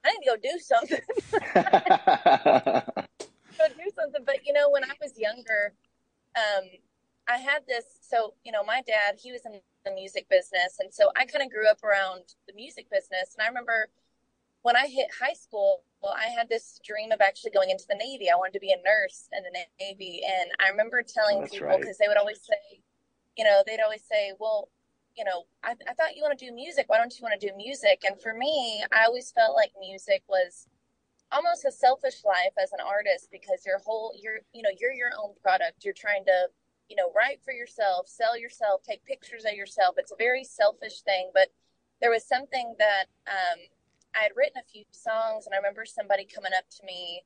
i 0.04 0.10
need 0.12 0.24
to 0.24 0.30
go 0.30 0.36
do 0.36 0.58
something 0.58 1.00
go 3.58 3.66
do 3.68 3.90
something 3.94 4.22
but 4.24 4.46
you 4.46 4.52
know 4.52 4.70
when 4.70 4.84
i 4.84 4.94
was 5.02 5.18
younger 5.18 5.74
um 6.36 6.64
i 7.28 7.36
had 7.36 7.62
this 7.66 7.84
so 8.00 8.34
you 8.44 8.52
know 8.52 8.64
my 8.64 8.82
dad 8.86 9.18
he 9.18 9.32
was 9.32 9.42
in 9.44 9.60
the 9.84 9.92
music 9.92 10.26
business 10.28 10.78
and 10.78 10.92
so 10.92 11.10
i 11.16 11.24
kind 11.24 11.42
of 11.42 11.50
grew 11.50 11.68
up 11.68 11.82
around 11.82 12.22
the 12.46 12.54
music 12.54 12.86
business 12.90 13.34
and 13.36 13.44
i 13.44 13.48
remember 13.48 13.88
when 14.62 14.76
I 14.76 14.86
hit 14.86 15.08
high 15.20 15.34
school, 15.34 15.82
well, 16.02 16.14
I 16.16 16.26
had 16.26 16.48
this 16.48 16.80
dream 16.84 17.12
of 17.12 17.20
actually 17.20 17.50
going 17.52 17.70
into 17.70 17.84
the 17.88 17.94
Navy. 17.94 18.28
I 18.30 18.36
wanted 18.36 18.54
to 18.54 18.60
be 18.60 18.72
a 18.72 18.76
nurse 18.84 19.28
in 19.32 19.42
the 19.42 19.58
Navy. 19.80 20.22
And 20.26 20.50
I 20.64 20.70
remember 20.70 21.02
telling 21.02 21.40
That's 21.40 21.52
people, 21.52 21.68
right. 21.68 21.80
because 21.80 21.98
they 21.98 22.08
would 22.08 22.16
always 22.16 22.40
say, 22.42 22.80
you 23.36 23.44
know, 23.44 23.62
they'd 23.66 23.80
always 23.80 24.02
say, 24.02 24.32
well, 24.38 24.68
you 25.16 25.24
know, 25.24 25.44
I, 25.64 25.74
I 25.88 25.94
thought 25.94 26.16
you 26.16 26.22
want 26.22 26.38
to 26.38 26.46
do 26.46 26.52
music. 26.52 26.86
Why 26.88 26.98
don't 26.98 27.16
you 27.18 27.22
want 27.22 27.40
to 27.40 27.46
do 27.48 27.56
music? 27.56 28.02
And 28.06 28.20
for 28.20 28.34
me, 28.34 28.84
I 28.92 29.04
always 29.04 29.32
felt 29.32 29.56
like 29.56 29.72
music 29.80 30.22
was 30.28 30.68
almost 31.30 31.64
a 31.64 31.72
selfish 31.72 32.24
life 32.24 32.54
as 32.62 32.72
an 32.72 32.80
artist 32.84 33.28
because 33.30 33.64
your 33.66 33.78
whole 33.78 34.14
you're 34.20 34.40
you 34.52 34.62
know 34.62 34.70
you're 34.78 34.92
your 34.92 35.10
own 35.22 35.34
product. 35.42 35.84
You're 35.84 35.94
trying 35.94 36.24
to 36.24 36.48
you 36.88 36.96
know 36.96 37.12
write 37.14 37.40
for 37.44 37.52
yourself 37.52 38.08
sell 38.08 38.38
yourself 38.38 38.82
take 38.82 39.04
pictures 39.04 39.44
of 39.44 39.52
yourself. 39.52 39.96
It's 39.98 40.12
a 40.12 40.16
very 40.16 40.44
selfish 40.44 41.02
thing 41.02 41.30
but 41.34 41.48
there 42.00 42.10
was 42.10 42.24
something 42.26 42.74
that 42.78 43.06
um, 43.26 43.58
i 44.14 44.22
had 44.22 44.32
written 44.36 44.60
a 44.60 44.70
few 44.70 44.84
songs 44.90 45.46
and 45.46 45.54
i 45.54 45.58
remember 45.58 45.84
somebody 45.84 46.24
coming 46.24 46.52
up 46.56 46.64
to 46.70 46.84
me 46.86 47.22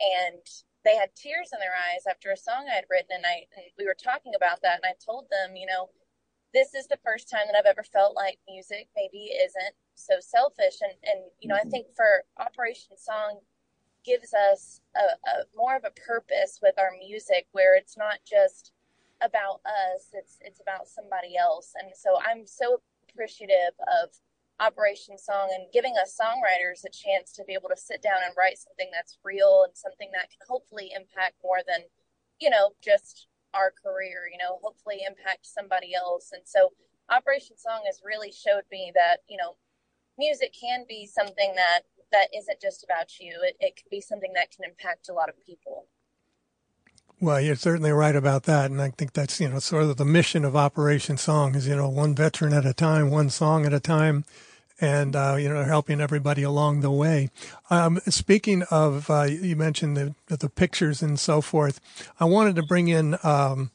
and 0.00 0.42
they 0.84 0.96
had 0.96 1.14
tears 1.14 1.50
in 1.52 1.60
their 1.60 1.74
eyes 1.74 2.04
after 2.08 2.30
a 2.30 2.36
song 2.36 2.66
i 2.70 2.74
had 2.74 2.88
written 2.90 3.16
and 3.16 3.26
i 3.26 3.46
and 3.56 3.66
we 3.78 3.86
were 3.86 3.96
talking 3.96 4.32
about 4.36 4.60
that 4.62 4.80
and 4.82 4.88
i 4.88 4.94
told 5.04 5.26
them 5.30 5.56
you 5.56 5.66
know 5.66 5.88
this 6.54 6.72
is 6.72 6.86
the 6.86 6.98
first 7.04 7.28
time 7.28 7.42
that 7.50 7.58
I've 7.58 7.68
ever 7.68 7.82
felt 7.82 8.14
like 8.14 8.38
music 8.48 8.88
maybe 8.96 9.34
isn't 9.34 9.74
so 9.94 10.14
selfish. 10.20 10.80
And, 10.80 10.94
and 11.02 11.24
you 11.40 11.48
know, 11.48 11.56
I 11.56 11.60
mm-hmm. 11.60 11.70
think 11.70 11.86
for 11.94 12.22
Operation 12.38 12.96
Song 12.96 13.40
gives 14.04 14.32
us 14.32 14.80
a, 14.94 15.18
a 15.28 15.34
more 15.56 15.76
of 15.76 15.84
a 15.84 16.00
purpose 16.00 16.60
with 16.62 16.78
our 16.78 16.92
music 16.98 17.46
where 17.52 17.76
it's 17.76 17.96
not 17.96 18.20
just 18.24 18.72
about 19.20 19.60
us, 19.66 20.08
it's, 20.12 20.38
it's 20.40 20.60
about 20.60 20.86
somebody 20.86 21.36
else. 21.36 21.72
And 21.80 21.90
so 21.94 22.18
I'm 22.22 22.46
so 22.46 22.80
appreciative 23.10 23.74
of 24.02 24.10
Operation 24.60 25.18
Song 25.18 25.50
and 25.52 25.66
giving 25.72 25.94
us 26.00 26.16
songwriters 26.16 26.84
a 26.86 26.90
chance 26.90 27.32
to 27.32 27.44
be 27.44 27.54
able 27.54 27.68
to 27.70 27.76
sit 27.76 28.02
down 28.02 28.22
and 28.24 28.34
write 28.38 28.58
something 28.58 28.90
that's 28.92 29.18
real 29.24 29.64
and 29.66 29.74
something 29.74 30.10
that 30.12 30.30
can 30.30 30.46
hopefully 30.46 30.92
impact 30.94 31.34
more 31.42 31.58
than, 31.66 31.82
you 32.38 32.50
know, 32.50 32.70
just 32.80 33.26
our 33.54 33.72
career, 33.72 34.28
you 34.30 34.38
know, 34.38 34.58
hopefully 34.62 35.00
impact 35.06 35.46
somebody 35.46 35.94
else. 35.94 36.30
And 36.32 36.42
so 36.44 36.72
Operation 37.10 37.56
Song 37.56 37.82
has 37.86 38.00
really 38.04 38.32
showed 38.32 38.64
me 38.70 38.92
that, 38.94 39.18
you 39.28 39.36
know, 39.36 39.56
music 40.18 40.54
can 40.58 40.84
be 40.88 41.06
something 41.06 41.54
that 41.56 41.80
that 42.12 42.28
isn't 42.36 42.60
just 42.60 42.84
about 42.84 43.18
you. 43.18 43.38
It, 43.42 43.56
it 43.60 43.76
can 43.76 43.86
be 43.90 44.00
something 44.00 44.32
that 44.34 44.50
can 44.50 44.64
impact 44.64 45.08
a 45.08 45.12
lot 45.12 45.28
of 45.28 45.34
people. 45.44 45.86
Well, 47.20 47.40
you're 47.40 47.56
certainly 47.56 47.92
right 47.92 48.14
about 48.14 48.42
that, 48.44 48.70
and 48.70 48.82
I 48.82 48.90
think 48.90 49.12
that's 49.12 49.40
you 49.40 49.48
know 49.48 49.58
sort 49.58 49.84
of 49.84 49.96
the 49.96 50.04
mission 50.04 50.44
of 50.44 50.56
Operation 50.56 51.16
Song 51.16 51.54
is 51.54 51.66
you 51.66 51.76
know 51.76 51.88
one 51.88 52.14
veteran 52.14 52.52
at 52.52 52.66
a 52.66 52.74
time, 52.74 53.10
one 53.10 53.30
song 53.30 53.64
at 53.64 53.72
a 53.72 53.80
time, 53.80 54.24
and 54.80 55.14
uh, 55.14 55.36
you 55.38 55.48
know 55.48 55.64
helping 55.64 56.00
everybody 56.00 56.42
along 56.42 56.80
the 56.80 56.90
way. 56.90 57.30
Um, 57.70 58.00
speaking 58.08 58.62
of, 58.70 59.08
uh, 59.10 59.22
you 59.22 59.56
mentioned 59.56 59.96
the 59.96 60.14
the 60.34 60.48
pictures 60.48 61.02
and 61.02 61.18
so 61.18 61.40
forth. 61.40 61.80
I 62.18 62.24
wanted 62.24 62.56
to 62.56 62.62
bring 62.62 62.88
in 62.88 63.16
um, 63.22 63.70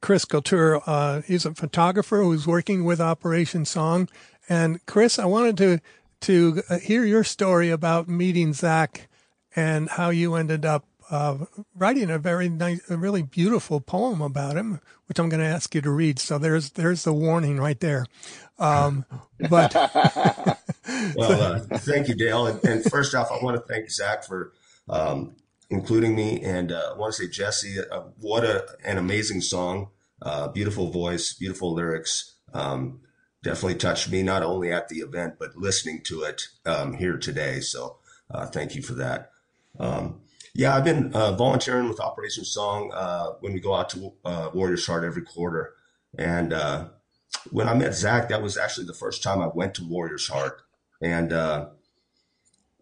Chris 0.00 0.24
Couture. 0.24 0.80
Uh, 0.86 1.22
he's 1.22 1.46
a 1.46 1.54
photographer 1.54 2.22
who's 2.22 2.46
working 2.46 2.84
with 2.84 3.00
Operation 3.00 3.64
Song, 3.64 4.08
and 4.48 4.84
Chris, 4.86 5.18
I 5.18 5.26
wanted 5.26 5.56
to 5.58 5.80
to 6.22 6.62
hear 6.82 7.04
your 7.04 7.24
story 7.24 7.70
about 7.70 8.08
meeting 8.08 8.52
Zach 8.52 9.08
and 9.54 9.88
how 9.88 10.10
you 10.10 10.34
ended 10.34 10.64
up 10.64 10.84
uh, 11.10 11.38
writing 11.74 12.10
a 12.10 12.18
very 12.18 12.48
nice, 12.48 12.88
a 12.90 12.96
really 12.96 13.22
beautiful 13.22 13.80
poem 13.80 14.20
about 14.20 14.56
him, 14.56 14.80
which 15.06 15.18
I'm 15.18 15.28
going 15.28 15.40
to 15.40 15.46
ask 15.46 15.74
you 15.74 15.80
to 15.82 15.90
read. 15.90 16.18
So 16.18 16.38
there's 16.38 16.70
there's 16.70 17.04
the 17.04 17.12
warning 17.12 17.58
right 17.58 17.78
there. 17.80 18.06
Um, 18.58 19.04
but 19.50 19.74
well, 19.74 21.40
uh, 21.42 21.60
thank 21.78 22.08
you, 22.08 22.14
Dale. 22.14 22.46
And, 22.46 22.64
and, 22.64 22.84
first 22.84 23.14
off, 23.14 23.30
I 23.30 23.42
want 23.42 23.56
to 23.56 23.72
thank 23.72 23.90
Zach 23.90 24.24
for 24.24 24.52
um, 24.88 25.36
including 25.70 26.14
me, 26.14 26.42
and 26.42 26.72
uh, 26.72 26.92
I 26.94 26.98
want 26.98 27.14
to 27.14 27.22
say 27.22 27.28
Jessee, 27.28 27.78
uh, 27.90 28.00
what 28.20 28.44
a, 28.44 28.66
an 28.84 28.98
amazing 28.98 29.40
song, 29.40 29.88
uh, 30.22 30.48
beautiful 30.48 30.90
voice, 30.90 31.32
beautiful 31.34 31.72
lyrics. 31.72 32.34
Um, 32.54 33.00
definitely 33.42 33.76
touched 33.76 34.10
me 34.10 34.22
not 34.22 34.42
only 34.42 34.72
at 34.72 34.88
the 34.88 34.96
event 34.96 35.34
but 35.38 35.56
listening 35.56 36.00
to 36.02 36.22
it 36.22 36.48
um, 36.64 36.94
here 36.94 37.16
today. 37.16 37.60
So 37.60 37.98
uh, 38.30 38.46
thank 38.46 38.74
you 38.74 38.82
for 38.82 38.94
that. 38.94 39.30
Um, 39.78 40.20
yeah, 40.56 40.74
I've 40.74 40.84
been 40.84 41.12
uh, 41.12 41.32
volunteering 41.32 41.88
with 41.88 42.00
Operation 42.00 42.44
Song 42.44 42.90
when 43.40 43.52
we 43.52 43.60
go 43.60 43.74
out 43.74 43.90
to 43.90 44.12
Warriors 44.54 44.86
Heart 44.86 45.04
every 45.04 45.22
quarter, 45.22 45.74
and 46.18 46.52
when 47.50 47.68
I 47.68 47.74
met 47.74 47.94
Zach, 47.94 48.28
that 48.28 48.42
was 48.42 48.56
actually 48.56 48.86
the 48.86 48.94
first 48.94 49.22
time 49.22 49.40
I 49.40 49.48
went 49.48 49.74
to 49.74 49.84
Warriors 49.84 50.28
Heart. 50.28 50.62
And 51.00 51.32
uh, 51.32 51.68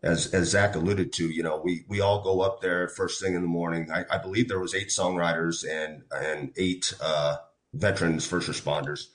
as 0.03 0.33
as 0.33 0.51
Zach 0.51 0.77
alluded 0.77 1.13
to, 1.15 1.29
you 1.29 1.43
know, 1.43 1.61
we 1.63 1.85
we 1.89 2.01
all 2.01 2.23
go 2.23 2.41
up 2.41 2.61
there 2.61 2.89
first 2.89 3.21
thing 3.23 3.35
in 3.35 3.43
the 3.43 3.49
morning. 3.49 3.91
I, 3.91 4.05
I 4.11 4.19
believe 4.19 4.49
there 4.49 4.61
was 4.61 4.75
eight 4.75 4.89
songwriters 4.89 5.65
and 5.69 6.03
and 6.13 6.53
eight 6.57 6.95
uh, 7.03 7.37
veterans, 7.73 8.27
first 8.27 8.49
responders, 8.49 9.09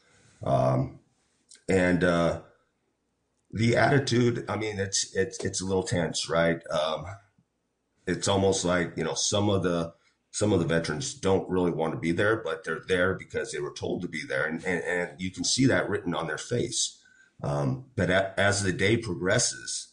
um, 0.43 0.99
and 1.69 2.03
uh, 2.03 2.41
the 3.51 3.77
attitude. 3.77 4.45
I 4.49 4.57
mean, 4.57 4.79
it's 4.79 5.15
it's 5.15 5.43
it's 5.43 5.61
a 5.61 5.65
little 5.65 5.83
tense, 5.83 6.29
right? 6.29 6.61
Um, 6.67 7.05
it's 8.09 8.27
almost 8.27 8.65
like 8.65 8.93
you 8.95 9.03
know 9.03 9.13
some 9.13 9.49
of 9.49 9.63
the 9.63 9.93
some 10.31 10.53
of 10.53 10.59
the 10.59 10.65
veterans 10.65 11.13
don't 11.13 11.49
really 11.49 11.71
want 11.71 11.93
to 11.93 11.99
be 11.99 12.11
there, 12.11 12.37
but 12.37 12.63
they're 12.63 12.83
there 12.87 13.13
because 13.15 13.51
they 13.51 13.59
were 13.59 13.73
told 13.73 14.01
to 14.01 14.07
be 14.07 14.21
there. 14.27 14.45
And, 14.45 14.63
and, 14.63 14.83
and 14.83 15.09
you 15.19 15.31
can 15.31 15.43
see 15.43 15.65
that 15.65 15.89
written 15.89 16.13
on 16.13 16.27
their 16.27 16.37
face. 16.37 17.01
Um, 17.41 17.85
but 17.95 18.09
at, 18.09 18.37
as 18.37 18.61
the 18.61 18.71
day 18.71 18.97
progresses, 18.97 19.87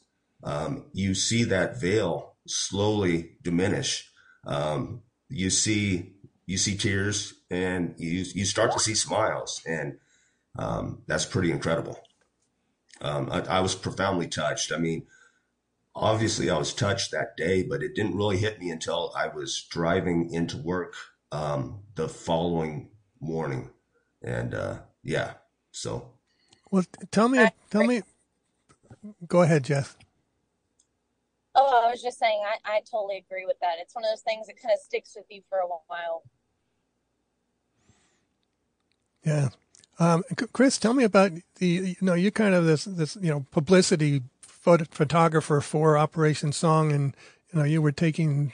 um, 0.45 0.87
you 0.93 1.14
see 1.14 1.45
that 1.45 1.81
veil 1.81 2.35
slowly 2.47 3.37
diminish. 3.43 4.11
Um, 4.47 5.03
you 5.31 5.49
see, 5.49 6.12
you 6.45 6.59
see 6.59 6.77
tears 6.77 7.35
and 7.51 7.95
you, 7.97 8.25
you 8.35 8.45
start 8.45 8.73
to 8.73 8.79
see 8.79 8.95
smiles. 8.95 9.62
And 9.67 9.99
um, 10.59 11.03
that's 11.07 11.25
pretty 11.25 11.51
incredible. 11.51 11.99
Um, 13.01 13.31
I, 13.33 13.41
I 13.41 13.61
was 13.61 13.75
profoundly 13.75 14.29
touched. 14.29 14.71
I 14.71 14.77
mean, 14.77 15.07
obviously 15.97 16.51
I 16.51 16.59
was 16.59 16.74
touched 16.74 17.11
that 17.11 17.36
day, 17.36 17.62
but 17.62 17.82
it 17.82 17.94
didn't 17.94 18.16
really 18.16 18.36
hit 18.36 18.61
me 18.61 18.70
until 18.70 19.12
I 19.16 19.28
was 19.28 19.66
driving 19.70 20.32
into 20.32 20.59
work 20.59 20.94
um, 21.32 21.80
the 21.94 22.09
following 22.09 22.90
morning. 23.20 23.70
And 24.22 24.55
uh, 24.55 24.78
yeah, 25.03 25.34
so. 25.72 26.12
Well, 26.70 26.84
tell 27.11 27.28
me, 27.28 27.49
tell 27.70 27.84
me. 27.84 28.03
Go 29.26 29.42
ahead, 29.42 29.64
Jeff. 29.64 29.97
Oh, 31.55 31.84
I 31.86 31.90
was 31.90 32.03
just 32.03 32.18
saying, 32.18 32.42
I, 32.44 32.76
I 32.76 32.80
totally 32.90 33.16
agree 33.16 33.47
with 33.47 33.57
that. 33.61 33.76
It's 33.80 33.94
one 33.94 34.05
of 34.05 34.11
those 34.11 34.20
things 34.20 34.47
that 34.47 34.61
kind 34.61 34.74
of 34.74 34.80
sticks 34.80 35.14
with 35.16 35.24
you 35.30 35.40
for 35.49 35.59
a 35.59 35.66
while. 35.66 36.22
Yeah. 39.24 39.49
Um, 39.99 40.22
Chris, 40.53 40.76
tell 40.76 40.92
me 40.92 41.05
about 41.05 41.32
the, 41.59 41.66
you 41.66 41.97
know, 42.03 42.12
you 42.12 42.30
kind 42.30 42.55
of 42.55 42.66
this, 42.66 42.84
this, 42.84 43.16
you 43.16 43.30
know, 43.30 43.47
publicity 43.51 44.22
photographer 44.91 45.61
for 45.61 45.97
Operation 45.97 46.53
Song, 46.53 46.93
and 46.93 47.17
you 47.53 47.59
know 47.59 47.64
you 47.64 47.81
were 47.81 47.93
taking. 47.93 48.53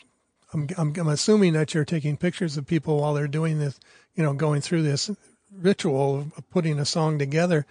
I'm, 0.55 0.69
I'm, 0.77 0.95
I'm 0.99 1.09
assuming 1.09 1.55
that 1.55 1.73
you're 1.73 1.87
taking 1.87 2.19
pictures 2.19 2.59
of 2.59 2.67
people 2.67 3.01
while 3.01 3.15
they're 3.15 3.27
doing 3.27 3.59
this, 3.59 3.81
you 4.15 4.23
know, 4.23 4.35
going 4.35 4.61
through 4.61 4.83
this 4.83 5.11
ritual 5.51 6.27
of 6.37 6.51
putting 6.51 6.79
a 6.79 6.85
song 6.85 7.19
together. 7.19 7.65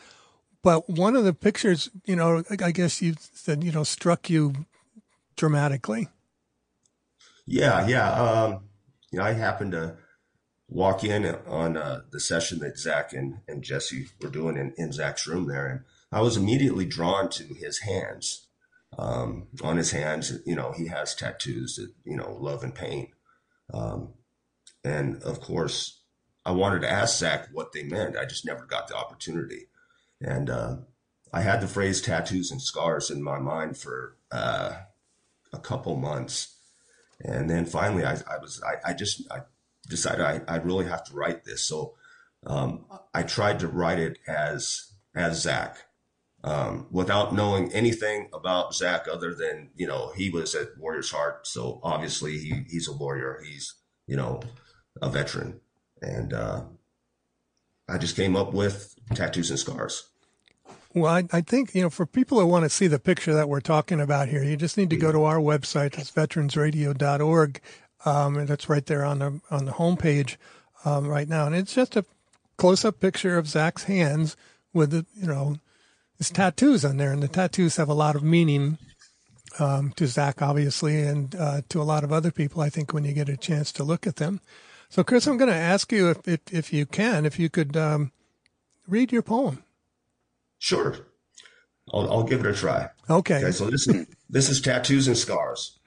But 0.63 0.89
one 0.89 1.15
of 1.15 1.23
the 1.23 1.33
pictures, 1.33 1.89
you 2.05 2.15
know, 2.15 2.43
I 2.49 2.71
guess 2.71 3.01
you 3.01 3.15
said, 3.19 3.63
you 3.63 3.71
know, 3.71 3.83
struck 3.83 4.29
you 4.29 4.65
dramatically. 5.35 6.07
Yeah, 7.45 7.87
yeah. 7.87 8.11
Um, 8.11 8.61
you 9.11 9.19
know, 9.19 9.25
I 9.25 9.33
happened 9.33 9.73
to 9.73 9.97
walk 10.69 11.03
in 11.03 11.25
on 11.47 11.77
uh, 11.77 12.01
the 12.11 12.19
session 12.19 12.59
that 12.59 12.77
Zach 12.77 13.13
and, 13.13 13.39
and 13.47 13.63
Jessee 13.63 14.07
were 14.21 14.29
doing 14.29 14.55
in, 14.55 14.73
in 14.77 14.91
Zach's 14.91 15.27
room 15.27 15.47
there, 15.47 15.67
and 15.67 15.81
I 16.11 16.21
was 16.21 16.37
immediately 16.37 16.85
drawn 16.85 17.29
to 17.29 17.53
his 17.53 17.79
hands. 17.79 18.47
Um, 18.97 19.47
on 19.63 19.77
his 19.77 19.91
hands, 19.91 20.33
you 20.45 20.55
know, 20.55 20.73
he 20.73 20.87
has 20.87 21.15
tattoos 21.15 21.77
that, 21.77 21.93
you 22.03 22.17
know, 22.17 22.37
love 22.39 22.63
and 22.63 22.75
pain. 22.75 23.07
Um, 23.73 24.09
and 24.83 25.23
of 25.23 25.39
course, 25.39 26.01
I 26.45 26.51
wanted 26.51 26.81
to 26.81 26.91
ask 26.91 27.17
Zach 27.17 27.47
what 27.53 27.71
they 27.71 27.83
meant. 27.83 28.17
I 28.17 28.25
just 28.25 28.45
never 28.45 28.65
got 28.65 28.89
the 28.89 28.97
opportunity. 28.97 29.67
And 30.19 30.49
uh, 30.49 30.77
I 31.31 31.41
had 31.41 31.61
the 31.61 31.67
phrase 31.67 32.01
tattoos 32.01 32.51
and 32.51 32.61
scars 32.61 33.09
in 33.09 33.23
my 33.23 33.39
mind 33.39 33.77
for 33.77 34.17
uh, 34.31 34.73
a 35.53 35.59
couple 35.59 35.95
months. 35.95 36.57
And 37.23 37.49
then 37.49 37.65
finally, 37.65 38.03
I, 38.03 38.15
I 38.29 38.39
was, 38.41 38.61
I, 38.61 38.89
I, 38.89 38.93
just, 38.93 39.21
I 39.31 39.41
decided 39.87 40.21
I, 40.21 40.41
I 40.47 40.57
really 40.57 40.85
have 40.85 41.05
to 41.05 41.13
write 41.13 41.45
this. 41.45 41.63
So 41.63 41.93
um, 42.45 42.85
I 43.13 43.23
tried 43.23 43.59
to 43.59 43.67
write 43.69 43.99
it 43.99 44.17
as, 44.27 44.91
as 45.15 45.43
Zach 45.43 45.77
um, 46.43 46.87
without 46.91 47.33
knowing 47.33 47.71
anything 47.71 48.29
about 48.33 48.73
Zach 48.73 49.07
other 49.11 49.33
than 49.33 49.69
you 49.75 49.87
know 49.87 50.11
he 50.15 50.29
was 50.29 50.55
at 50.55 50.77
Warriors 50.77 51.11
Heart, 51.11 51.47
so 51.47 51.79
obviously 51.83 52.37
he 52.37 52.63
he's 52.69 52.87
a 52.87 52.93
warrior. 52.93 53.43
He's 53.45 53.75
you 54.07 54.17
know 54.17 54.41
a 55.01 55.09
veteran, 55.09 55.59
and 56.01 56.33
uh, 56.33 56.63
I 57.87 57.97
just 57.97 58.15
came 58.15 58.35
up 58.35 58.53
with 58.53 58.95
tattoos 59.13 59.49
and 59.49 59.59
scars. 59.59 60.09
Well, 60.93 61.13
I, 61.13 61.23
I, 61.31 61.41
think 61.41 61.73
you 61.73 61.83
know 61.83 61.89
for 61.89 62.05
people 62.05 62.39
who 62.39 62.45
want 62.47 62.63
to 62.65 62.69
see 62.69 62.87
the 62.87 62.99
picture 62.99 63.33
that 63.33 63.47
we're 63.47 63.61
talking 63.61 64.01
about 64.01 64.27
here, 64.27 64.43
you 64.43 64.57
just 64.57 64.77
need 64.77 64.89
to 64.89 64.97
go 64.97 65.11
to 65.11 65.23
our 65.23 65.37
website. 65.37 65.97
It's 65.97 66.11
veteransradio.org, 66.11 67.61
um, 68.03 68.37
and 68.37 68.49
it's 68.49 68.67
right 68.67 68.85
there 68.85 69.05
on 69.05 69.19
the 69.19 69.41
on 69.51 69.65
the 69.65 69.73
homepage 69.73 70.37
um, 70.83 71.07
right 71.07 71.29
now, 71.29 71.45
and 71.45 71.55
it's 71.55 71.75
just 71.75 71.95
a 71.95 72.03
close 72.57 72.83
up 72.83 72.99
picture 72.99 73.37
of 73.37 73.47
Zach's 73.47 73.83
hands 73.83 74.35
with 74.73 74.93
you 74.93 75.27
know 75.27 75.59
there's 76.21 76.29
tattoos 76.29 76.85
on 76.85 76.97
there, 76.97 77.11
and 77.11 77.23
the 77.23 77.27
tattoos 77.27 77.77
have 77.77 77.89
a 77.89 77.95
lot 77.95 78.15
of 78.15 78.21
meaning. 78.21 78.77
um, 79.59 79.91
to 79.95 80.07
Zach, 80.07 80.41
obviously, 80.41 81.01
and 81.01 81.35
uh, 81.35 81.61
to 81.69 81.81
a 81.81 81.83
lot 81.83 82.03
of 82.03 82.11
other 82.11 82.31
people. 82.31 82.61
I 82.61 82.69
think 82.69 82.93
when 82.93 83.03
you 83.03 83.13
get 83.13 83.29
a 83.29 83.37
chance 83.37 83.71
to 83.73 83.83
look 83.83 84.07
at 84.07 84.17
them. 84.17 84.39
So, 84.89 85.03
Chris, 85.03 85.27
I'm 85.27 85.37
going 85.37 85.49
to 85.49 85.55
ask 85.55 85.91
you 85.91 86.09
if, 86.09 86.27
if, 86.27 86.39
if 86.51 86.73
you 86.73 86.85
can, 86.85 87.25
if 87.25 87.39
you 87.39 87.49
could 87.49 87.77
um, 87.77 88.11
read 88.87 89.11
your 89.11 89.21
poem. 89.21 89.63
Sure, 90.59 90.95
I'll, 91.93 92.11
I'll 92.11 92.23
give 92.23 92.41
it 92.41 92.45
a 92.45 92.53
try. 92.53 92.89
Okay. 93.09 93.37
Okay. 93.37 93.51
So 93.51 93.69
this 93.69 93.87
is 93.87 94.05
this 94.29 94.49
is 94.49 94.61
tattoos 94.61 95.07
and 95.07 95.17
scars. 95.17 95.79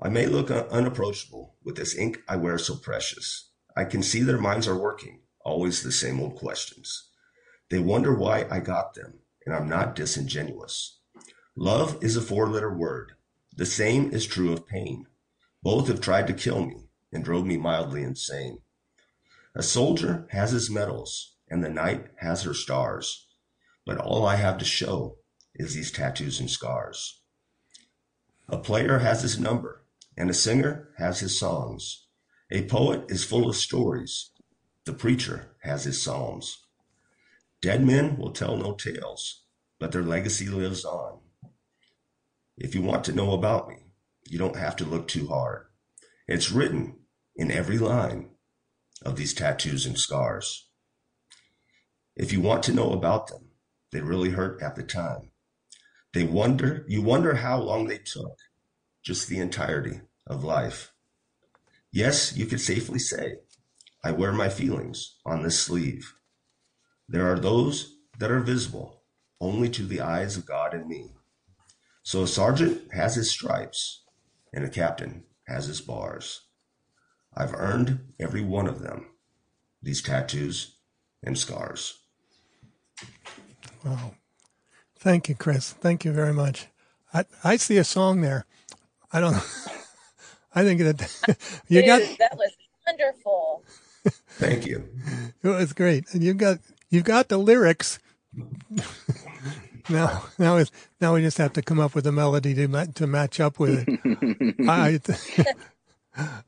I 0.00 0.08
may 0.10 0.26
look 0.26 0.50
unapproachable 0.50 1.54
with 1.64 1.76
this 1.76 1.96
ink 1.96 2.22
I 2.28 2.36
wear 2.36 2.58
so 2.58 2.76
precious. 2.76 3.50
I 3.76 3.84
can 3.84 4.02
see 4.02 4.22
their 4.22 4.38
minds 4.38 4.68
are 4.68 4.76
working, 4.76 5.20
always 5.44 5.82
the 5.82 5.92
same 5.92 6.20
old 6.20 6.36
questions. 6.36 7.08
They 7.70 7.78
wonder 7.78 8.14
why 8.14 8.46
I 8.50 8.60
got 8.60 8.94
them, 8.94 9.14
and 9.46 9.54
I'm 9.54 9.68
not 9.68 9.94
disingenuous. 9.94 10.98
Love 11.54 12.02
is 12.02 12.16
a 12.16 12.20
four 12.20 12.48
letter 12.50 12.74
word. 12.74 13.12
The 13.56 13.64
same 13.64 14.10
is 14.10 14.26
true 14.26 14.52
of 14.52 14.66
pain. 14.66 15.06
Both 15.62 15.88
have 15.88 16.00
tried 16.00 16.26
to 16.26 16.34
kill 16.34 16.66
me 16.66 16.88
and 17.12 17.24
drove 17.24 17.46
me 17.46 17.56
mildly 17.56 18.02
insane. 18.02 18.58
A 19.54 19.62
soldier 19.62 20.26
has 20.32 20.50
his 20.50 20.68
medals, 20.68 21.36
and 21.48 21.64
the 21.64 21.70
night 21.70 22.08
has 22.16 22.42
her 22.42 22.52
stars. 22.52 23.28
But 23.86 23.98
all 23.98 24.26
I 24.26 24.36
have 24.36 24.58
to 24.58 24.64
show 24.66 25.16
is 25.54 25.74
these 25.74 25.90
tattoos 25.90 26.40
and 26.40 26.50
scars. 26.50 27.22
A 28.48 28.58
player 28.58 28.98
has 28.98 29.22
his 29.22 29.38
number, 29.38 29.84
and 30.16 30.28
a 30.28 30.34
singer 30.34 30.90
has 30.98 31.20
his 31.20 31.38
songs. 31.38 32.06
A 32.50 32.64
poet 32.64 33.04
is 33.08 33.24
full 33.24 33.48
of 33.48 33.56
stories. 33.56 34.30
The 34.84 34.92
preacher 34.92 35.56
has 35.60 35.84
his 35.84 36.02
psalms. 36.02 36.65
Dead 37.66 37.84
men 37.84 38.16
will 38.16 38.30
tell 38.30 38.56
no 38.56 38.74
tales, 38.74 39.42
but 39.80 39.90
their 39.90 40.04
legacy 40.04 40.46
lives 40.46 40.84
on. 40.84 41.18
If 42.56 42.76
you 42.76 42.82
want 42.82 43.02
to 43.06 43.12
know 43.12 43.32
about 43.32 43.68
me, 43.68 43.78
you 44.24 44.38
don't 44.38 44.54
have 44.54 44.76
to 44.76 44.84
look 44.84 45.08
too 45.08 45.26
hard. 45.26 45.66
It's 46.28 46.52
written 46.52 47.00
in 47.34 47.50
every 47.50 47.78
line 47.78 48.30
of 49.04 49.16
these 49.16 49.34
tattoos 49.34 49.84
and 49.84 49.98
scars. 49.98 50.68
If 52.14 52.32
you 52.32 52.40
want 52.40 52.62
to 52.62 52.72
know 52.72 52.92
about 52.92 53.26
them, 53.26 53.50
they 53.90 54.00
really 54.00 54.30
hurt 54.30 54.62
at 54.62 54.76
the 54.76 54.84
time. 54.84 55.32
They 56.14 56.22
wonder, 56.22 56.84
you 56.86 57.02
wonder 57.02 57.34
how 57.34 57.58
long 57.58 57.88
they 57.88 57.98
took, 57.98 58.38
just 59.02 59.26
the 59.26 59.40
entirety 59.40 60.02
of 60.24 60.44
life. 60.44 60.92
Yes, 61.90 62.36
you 62.36 62.46
could 62.46 62.60
safely 62.60 63.00
say, 63.00 63.38
I 64.04 64.12
wear 64.12 64.30
my 64.30 64.50
feelings 64.50 65.16
on 65.26 65.42
this 65.42 65.58
sleeve. 65.58 66.15
There 67.08 67.30
are 67.30 67.38
those 67.38 67.96
that 68.18 68.30
are 68.30 68.40
visible 68.40 69.02
only 69.40 69.68
to 69.70 69.84
the 69.84 70.00
eyes 70.00 70.36
of 70.36 70.46
God 70.46 70.74
and 70.74 70.88
me. 70.88 71.12
So 72.02 72.22
a 72.22 72.28
sergeant 72.28 72.92
has 72.92 73.16
his 73.16 73.30
stripes 73.30 74.04
and 74.52 74.64
a 74.64 74.68
captain 74.70 75.24
has 75.46 75.66
his 75.66 75.80
bars. 75.80 76.42
I've 77.36 77.54
earned 77.54 78.00
every 78.18 78.42
one 78.42 78.66
of 78.66 78.80
them, 78.80 79.06
these 79.82 80.02
tattoos 80.02 80.76
and 81.22 81.38
scars. 81.38 82.00
Wow. 83.84 84.14
Thank 84.98 85.28
you, 85.28 85.34
Chris. 85.34 85.72
Thank 85.72 86.04
you 86.04 86.12
very 86.12 86.32
much. 86.32 86.68
I, 87.12 87.24
I 87.44 87.56
see 87.56 87.76
a 87.76 87.84
song 87.84 88.20
there. 88.22 88.46
I 89.12 89.20
don't 89.20 89.34
I 90.54 90.64
think 90.64 90.80
that 90.80 91.00
you 91.68 91.82
Dude, 91.82 91.86
got 91.86 92.02
that 92.18 92.36
was 92.36 92.52
wonderful. 92.86 93.64
Thank 94.38 94.66
you. 94.66 94.88
it 95.42 95.48
was 95.48 95.72
great. 95.72 96.12
And 96.12 96.22
you 96.22 96.34
got 96.34 96.58
you 96.90 97.02
got 97.02 97.28
the 97.28 97.38
lyrics. 97.38 97.98
now 99.88 100.24
now 100.38 100.56
it's 100.56 100.70
now 101.00 101.14
we 101.14 101.22
just 101.22 101.38
have 101.38 101.52
to 101.54 101.62
come 101.62 101.78
up 101.78 101.94
with 101.94 102.06
a 102.06 102.12
melody 102.12 102.54
to 102.54 102.86
to 102.94 103.06
match 103.06 103.40
up 103.40 103.58
with 103.58 103.84
it. 103.86 104.54
I 104.68 105.00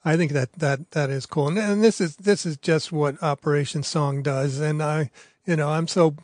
I 0.04 0.16
think 0.16 0.32
that 0.32 0.52
that 0.54 0.90
that 0.90 1.10
is 1.10 1.26
cool. 1.26 1.48
And, 1.48 1.58
and 1.58 1.84
this 1.84 2.00
is 2.00 2.16
this 2.16 2.44
is 2.44 2.56
just 2.56 2.92
what 2.92 3.22
Operation 3.22 3.82
Song 3.82 4.22
does. 4.22 4.60
And 4.60 4.82
I 4.82 5.10
you 5.48 5.56
know, 5.56 5.70
I'm 5.70 5.88
so 5.88 6.14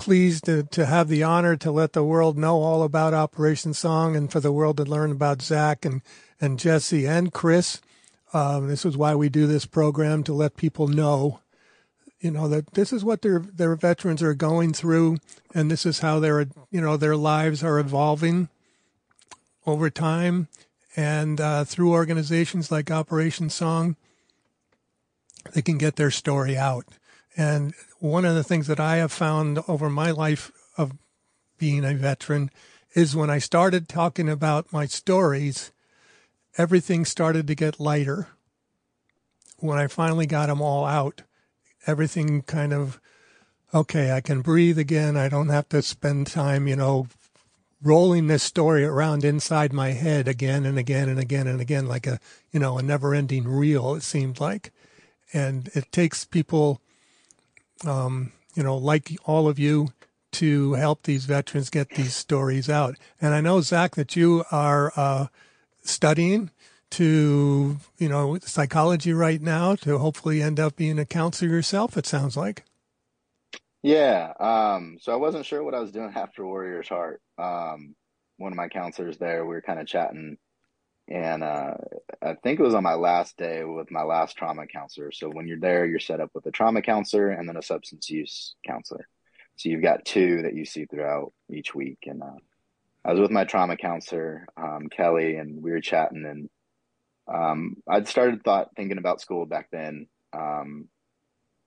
pleased 0.00 0.46
to, 0.46 0.62
to 0.62 0.86
have 0.86 1.08
the 1.08 1.22
honor 1.22 1.54
to 1.54 1.70
let 1.70 1.92
the 1.92 2.02
world 2.02 2.38
know 2.38 2.62
all 2.62 2.82
about 2.82 3.12
Operation 3.12 3.74
Song 3.74 4.16
and 4.16 4.32
for 4.32 4.40
the 4.40 4.50
world 4.50 4.78
to 4.78 4.84
learn 4.84 5.12
about 5.12 5.42
Zach 5.42 5.84
and, 5.84 6.00
and 6.40 6.58
Jessee 6.58 7.06
and 7.06 7.30
Chris. 7.30 7.82
Um, 8.32 8.68
this 8.68 8.86
is 8.86 8.96
why 8.96 9.14
we 9.14 9.28
do 9.28 9.46
this 9.46 9.66
program 9.66 10.24
to 10.24 10.32
let 10.32 10.56
people 10.56 10.88
know, 10.88 11.40
you 12.20 12.30
know, 12.30 12.48
that 12.48 12.74
this 12.74 12.92
is 12.92 13.02
what 13.02 13.22
their 13.22 13.38
their 13.38 13.74
veterans 13.76 14.22
are 14.22 14.34
going 14.34 14.72
through, 14.72 15.16
and 15.54 15.70
this 15.70 15.86
is 15.86 16.00
how 16.00 16.20
their 16.20 16.46
you 16.70 16.80
know 16.80 16.96
their 16.96 17.16
lives 17.16 17.64
are 17.64 17.78
evolving 17.78 18.48
over 19.66 19.88
time, 19.88 20.48
and 20.96 21.40
uh, 21.40 21.64
through 21.64 21.92
organizations 21.92 22.70
like 22.70 22.90
Operation 22.90 23.48
Song, 23.48 23.96
they 25.54 25.62
can 25.62 25.78
get 25.78 25.96
their 25.96 26.10
story 26.10 26.56
out. 26.56 26.86
And 27.36 27.72
one 28.00 28.24
of 28.24 28.34
the 28.34 28.44
things 28.44 28.66
that 28.66 28.80
I 28.80 28.96
have 28.96 29.12
found 29.12 29.60
over 29.66 29.88
my 29.88 30.10
life 30.10 30.50
of 30.76 30.92
being 31.58 31.84
a 31.84 31.94
veteran 31.94 32.50
is 32.94 33.16
when 33.16 33.30
I 33.30 33.38
started 33.38 33.88
talking 33.88 34.28
about 34.28 34.72
my 34.72 34.84
stories, 34.86 35.70
everything 36.58 37.04
started 37.04 37.46
to 37.46 37.54
get 37.54 37.80
lighter. 37.80 38.28
When 39.58 39.78
I 39.78 39.86
finally 39.86 40.26
got 40.26 40.46
them 40.46 40.60
all 40.60 40.84
out, 40.84 41.22
everything 41.86 42.42
kind 42.42 42.72
of, 42.72 43.00
okay, 43.72 44.12
I 44.12 44.20
can 44.20 44.40
breathe 44.42 44.78
again. 44.78 45.16
I 45.16 45.28
don't 45.28 45.48
have 45.48 45.68
to 45.70 45.82
spend 45.82 46.26
time, 46.26 46.66
you 46.68 46.76
know, 46.76 47.06
rolling 47.82 48.26
this 48.26 48.42
story 48.42 48.84
around 48.84 49.24
inside 49.24 49.72
my 49.72 49.90
head 49.90 50.28
again 50.28 50.66
and 50.66 50.78
again 50.78 51.08
and 51.08 51.18
again 51.18 51.46
and 51.46 51.60
again, 51.60 51.86
like 51.86 52.06
a, 52.06 52.20
you 52.52 52.60
know, 52.60 52.78
a 52.78 52.82
never 52.82 53.14
ending 53.14 53.48
reel, 53.48 53.94
it 53.94 54.02
seemed 54.02 54.38
like. 54.40 54.72
And 55.32 55.70
it 55.74 55.90
takes 55.92 56.24
people 56.24 56.80
um, 57.86 58.32
you 58.54 58.62
know, 58.62 58.76
like 58.76 59.16
all 59.24 59.48
of 59.48 59.58
you, 59.58 59.92
to 60.32 60.74
help 60.74 61.02
these 61.02 61.24
veterans 61.24 61.70
get 61.70 61.90
these 61.90 62.14
stories 62.14 62.70
out. 62.70 62.96
And 63.20 63.34
I 63.34 63.40
know, 63.40 63.60
Zach, 63.62 63.96
that 63.96 64.14
you 64.14 64.44
are 64.52 64.92
uh, 64.94 65.26
studying 65.82 66.50
to, 66.90 67.78
you 67.98 68.08
know, 68.08 68.38
psychology 68.40 69.12
right 69.12 69.40
now 69.40 69.74
to 69.76 69.98
hopefully 69.98 70.42
end 70.42 70.58
up 70.58 70.76
being 70.76 70.98
a 70.98 71.04
counselor 71.04 71.50
yourself, 71.50 71.96
it 71.96 72.06
sounds 72.06 72.36
like. 72.36 72.64
Yeah. 73.82 74.32
Um, 74.38 74.98
so 75.00 75.12
I 75.12 75.16
wasn't 75.16 75.46
sure 75.46 75.62
what 75.62 75.74
I 75.74 75.80
was 75.80 75.92
doing 75.92 76.12
after 76.14 76.44
Warrior's 76.44 76.88
Heart. 76.88 77.22
Um, 77.38 77.94
one 78.36 78.52
of 78.52 78.56
my 78.56 78.68
counselors 78.68 79.18
there, 79.18 79.44
we 79.44 79.54
were 79.54 79.62
kind 79.62 79.80
of 79.80 79.86
chatting 79.86 80.36
and 81.10 81.42
uh, 81.42 81.74
I 82.22 82.34
think 82.34 82.60
it 82.60 82.62
was 82.62 82.74
on 82.74 82.84
my 82.84 82.94
last 82.94 83.36
day 83.36 83.64
with 83.64 83.90
my 83.90 84.02
last 84.02 84.36
trauma 84.36 84.66
counselor. 84.68 85.10
So 85.10 85.28
when 85.28 85.48
you're 85.48 85.58
there, 85.58 85.84
you're 85.84 85.98
set 85.98 86.20
up 86.20 86.30
with 86.34 86.46
a 86.46 86.52
trauma 86.52 86.82
counselor 86.82 87.30
and 87.30 87.48
then 87.48 87.56
a 87.56 87.62
substance 87.62 88.08
use 88.08 88.54
counselor. 88.64 89.08
So 89.56 89.68
you've 89.68 89.82
got 89.82 90.04
two 90.04 90.42
that 90.42 90.54
you 90.54 90.64
see 90.64 90.86
throughout 90.86 91.32
each 91.52 91.74
week. 91.74 91.98
And 92.06 92.22
uh, 92.22 92.38
I 93.04 93.10
was 93.10 93.20
with 93.20 93.32
my 93.32 93.44
trauma 93.44 93.76
counselor, 93.76 94.46
um, 94.56 94.88
Kelly, 94.88 95.34
and 95.34 95.60
we 95.60 95.72
were 95.72 95.80
chatting. 95.80 96.24
And 96.24 96.48
um, 97.32 97.76
I'd 97.88 98.08
started 98.08 98.42
thought 98.44 98.70
thinking 98.76 98.98
about 98.98 99.20
school 99.20 99.46
back 99.46 99.68
then. 99.70 100.06
Um, 100.32 100.88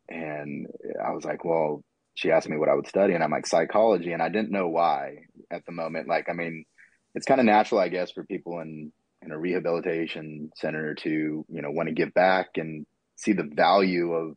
and 0.09 0.67
I 1.03 1.11
was 1.11 1.23
like, 1.23 1.45
well, 1.45 1.83
she 2.15 2.31
asked 2.31 2.49
me 2.49 2.57
what 2.57 2.69
I 2.69 2.75
would 2.75 2.87
study, 2.87 3.13
and 3.13 3.23
I'm 3.23 3.31
like 3.31 3.47
psychology, 3.47 4.11
and 4.11 4.21
I 4.21 4.29
didn't 4.29 4.51
know 4.51 4.67
why 4.67 5.25
at 5.49 5.65
the 5.65 5.71
moment. 5.71 6.07
Like, 6.07 6.29
I 6.29 6.33
mean, 6.33 6.65
it's 7.15 7.25
kind 7.25 7.39
of 7.39 7.45
natural, 7.45 7.79
I 7.79 7.89
guess, 7.89 8.11
for 8.11 8.23
people 8.23 8.59
in 8.59 8.91
in 9.23 9.31
a 9.31 9.37
rehabilitation 9.37 10.51
center 10.55 10.95
to 10.95 11.09
you 11.09 11.61
know 11.61 11.71
want 11.71 11.87
to 11.87 11.95
give 11.95 12.13
back 12.13 12.49
and 12.57 12.85
see 13.15 13.33
the 13.33 13.49
value 13.55 14.13
of 14.13 14.35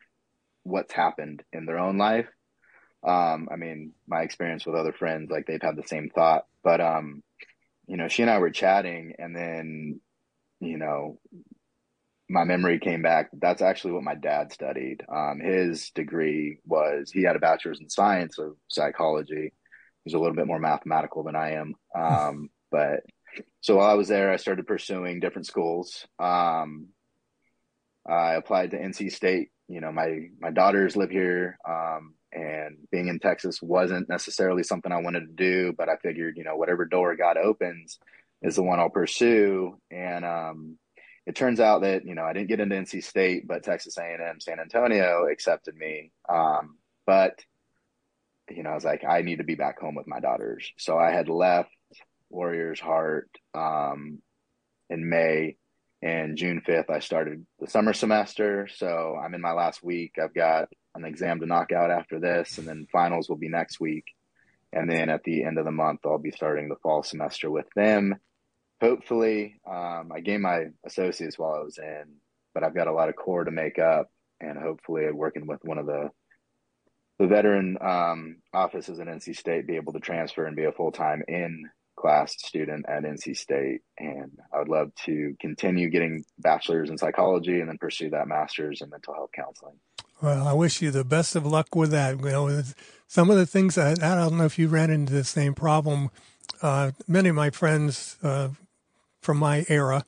what's 0.63 0.93
happened 0.93 1.43
in 1.53 1.67
their 1.67 1.79
own 1.79 1.99
life 1.99 2.29
um, 3.07 3.49
i 3.53 3.57
mean 3.57 3.93
my 4.07 4.23
experience 4.23 4.65
with 4.65 4.77
other 4.77 4.93
friends 4.93 5.31
like 5.31 5.47
they've 5.47 5.63
had 5.63 5.77
the 5.77 5.87
same 5.87 6.11
thought 6.15 6.45
but 6.63 6.81
um, 6.81 7.23
you 7.87 7.97
know 7.97 8.09
she 8.09 8.23
and 8.23 8.31
i 8.31 8.39
were 8.39 8.51
chatting 8.51 9.15
and 9.19 9.35
then 9.35 10.01
you 10.61 10.79
know 10.79 11.19
my 12.29 12.45
memory 12.45 12.79
came 12.79 13.03
back 13.03 13.29
that's 13.35 13.63
actually 13.63 13.93
what 13.93 14.03
my 14.03 14.15
dad 14.15 14.53
studied 14.53 15.03
um, 15.09 15.41
his 15.41 15.91
degree 15.91 16.59
was 16.67 17.11
he 17.11 17.23
had 17.23 17.37
a 17.37 17.41
bachelor's 17.41 17.81
in 17.81 17.89
science 17.89 18.39
of 18.39 18.57
psychology 18.69 19.53
he's 20.05 20.15
a 20.15 20.19
little 20.19 20.35
bit 20.35 20.47
more 20.47 20.59
mathematical 20.59 21.23
than 21.23 21.37
i 21.37 21.53
am 21.53 21.75
um, 21.95 22.51
but 22.71 23.01
so 23.61 23.77
while 23.77 23.91
I 23.91 23.95
was 23.95 24.09
there, 24.09 24.33
I 24.33 24.37
started 24.37 24.67
pursuing 24.67 25.21
different 25.21 25.47
schools. 25.47 26.07
Um, 26.19 26.89
I 28.09 28.35
applied 28.35 28.71
to 28.71 28.79
NC 28.79 29.13
State. 29.13 29.51
You 29.69 29.81
know, 29.81 29.91
my 29.91 30.29
my 30.41 30.51
daughters 30.51 30.97
live 30.97 31.11
here, 31.11 31.59
um, 31.69 32.15
and 32.33 32.77
being 32.93 33.09
in 33.09 33.19
Texas 33.19 33.61
wasn't 33.61 34.09
necessarily 34.09 34.63
something 34.63 34.93
I 34.93 35.01
wanted 35.01 35.21
to 35.21 35.33
do. 35.33 35.73
But 35.77 35.89
I 35.89 35.97
figured, 35.97 36.37
you 36.37 36.45
know, 36.45 36.57
whatever 36.57 36.85
door 36.85 37.17
God 37.17 37.37
opens 37.37 37.99
is 38.43 38.57
the 38.57 38.63
one 38.63 38.79
I'll 38.79 38.91
pursue. 38.91 39.79
And 39.91 40.25
um, 40.25 40.79
it 41.27 41.35
turns 41.35 41.61
out 41.61 41.83
that 41.83 42.05
you 42.05 42.15
know 42.15 42.25
I 42.25 42.33
didn't 42.33 42.49
get 42.49 42.61
into 42.61 42.77
NC 42.77 43.03
State, 43.05 43.47
but 43.47 43.63
Texas 43.63 43.99
A&M 43.99 44.41
San 44.41 44.61
Antonio 44.61 45.27
accepted 45.31 45.75
me. 45.77 46.13
Um, 46.29 46.79
but 47.07 47.39
you 48.51 48.63
know, 48.63 48.71
I 48.71 48.75
was 48.75 48.85
like, 48.85 49.05
I 49.05 49.23
need 49.23 49.39
to 49.39 49.45
be 49.45 49.55
back 49.55 49.81
home 49.81 49.95
with 49.95 50.07
my 50.07 50.21
daughters. 50.21 50.71
So 50.79 50.99
I 50.99 51.11
had 51.11 51.29
left 51.29 51.71
Warriors 52.31 52.81
Heart 52.81 53.31
um, 53.55 54.21
in 54.91 55.09
May. 55.09 55.57
And 56.03 56.37
June 56.37 56.63
5th, 56.67 56.91
I 56.91 57.01
started 57.01 57.45
the 57.59 57.69
summer 57.69 57.93
semester. 57.93 58.69
So 58.73 59.19
I'm 59.21 59.35
in 59.35 59.41
my 59.41 59.53
last 59.53 59.83
week. 59.83 60.17
I've 60.23 60.35
got 60.35 60.69
an 60.95 61.05
exam 61.05 61.41
to 61.41 61.47
knock 61.47 61.73
out 61.73 61.91
after 61.91 62.21
this, 62.21 62.59
and 62.59 62.69
then 62.69 62.87
finals 62.93 63.29
will 63.29 63.37
be 63.37 63.49
next 63.49 63.81
week. 63.81 64.05
And 64.73 64.91
then 64.91 65.09
at 65.09 65.23
the 65.25 65.45
end 65.45 65.59
of 65.59 65.65
the 65.65 65.71
month, 65.71 66.01
I'll 66.05 66.19
be 66.19 66.31
starting 66.31 66.69
the 66.69 66.77
fall 66.77 67.03
semester 67.03 67.51
with 67.51 67.67
them. 67.75 68.17
Hopefully, 68.81 69.61
um, 69.67 70.11
I 70.15 70.21
gained 70.21 70.43
my 70.43 70.67
associates 70.85 71.39
while 71.39 71.55
I 71.55 71.65
was 71.65 71.79
in, 71.79 72.17
but 72.53 72.63
I've 72.63 72.75
got 72.75 72.89
a 72.89 72.93
lot 72.93 73.09
of 73.09 73.17
core 73.17 73.45
to 73.45 73.51
make 73.51 73.79
up, 73.79 74.11
and 74.41 74.59
hopefully, 74.59 75.11
working 75.13 75.47
with 75.47 75.61
one 75.65 75.79
of 75.79 75.87
the 75.87 76.11
the 77.19 77.27
veteran 77.27 77.79
um, 77.81 78.37
offices 78.53 79.01
at 79.01 79.07
NC 79.07 79.37
State, 79.37 79.67
be 79.67 79.77
able 79.77 79.95
to 79.95 80.01
transfer 80.01 80.45
and 80.45 80.57
be 80.57 80.65
a 80.65 80.73
full 80.73 80.93
time 80.93 81.23
in 81.27 81.65
class 81.99 82.35
student 82.39 82.85
at 82.89 83.05
NC 83.05 83.37
State. 83.37 83.81
And 83.99 84.39
I 84.53 84.59
would 84.59 84.69
love 84.69 84.95
to 85.07 85.35
continue 85.41 85.89
getting 85.89 86.25
bachelor's 86.39 86.91
in 86.91 86.99
psychology 86.99 87.61
and 87.61 87.69
then 87.69 87.79
pursue 87.79 88.11
that 88.11 88.29
master's 88.29 88.83
in 88.83 88.91
mental 88.91 89.15
health 89.15 89.31
counseling. 89.35 89.79
Well, 90.23 90.49
I 90.49 90.55
wish 90.55 90.81
you 90.81 90.91
the 90.91 91.05
best 91.05 91.37
of 91.37 91.45
luck 91.45 91.77
with 91.77 91.91
that. 91.91 92.19
You 92.19 92.31
know, 92.31 92.63
some 93.07 93.29
of 93.29 93.37
the 93.37 93.45
things 93.45 93.77
I, 93.77 93.93
I 93.93 94.15
don't 94.15 94.39
know 94.39 94.47
if 94.47 94.59
you 94.59 94.69
ran 94.69 94.91
into 94.91 95.13
the 95.13 95.25
same 95.25 95.55
problem. 95.55 96.11
Uh, 96.63 96.93
many 97.07 97.29
of 97.29 97.35
my 97.35 97.51
friends 97.51 98.17
uh, 98.23 98.49
from 99.21 99.37
my 99.37 99.67
era, 99.69 100.07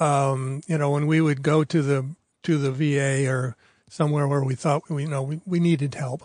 um, 0.00 0.62
you 0.66 0.78
know, 0.78 0.90
when 0.90 1.06
we 1.06 1.20
would 1.20 1.42
go 1.42 1.64
to 1.64 1.82
the 1.82 2.06
to 2.44 2.56
the 2.56 2.72
VA 2.72 3.30
or 3.30 3.54
somewhere 3.88 4.26
where 4.26 4.42
we 4.42 4.54
thought 4.54 4.88
we 4.88 5.02
you 5.02 5.08
know 5.08 5.22
we, 5.22 5.40
we 5.44 5.60
needed 5.60 5.94
help, 5.94 6.22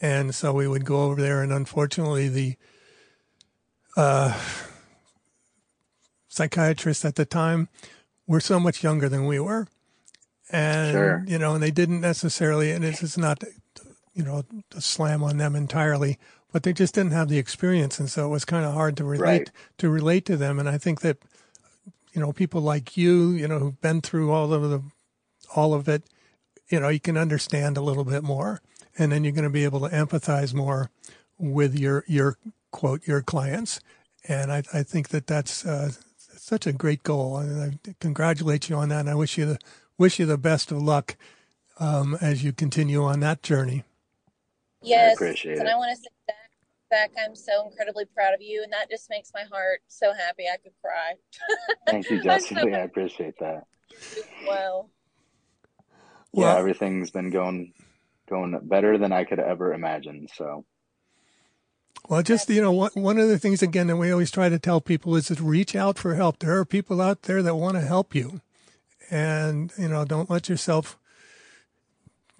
and 0.00 0.32
so 0.32 0.52
we 0.52 0.68
would 0.68 0.84
go 0.84 1.02
over 1.02 1.20
there, 1.20 1.42
and 1.42 1.52
unfortunately 1.52 2.28
the 2.28 2.56
uh, 3.96 4.38
psychiatrists 6.28 7.04
at 7.04 7.16
the 7.16 7.24
time 7.24 7.68
were 8.28 8.40
so 8.40 8.60
much 8.60 8.84
younger 8.84 9.08
than 9.08 9.26
we 9.26 9.40
were 9.40 9.66
and 10.52 10.92
Sure. 10.92 11.24
you 11.26 11.38
know, 11.38 11.54
and 11.54 11.62
they 11.62 11.70
didn't 11.70 12.00
necessarily, 12.00 12.70
and 12.72 12.84
it's, 12.84 13.02
is 13.02 13.16
not, 13.18 13.42
you 14.14 14.22
know, 14.24 14.42
a 14.74 14.80
slam 14.80 15.22
on 15.22 15.36
them 15.38 15.54
entirely, 15.56 16.18
but 16.52 16.62
they 16.64 16.72
just 16.72 16.94
didn't 16.94 17.12
have 17.12 17.28
the 17.28 17.38
experience, 17.38 18.00
and 18.00 18.10
so 18.10 18.26
it 18.26 18.30
was 18.30 18.44
kind 18.44 18.64
of 18.64 18.74
hard 18.74 18.96
to 18.96 19.04
relate 19.04 19.22
Right. 19.22 19.50
to 19.78 19.88
relate 19.88 20.24
to 20.26 20.36
them. 20.36 20.58
And 20.58 20.68
I 20.68 20.78
think 20.78 21.00
that, 21.02 21.18
you 22.12 22.20
know, 22.20 22.32
people 22.32 22.60
like 22.60 22.96
you, 22.96 23.30
you 23.30 23.46
know, 23.46 23.58
who've 23.58 23.80
been 23.80 24.00
through 24.00 24.32
all 24.32 24.52
of 24.52 24.62
the, 24.70 24.82
all 25.54 25.74
of 25.74 25.88
it, 25.88 26.02
you 26.68 26.80
know, 26.80 26.88
you 26.88 27.00
can 27.00 27.16
understand 27.16 27.76
a 27.76 27.80
little 27.82 28.04
bit 28.04 28.22
more, 28.24 28.60
and 28.98 29.12
then 29.12 29.22
you're 29.24 29.32
going 29.32 29.44
to 29.44 29.50
be 29.50 29.64
able 29.64 29.80
to 29.80 29.94
empathize 29.94 30.52
more 30.54 30.90
with 31.38 31.78
your 31.78 32.04
your 32.06 32.36
quote 32.72 33.06
your 33.06 33.22
clients, 33.22 33.80
and 34.28 34.52
I 34.52 34.62
I 34.74 34.82
think 34.82 35.08
that 35.08 35.26
that's 35.26 35.64
uh, 35.64 35.90
such 36.36 36.66
a 36.66 36.72
great 36.72 37.02
goal, 37.02 37.38
and 37.38 37.78
I 37.86 37.94
congratulate 38.00 38.68
you 38.68 38.76
on 38.76 38.88
that, 38.90 39.00
and 39.00 39.10
I 39.10 39.14
wish 39.14 39.38
you 39.38 39.46
the 39.46 39.58
wish 40.00 40.18
you 40.18 40.24
the 40.24 40.38
best 40.38 40.72
of 40.72 40.80
luck 40.82 41.16
um, 41.78 42.16
as 42.22 42.42
you 42.42 42.52
continue 42.52 43.04
on 43.04 43.20
that 43.20 43.42
journey. 43.42 43.84
Yes, 44.82 45.14
appreciate 45.14 45.58
and 45.58 45.68
it. 45.68 45.70
I 45.70 45.76
want 45.76 45.90
to 45.94 45.96
say, 45.96 46.08
Zach, 46.30 46.50
Zach, 46.88 47.10
I'm 47.22 47.36
so 47.36 47.68
incredibly 47.68 48.06
proud 48.06 48.32
of 48.32 48.40
you, 48.40 48.62
and 48.62 48.72
that 48.72 48.88
just 48.90 49.10
makes 49.10 49.30
my 49.34 49.44
heart 49.52 49.82
so 49.88 50.14
happy. 50.14 50.44
I 50.52 50.56
could 50.56 50.72
cry. 50.82 51.12
Thank 51.86 52.10
you, 52.10 52.16
I'm 52.30 52.40
so 52.40 52.56
I 52.56 52.78
appreciate 52.78 53.34
that. 53.40 53.64
well. 54.48 54.88
yeah, 56.32 56.44
Well- 56.46 56.56
everything's 56.56 57.10
been 57.10 57.30
going 57.30 57.74
going 58.28 58.58
better 58.62 58.96
than 58.96 59.12
I 59.12 59.24
could 59.24 59.40
ever 59.40 59.74
imagine. 59.74 60.28
So 60.34 60.64
Well, 62.08 62.22
just 62.22 62.48
you 62.48 62.62
know, 62.62 62.72
one 62.72 62.92
one 62.94 63.18
of 63.18 63.28
the 63.28 63.38
things 63.38 63.60
again 63.60 63.88
that 63.88 63.96
we 63.96 64.10
always 64.10 64.30
try 64.30 64.48
to 64.48 64.58
tell 64.58 64.80
people 64.80 65.14
is 65.16 65.26
to 65.26 65.34
reach 65.34 65.76
out 65.76 65.98
for 65.98 66.14
help. 66.14 66.38
There 66.38 66.56
are 66.56 66.64
people 66.64 67.02
out 67.02 67.22
there 67.22 67.42
that 67.42 67.56
want 67.56 67.74
to 67.74 67.80
help 67.82 68.14
you, 68.14 68.40
and 69.10 69.72
you 69.76 69.88
know, 69.88 70.04
don't 70.04 70.30
let 70.30 70.48
yourself 70.48 70.98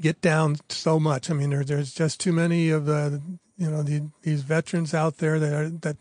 get 0.01 0.21
down 0.21 0.57
so 0.69 0.99
much. 0.99 1.31
I 1.31 1.35
mean, 1.35 1.51
there, 1.51 1.65
there's 1.65 1.93
just 1.93 2.21
too 2.21 2.33
many 2.33 2.71
of 2.71 2.87
the 2.87 3.21
you 3.57 3.71
know 3.71 3.83
the, 3.83 4.09
these 4.23 4.43
veterans 4.43 4.95
out 4.95 5.19
there 5.19 5.39
that 5.39 5.53
are, 5.53 5.69
that 5.69 5.97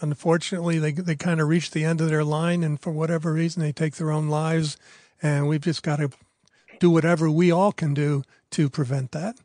unfortunately 0.00 0.78
they 0.78 0.92
they 0.92 1.16
kind 1.16 1.40
of 1.40 1.48
reach 1.48 1.70
the 1.70 1.84
end 1.84 2.00
of 2.00 2.08
their 2.08 2.24
line, 2.24 2.64
and 2.64 2.80
for 2.80 2.90
whatever 2.90 3.32
reason 3.32 3.62
they 3.62 3.72
take 3.72 3.96
their 3.96 4.10
own 4.10 4.28
lives, 4.28 4.76
and 5.22 5.48
we've 5.48 5.60
just 5.60 5.82
got 5.82 5.96
to 5.96 6.10
do 6.80 6.90
whatever 6.90 7.30
we 7.30 7.50
all 7.50 7.72
can 7.72 7.94
do 7.94 8.22
to 8.50 8.70
prevent 8.70 9.12
that. 9.12 9.36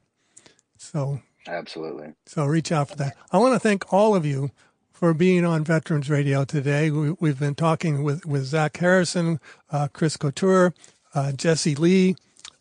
So 0.78 1.22
absolutely. 1.46 2.14
so 2.26 2.46
reach 2.46 2.72
out 2.72 2.90
for 2.90 2.96
that. 2.96 3.18
I 3.32 3.38
want 3.38 3.54
to 3.54 3.60
thank 3.60 3.92
all 3.92 4.16
of 4.16 4.26
you 4.26 4.52
for 4.98 5.14
being 5.14 5.46
on 5.46 5.64
Veterans 5.64 6.10
Radio 6.10 6.44
today. 6.44 6.90
We, 6.90 7.12
we've 7.20 7.38
been 7.38 7.54
talking 7.54 8.02
with, 8.02 8.26
with 8.26 8.46
Zach 8.46 8.78
Harrison, 8.78 9.40
uh, 9.70 9.90
Chris 9.94 10.18
Couture, 10.18 10.74
uh, 11.14 11.34
Jessee 11.34 11.76
Lee, 11.76 12.16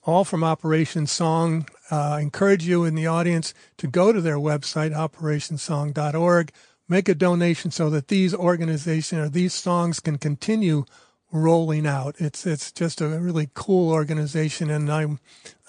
all 0.04 0.22
from 0.22 0.44
Operation 0.44 1.06
Song. 1.06 1.66
Uh, 1.90 2.18
encourage 2.20 2.66
you 2.66 2.84
in 2.84 2.94
the 2.94 3.06
audience 3.06 3.54
to 3.78 3.86
go 3.86 4.12
to 4.12 4.20
their 4.20 4.36
website, 4.36 4.92
operationsong.org, 4.92 6.52
make 6.86 7.08
a 7.08 7.14
donation 7.14 7.70
so 7.70 7.88
that 7.88 8.08
these 8.08 8.34
organizations 8.34 9.18
or 9.18 9.30
these 9.30 9.54
songs 9.54 9.98
can 9.98 10.18
continue 10.18 10.84
rolling 11.32 11.86
out. 11.86 12.16
It's 12.18 12.46
it's 12.46 12.70
just 12.70 13.00
a 13.00 13.08
really 13.18 13.48
cool 13.54 13.90
organization, 13.90 14.68
and 14.68 14.92
I'm 14.92 15.20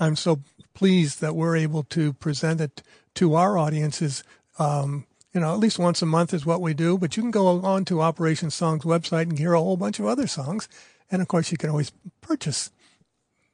I'm 0.02 0.18
so 0.18 0.42
pleased 0.74 1.22
that 1.22 1.34
we're 1.34 1.56
able 1.56 1.84
to 1.84 2.12
present 2.12 2.60
it 2.60 2.84
to 3.16 3.36
our 3.36 3.58
audiences. 3.58 4.22
Um, 4.60 5.06
you 5.38 5.42
know, 5.42 5.54
at 5.54 5.60
least 5.60 5.78
once 5.78 6.02
a 6.02 6.08
month 6.08 6.34
is 6.34 6.48
what 6.48 6.62
we 6.62 6.74
do. 6.74 6.98
But 6.98 7.16
you 7.16 7.22
can 7.22 7.30
go 7.30 7.46
on 7.46 7.86
to 7.86 8.02
Operation 8.02 8.50
Songs 8.50 8.84
website 8.84 9.30
and 9.30 9.38
hear 9.38 9.54
a 9.54 9.60
whole 9.60 9.78
bunch 9.78 10.00
of 10.00 10.08
other 10.08 10.26
songs, 10.26 10.68
and 11.12 11.22
of 11.22 11.28
course, 11.28 11.52
you 11.52 11.60
can 11.60 11.70
always 11.70 11.92
purchase 12.22 12.72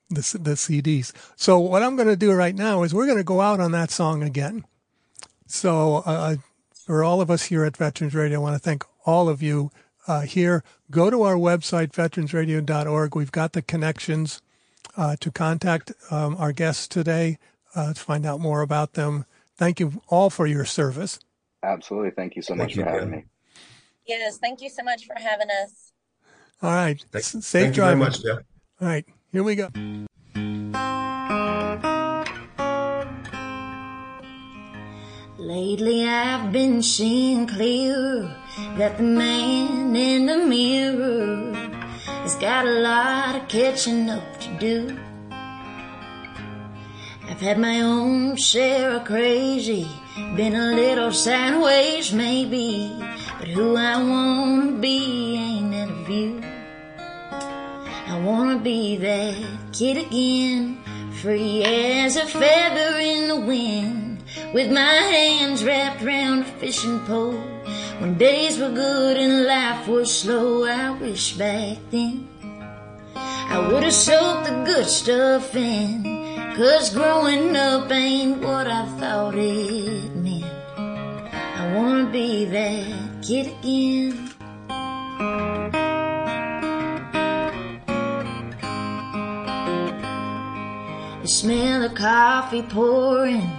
the 0.10 0.22
the 0.40 0.52
CDs. 0.52 1.12
So 1.36 1.60
what 1.60 1.84
I'm 1.84 1.98
going 1.98 2.08
to 2.08 2.16
do 2.16 2.32
right 2.32 2.56
now 2.56 2.84
is 2.84 2.94
we're 2.94 3.06
going 3.06 3.18
to 3.18 3.24
go 3.26 3.42
out 3.42 3.60
on 3.60 3.74
that 3.74 3.92
song 3.92 4.24
again. 4.24 4.64
So 5.46 6.04
uh, 6.06 6.38
for 6.74 7.04
all 7.04 7.20
of 7.20 7.30
us 7.30 7.44
here 7.44 7.66
at 7.66 7.76
Veterans 7.76 8.14
Radio, 8.14 8.40
I 8.40 8.44
want 8.44 8.56
to 8.56 8.60
thank 8.60 8.86
all 9.06 9.28
of 9.28 9.44
you 9.44 9.70
uh, 10.08 10.22
here. 10.22 10.64
Go 10.90 11.10
to 11.10 11.24
our 11.24 11.36
website, 11.36 11.92
veteransradio.org. 11.92 13.14
We've 13.14 13.30
got 13.30 13.52
the 13.52 13.62
connections 13.62 14.42
uh, 14.96 15.18
to 15.20 15.30
contact 15.32 15.92
um, 16.10 16.38
our 16.38 16.54
guests 16.54 16.88
today 16.88 17.40
uh, 17.76 17.92
to 17.92 18.00
find 18.00 18.26
out 18.26 18.40
more 18.40 18.62
about 18.62 18.94
them. 18.94 19.26
Thank 19.58 19.82
you 19.82 20.02
all 20.08 20.30
for 20.30 20.48
your 20.48 20.64
service. 20.64 21.20
Absolutely. 21.64 22.12
Thank 22.12 22.36
you 22.36 22.42
so 22.42 22.56
Thank 22.56 22.70
much 22.70 22.76
you, 22.76 22.84
for 22.84 22.90
having 22.90 23.10
Ben. 23.10 23.20
me. 23.20 23.26
Yes, 24.06 24.38
thank 24.38 24.62
you 24.62 24.70
so 24.70 24.84
much 24.84 25.06
for 25.06 25.16
having 25.18 25.48
us. 25.50 25.94
All 26.62 26.70
right. 26.72 27.04
Thank, 27.12 27.24
Safe 27.24 27.44
thank 27.44 27.78
you 27.78 27.84
very 27.84 27.96
much, 27.96 28.22
Jeff. 28.22 28.40
All 28.82 28.88
right. 28.88 29.06
Here 29.32 29.44
we 29.44 29.56
go. 29.56 29.70
Lately 35.38 36.08
I've 36.08 36.52
been 36.52 36.82
seeing 36.82 37.48
clearer 37.48 38.34
that 38.78 38.98
the 38.98 39.04
man 39.04 39.96
in 39.96 40.26
the 40.26 40.38
mirror 40.38 41.54
has 42.24 42.36
got 42.36 42.66
a 42.66 42.70
lot 42.70 43.36
of 43.36 43.48
catching 43.50 44.10
up 44.10 44.40
to 44.40 44.50
do. 44.60 44.98
I've 47.30 47.42
had 47.42 47.58
my 47.60 47.82
own 47.82 48.36
share 48.38 48.92
of 48.92 49.06
crazy, 49.06 49.88
been 50.16 50.56
a 50.56 50.76
little 50.76 51.12
sideways 51.12 52.14
maybe, 52.14 52.96
but 53.40 53.48
who 53.48 53.76
I 53.76 53.98
wanna 53.98 54.74
be 54.74 55.36
ain't 55.36 55.74
in 55.74 55.90
a 55.90 56.04
view. 56.04 56.44
I 58.08 58.20
wanna 58.20 58.60
be 58.60 58.96
that 58.98 59.36
kid 59.72 59.98
again, 59.98 60.78
free 61.22 61.64
as 61.64 62.16
a 62.16 62.28
feather 62.28 63.00
in 63.00 63.28
the 63.28 63.40
wind, 63.40 64.24
with 64.54 64.72
my 64.72 64.96
hands 65.16 65.64
wrapped 65.64 66.04
round 66.04 66.44
a 66.44 66.46
fishing 66.46 67.00
pole. 67.08 67.42
When 68.00 68.18
days 68.18 68.60
were 68.60 68.72
good 68.72 69.18
and 69.18 69.46
life 69.46 69.88
was 69.88 70.16
slow, 70.16 70.66
I 70.66 70.92
wish 70.92 71.34
back 71.34 71.78
then 71.90 72.28
I 73.16 73.68
would've 73.68 73.94
soaked 73.94 74.46
the 74.46 74.64
good 74.64 74.88
stuff 74.88 75.56
in, 75.56 76.13
cause 76.56 76.94
growing 76.94 77.56
up 77.56 77.92
ain't 77.92 78.40
what 78.44 78.68
I 78.68 78.86
thought 79.00 79.34
it 79.36 80.16
meant. 80.16 80.46
I 80.78 81.74
wanna 81.76 82.10
be 82.12 82.46
that 82.46 83.24
kid 83.24 83.48
again. 83.48 84.30
The 91.22 91.28
smell 91.28 91.86
of 91.86 91.96
coffee 91.96 92.62
pouring, 92.62 93.50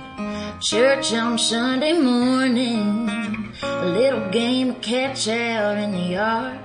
church 0.61 1.13
on 1.15 1.39
Sunday 1.39 1.95
morning, 1.95 3.09
a 3.63 3.87
little 3.87 4.29
game 4.31 4.71
of 4.71 4.81
catch 4.83 5.27
out 5.29 5.79
in 5.79 5.93
the 5.93 6.07
yard. 6.19 6.59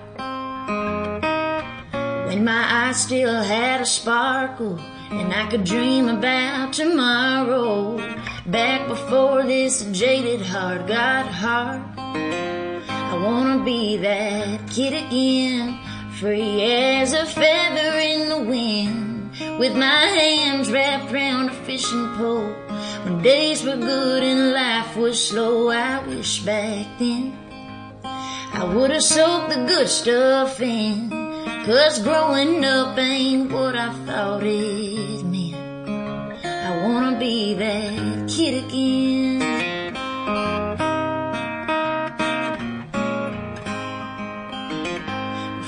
When 2.28 2.44
my 2.46 2.64
eyes 2.88 3.02
still 3.02 3.42
had 3.42 3.82
a 3.82 3.86
sparkle 3.86 4.80
and 5.12 5.34
I 5.34 5.50
could 5.50 5.64
dream 5.64 6.08
about 6.08 6.74
tomorrow, 6.74 7.98
back 8.46 8.88
before 8.88 9.44
this 9.44 9.84
jaded 9.92 10.42
heart 10.42 10.88
got 10.88 11.28
hard. 11.28 11.82
I 11.98 13.16
wanna 13.24 13.64
be 13.64 13.98
that 13.98 14.70
kid 14.70 14.94
again, 14.94 15.80
free 16.20 16.64
as 16.64 17.14
a 17.14 17.26
feather 17.26 17.98
in 17.98 18.30
the 18.30 18.40
wind, 18.40 19.32
with 19.60 19.76
my 19.76 20.06
hands 20.20 20.72
wrapped 20.72 21.12
round 21.12 21.50
a 21.50 21.54
fishing 21.66 22.08
pole. 22.18 22.54
When 23.04 23.22
days 23.22 23.64
were 23.64 23.78
good 23.78 24.24
and 24.24 24.52
life 24.52 24.96
was 24.96 25.28
slow, 25.30 25.70
I 25.70 26.06
wish 26.06 26.40
back 26.42 26.86
then 27.00 27.34
I 28.04 28.64
would 28.64 28.92
have 28.92 29.04
soaked 29.04 29.50
the 29.50 29.66
good 29.66 29.88
stuff 29.88 30.60
in. 30.60 31.29
Cause 31.70 32.02
growing 32.02 32.66
up 32.66 32.98
ain't 32.98 33.52
what 33.52 33.76
I 33.76 33.94
thought 34.08 34.42
it 34.42 35.24
meant. 35.24 36.44
I 36.44 36.82
wanna 36.84 37.20
be 37.20 37.54
that 37.54 38.28
kid 38.28 38.64
again. 38.64 39.94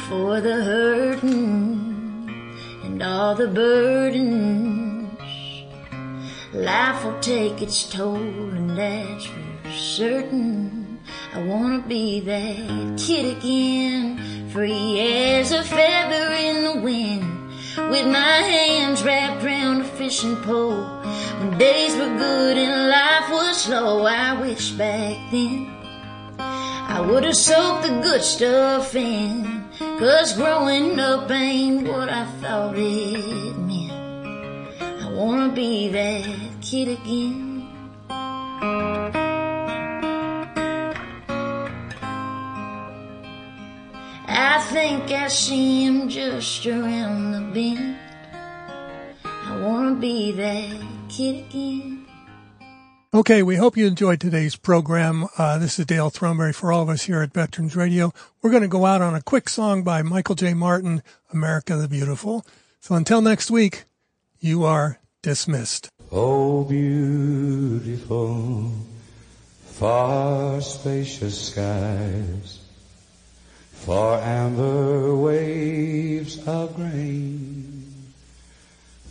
For 0.10 0.42
the 0.42 0.64
hurting 0.64 2.28
and 2.84 3.04
all 3.04 3.36
the 3.36 3.48
burdens, 3.48 5.20
life 6.52 7.06
will 7.06 7.20
take 7.20 7.62
its 7.62 7.88
toll, 7.88 8.16
and 8.16 8.76
that's 8.76 9.26
for 9.28 9.70
certain. 9.70 10.81
I 11.34 11.42
wanna 11.44 11.80
be 11.80 12.20
that 12.22 12.98
kid 12.98 13.38
again, 13.38 14.50
free 14.50 15.00
as 15.00 15.52
a 15.52 15.64
feather 15.64 16.34
in 16.34 16.64
the 16.64 16.82
wind, 16.82 17.50
with 17.90 18.08
my 18.08 18.38
hands 18.56 19.04
wrapped 19.04 19.44
round 19.44 19.82
a 19.82 19.86
fishing 19.86 20.36
pole. 20.38 20.84
When 21.40 21.58
days 21.58 21.96
were 21.96 22.18
good 22.18 22.58
and 22.58 22.90
life 22.90 23.30
was 23.30 23.58
slow, 23.58 24.06
I 24.06 24.40
wish 24.40 24.72
back 24.72 25.18
then 25.32 25.72
I 26.38 27.00
would 27.00 27.24
have 27.24 27.38
soaked 27.38 27.84
the 27.84 28.02
good 28.02 28.22
stuff 28.22 28.94
in. 28.96 29.64
Cause 29.80 30.34
growing 30.34 31.00
up 31.00 31.32
ain't 31.32 31.88
what 31.88 32.10
I 32.10 32.26
thought 32.42 32.76
it 32.78 33.58
meant. 33.58 34.82
I 35.02 35.10
wanna 35.12 35.54
be 35.54 35.90
that 35.90 36.62
kid 36.62 36.90
again. 36.90 37.51
Think 45.12 45.24
I 45.24 45.28
see 45.28 45.86
him 45.86 46.08
just 46.08 46.66
around 46.66 47.34
the 47.34 47.42
bend. 47.54 47.98
I 49.26 49.60
wanna 49.60 49.96
be 49.96 50.32
that 50.32 50.82
kid 51.10 51.48
again. 51.48 52.06
Okay, 53.14 53.44
we 53.44 53.58
hope 53.58 53.76
you 53.76 53.88
enjoyed 53.88 54.22
today's 54.22 54.56
program. 54.56 55.28
Uh, 55.38 55.58
this 55.58 55.78
is 55.78 55.86
Dale 55.86 56.10
Throneberry 56.10 56.56
for 56.56 56.72
all 56.72 56.82
of 56.82 56.88
us 56.88 57.04
here 57.04 57.22
at 57.22 57.34
Veterans 57.34 57.76
Radio. 57.76 58.14
We're 58.42 58.52
going 58.52 58.62
to 58.62 58.70
go 58.70 58.86
out 58.86 59.02
on 59.02 59.14
a 59.14 59.22
quick 59.22 59.50
song 59.50 59.84
by 59.84 60.02
Michael 60.02 60.36
J. 60.36 60.54
Martin, 60.54 61.04
America 61.34 61.76
the 61.76 61.90
Beautiful. 61.90 62.46
So 62.80 62.96
until 62.96 63.22
next 63.22 63.52
week, 63.52 63.84
you 64.40 64.64
are 64.64 64.98
dismissed. 65.22 65.90
Oh, 66.10 66.64
beautiful, 66.64 68.72
far 69.66 70.62
spacious 70.62 71.50
skies, 71.50 72.61
for 73.86 74.18
amber 74.20 75.16
waves 75.16 76.48
of 76.48 76.76
grain, 76.76 77.84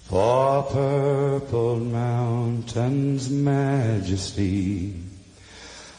for 0.05 0.63
purple 0.63 1.81
mountains' 1.81 3.29
majesty, 3.31 4.95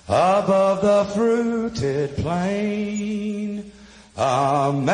above 0.07 0.81
the 0.81 1.03
fruited 1.13 2.15
plain, 2.15 3.69
America, 4.15 4.87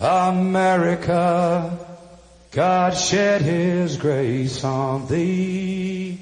America, 0.00 1.78
God 2.52 2.96
shed 2.96 3.42
his 3.42 3.98
grace 3.98 4.64
on 4.64 5.06
thee 5.08 6.20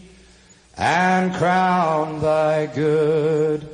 and 0.76 1.32
crowned 1.32 2.22
thy 2.22 2.66
good 2.66 3.73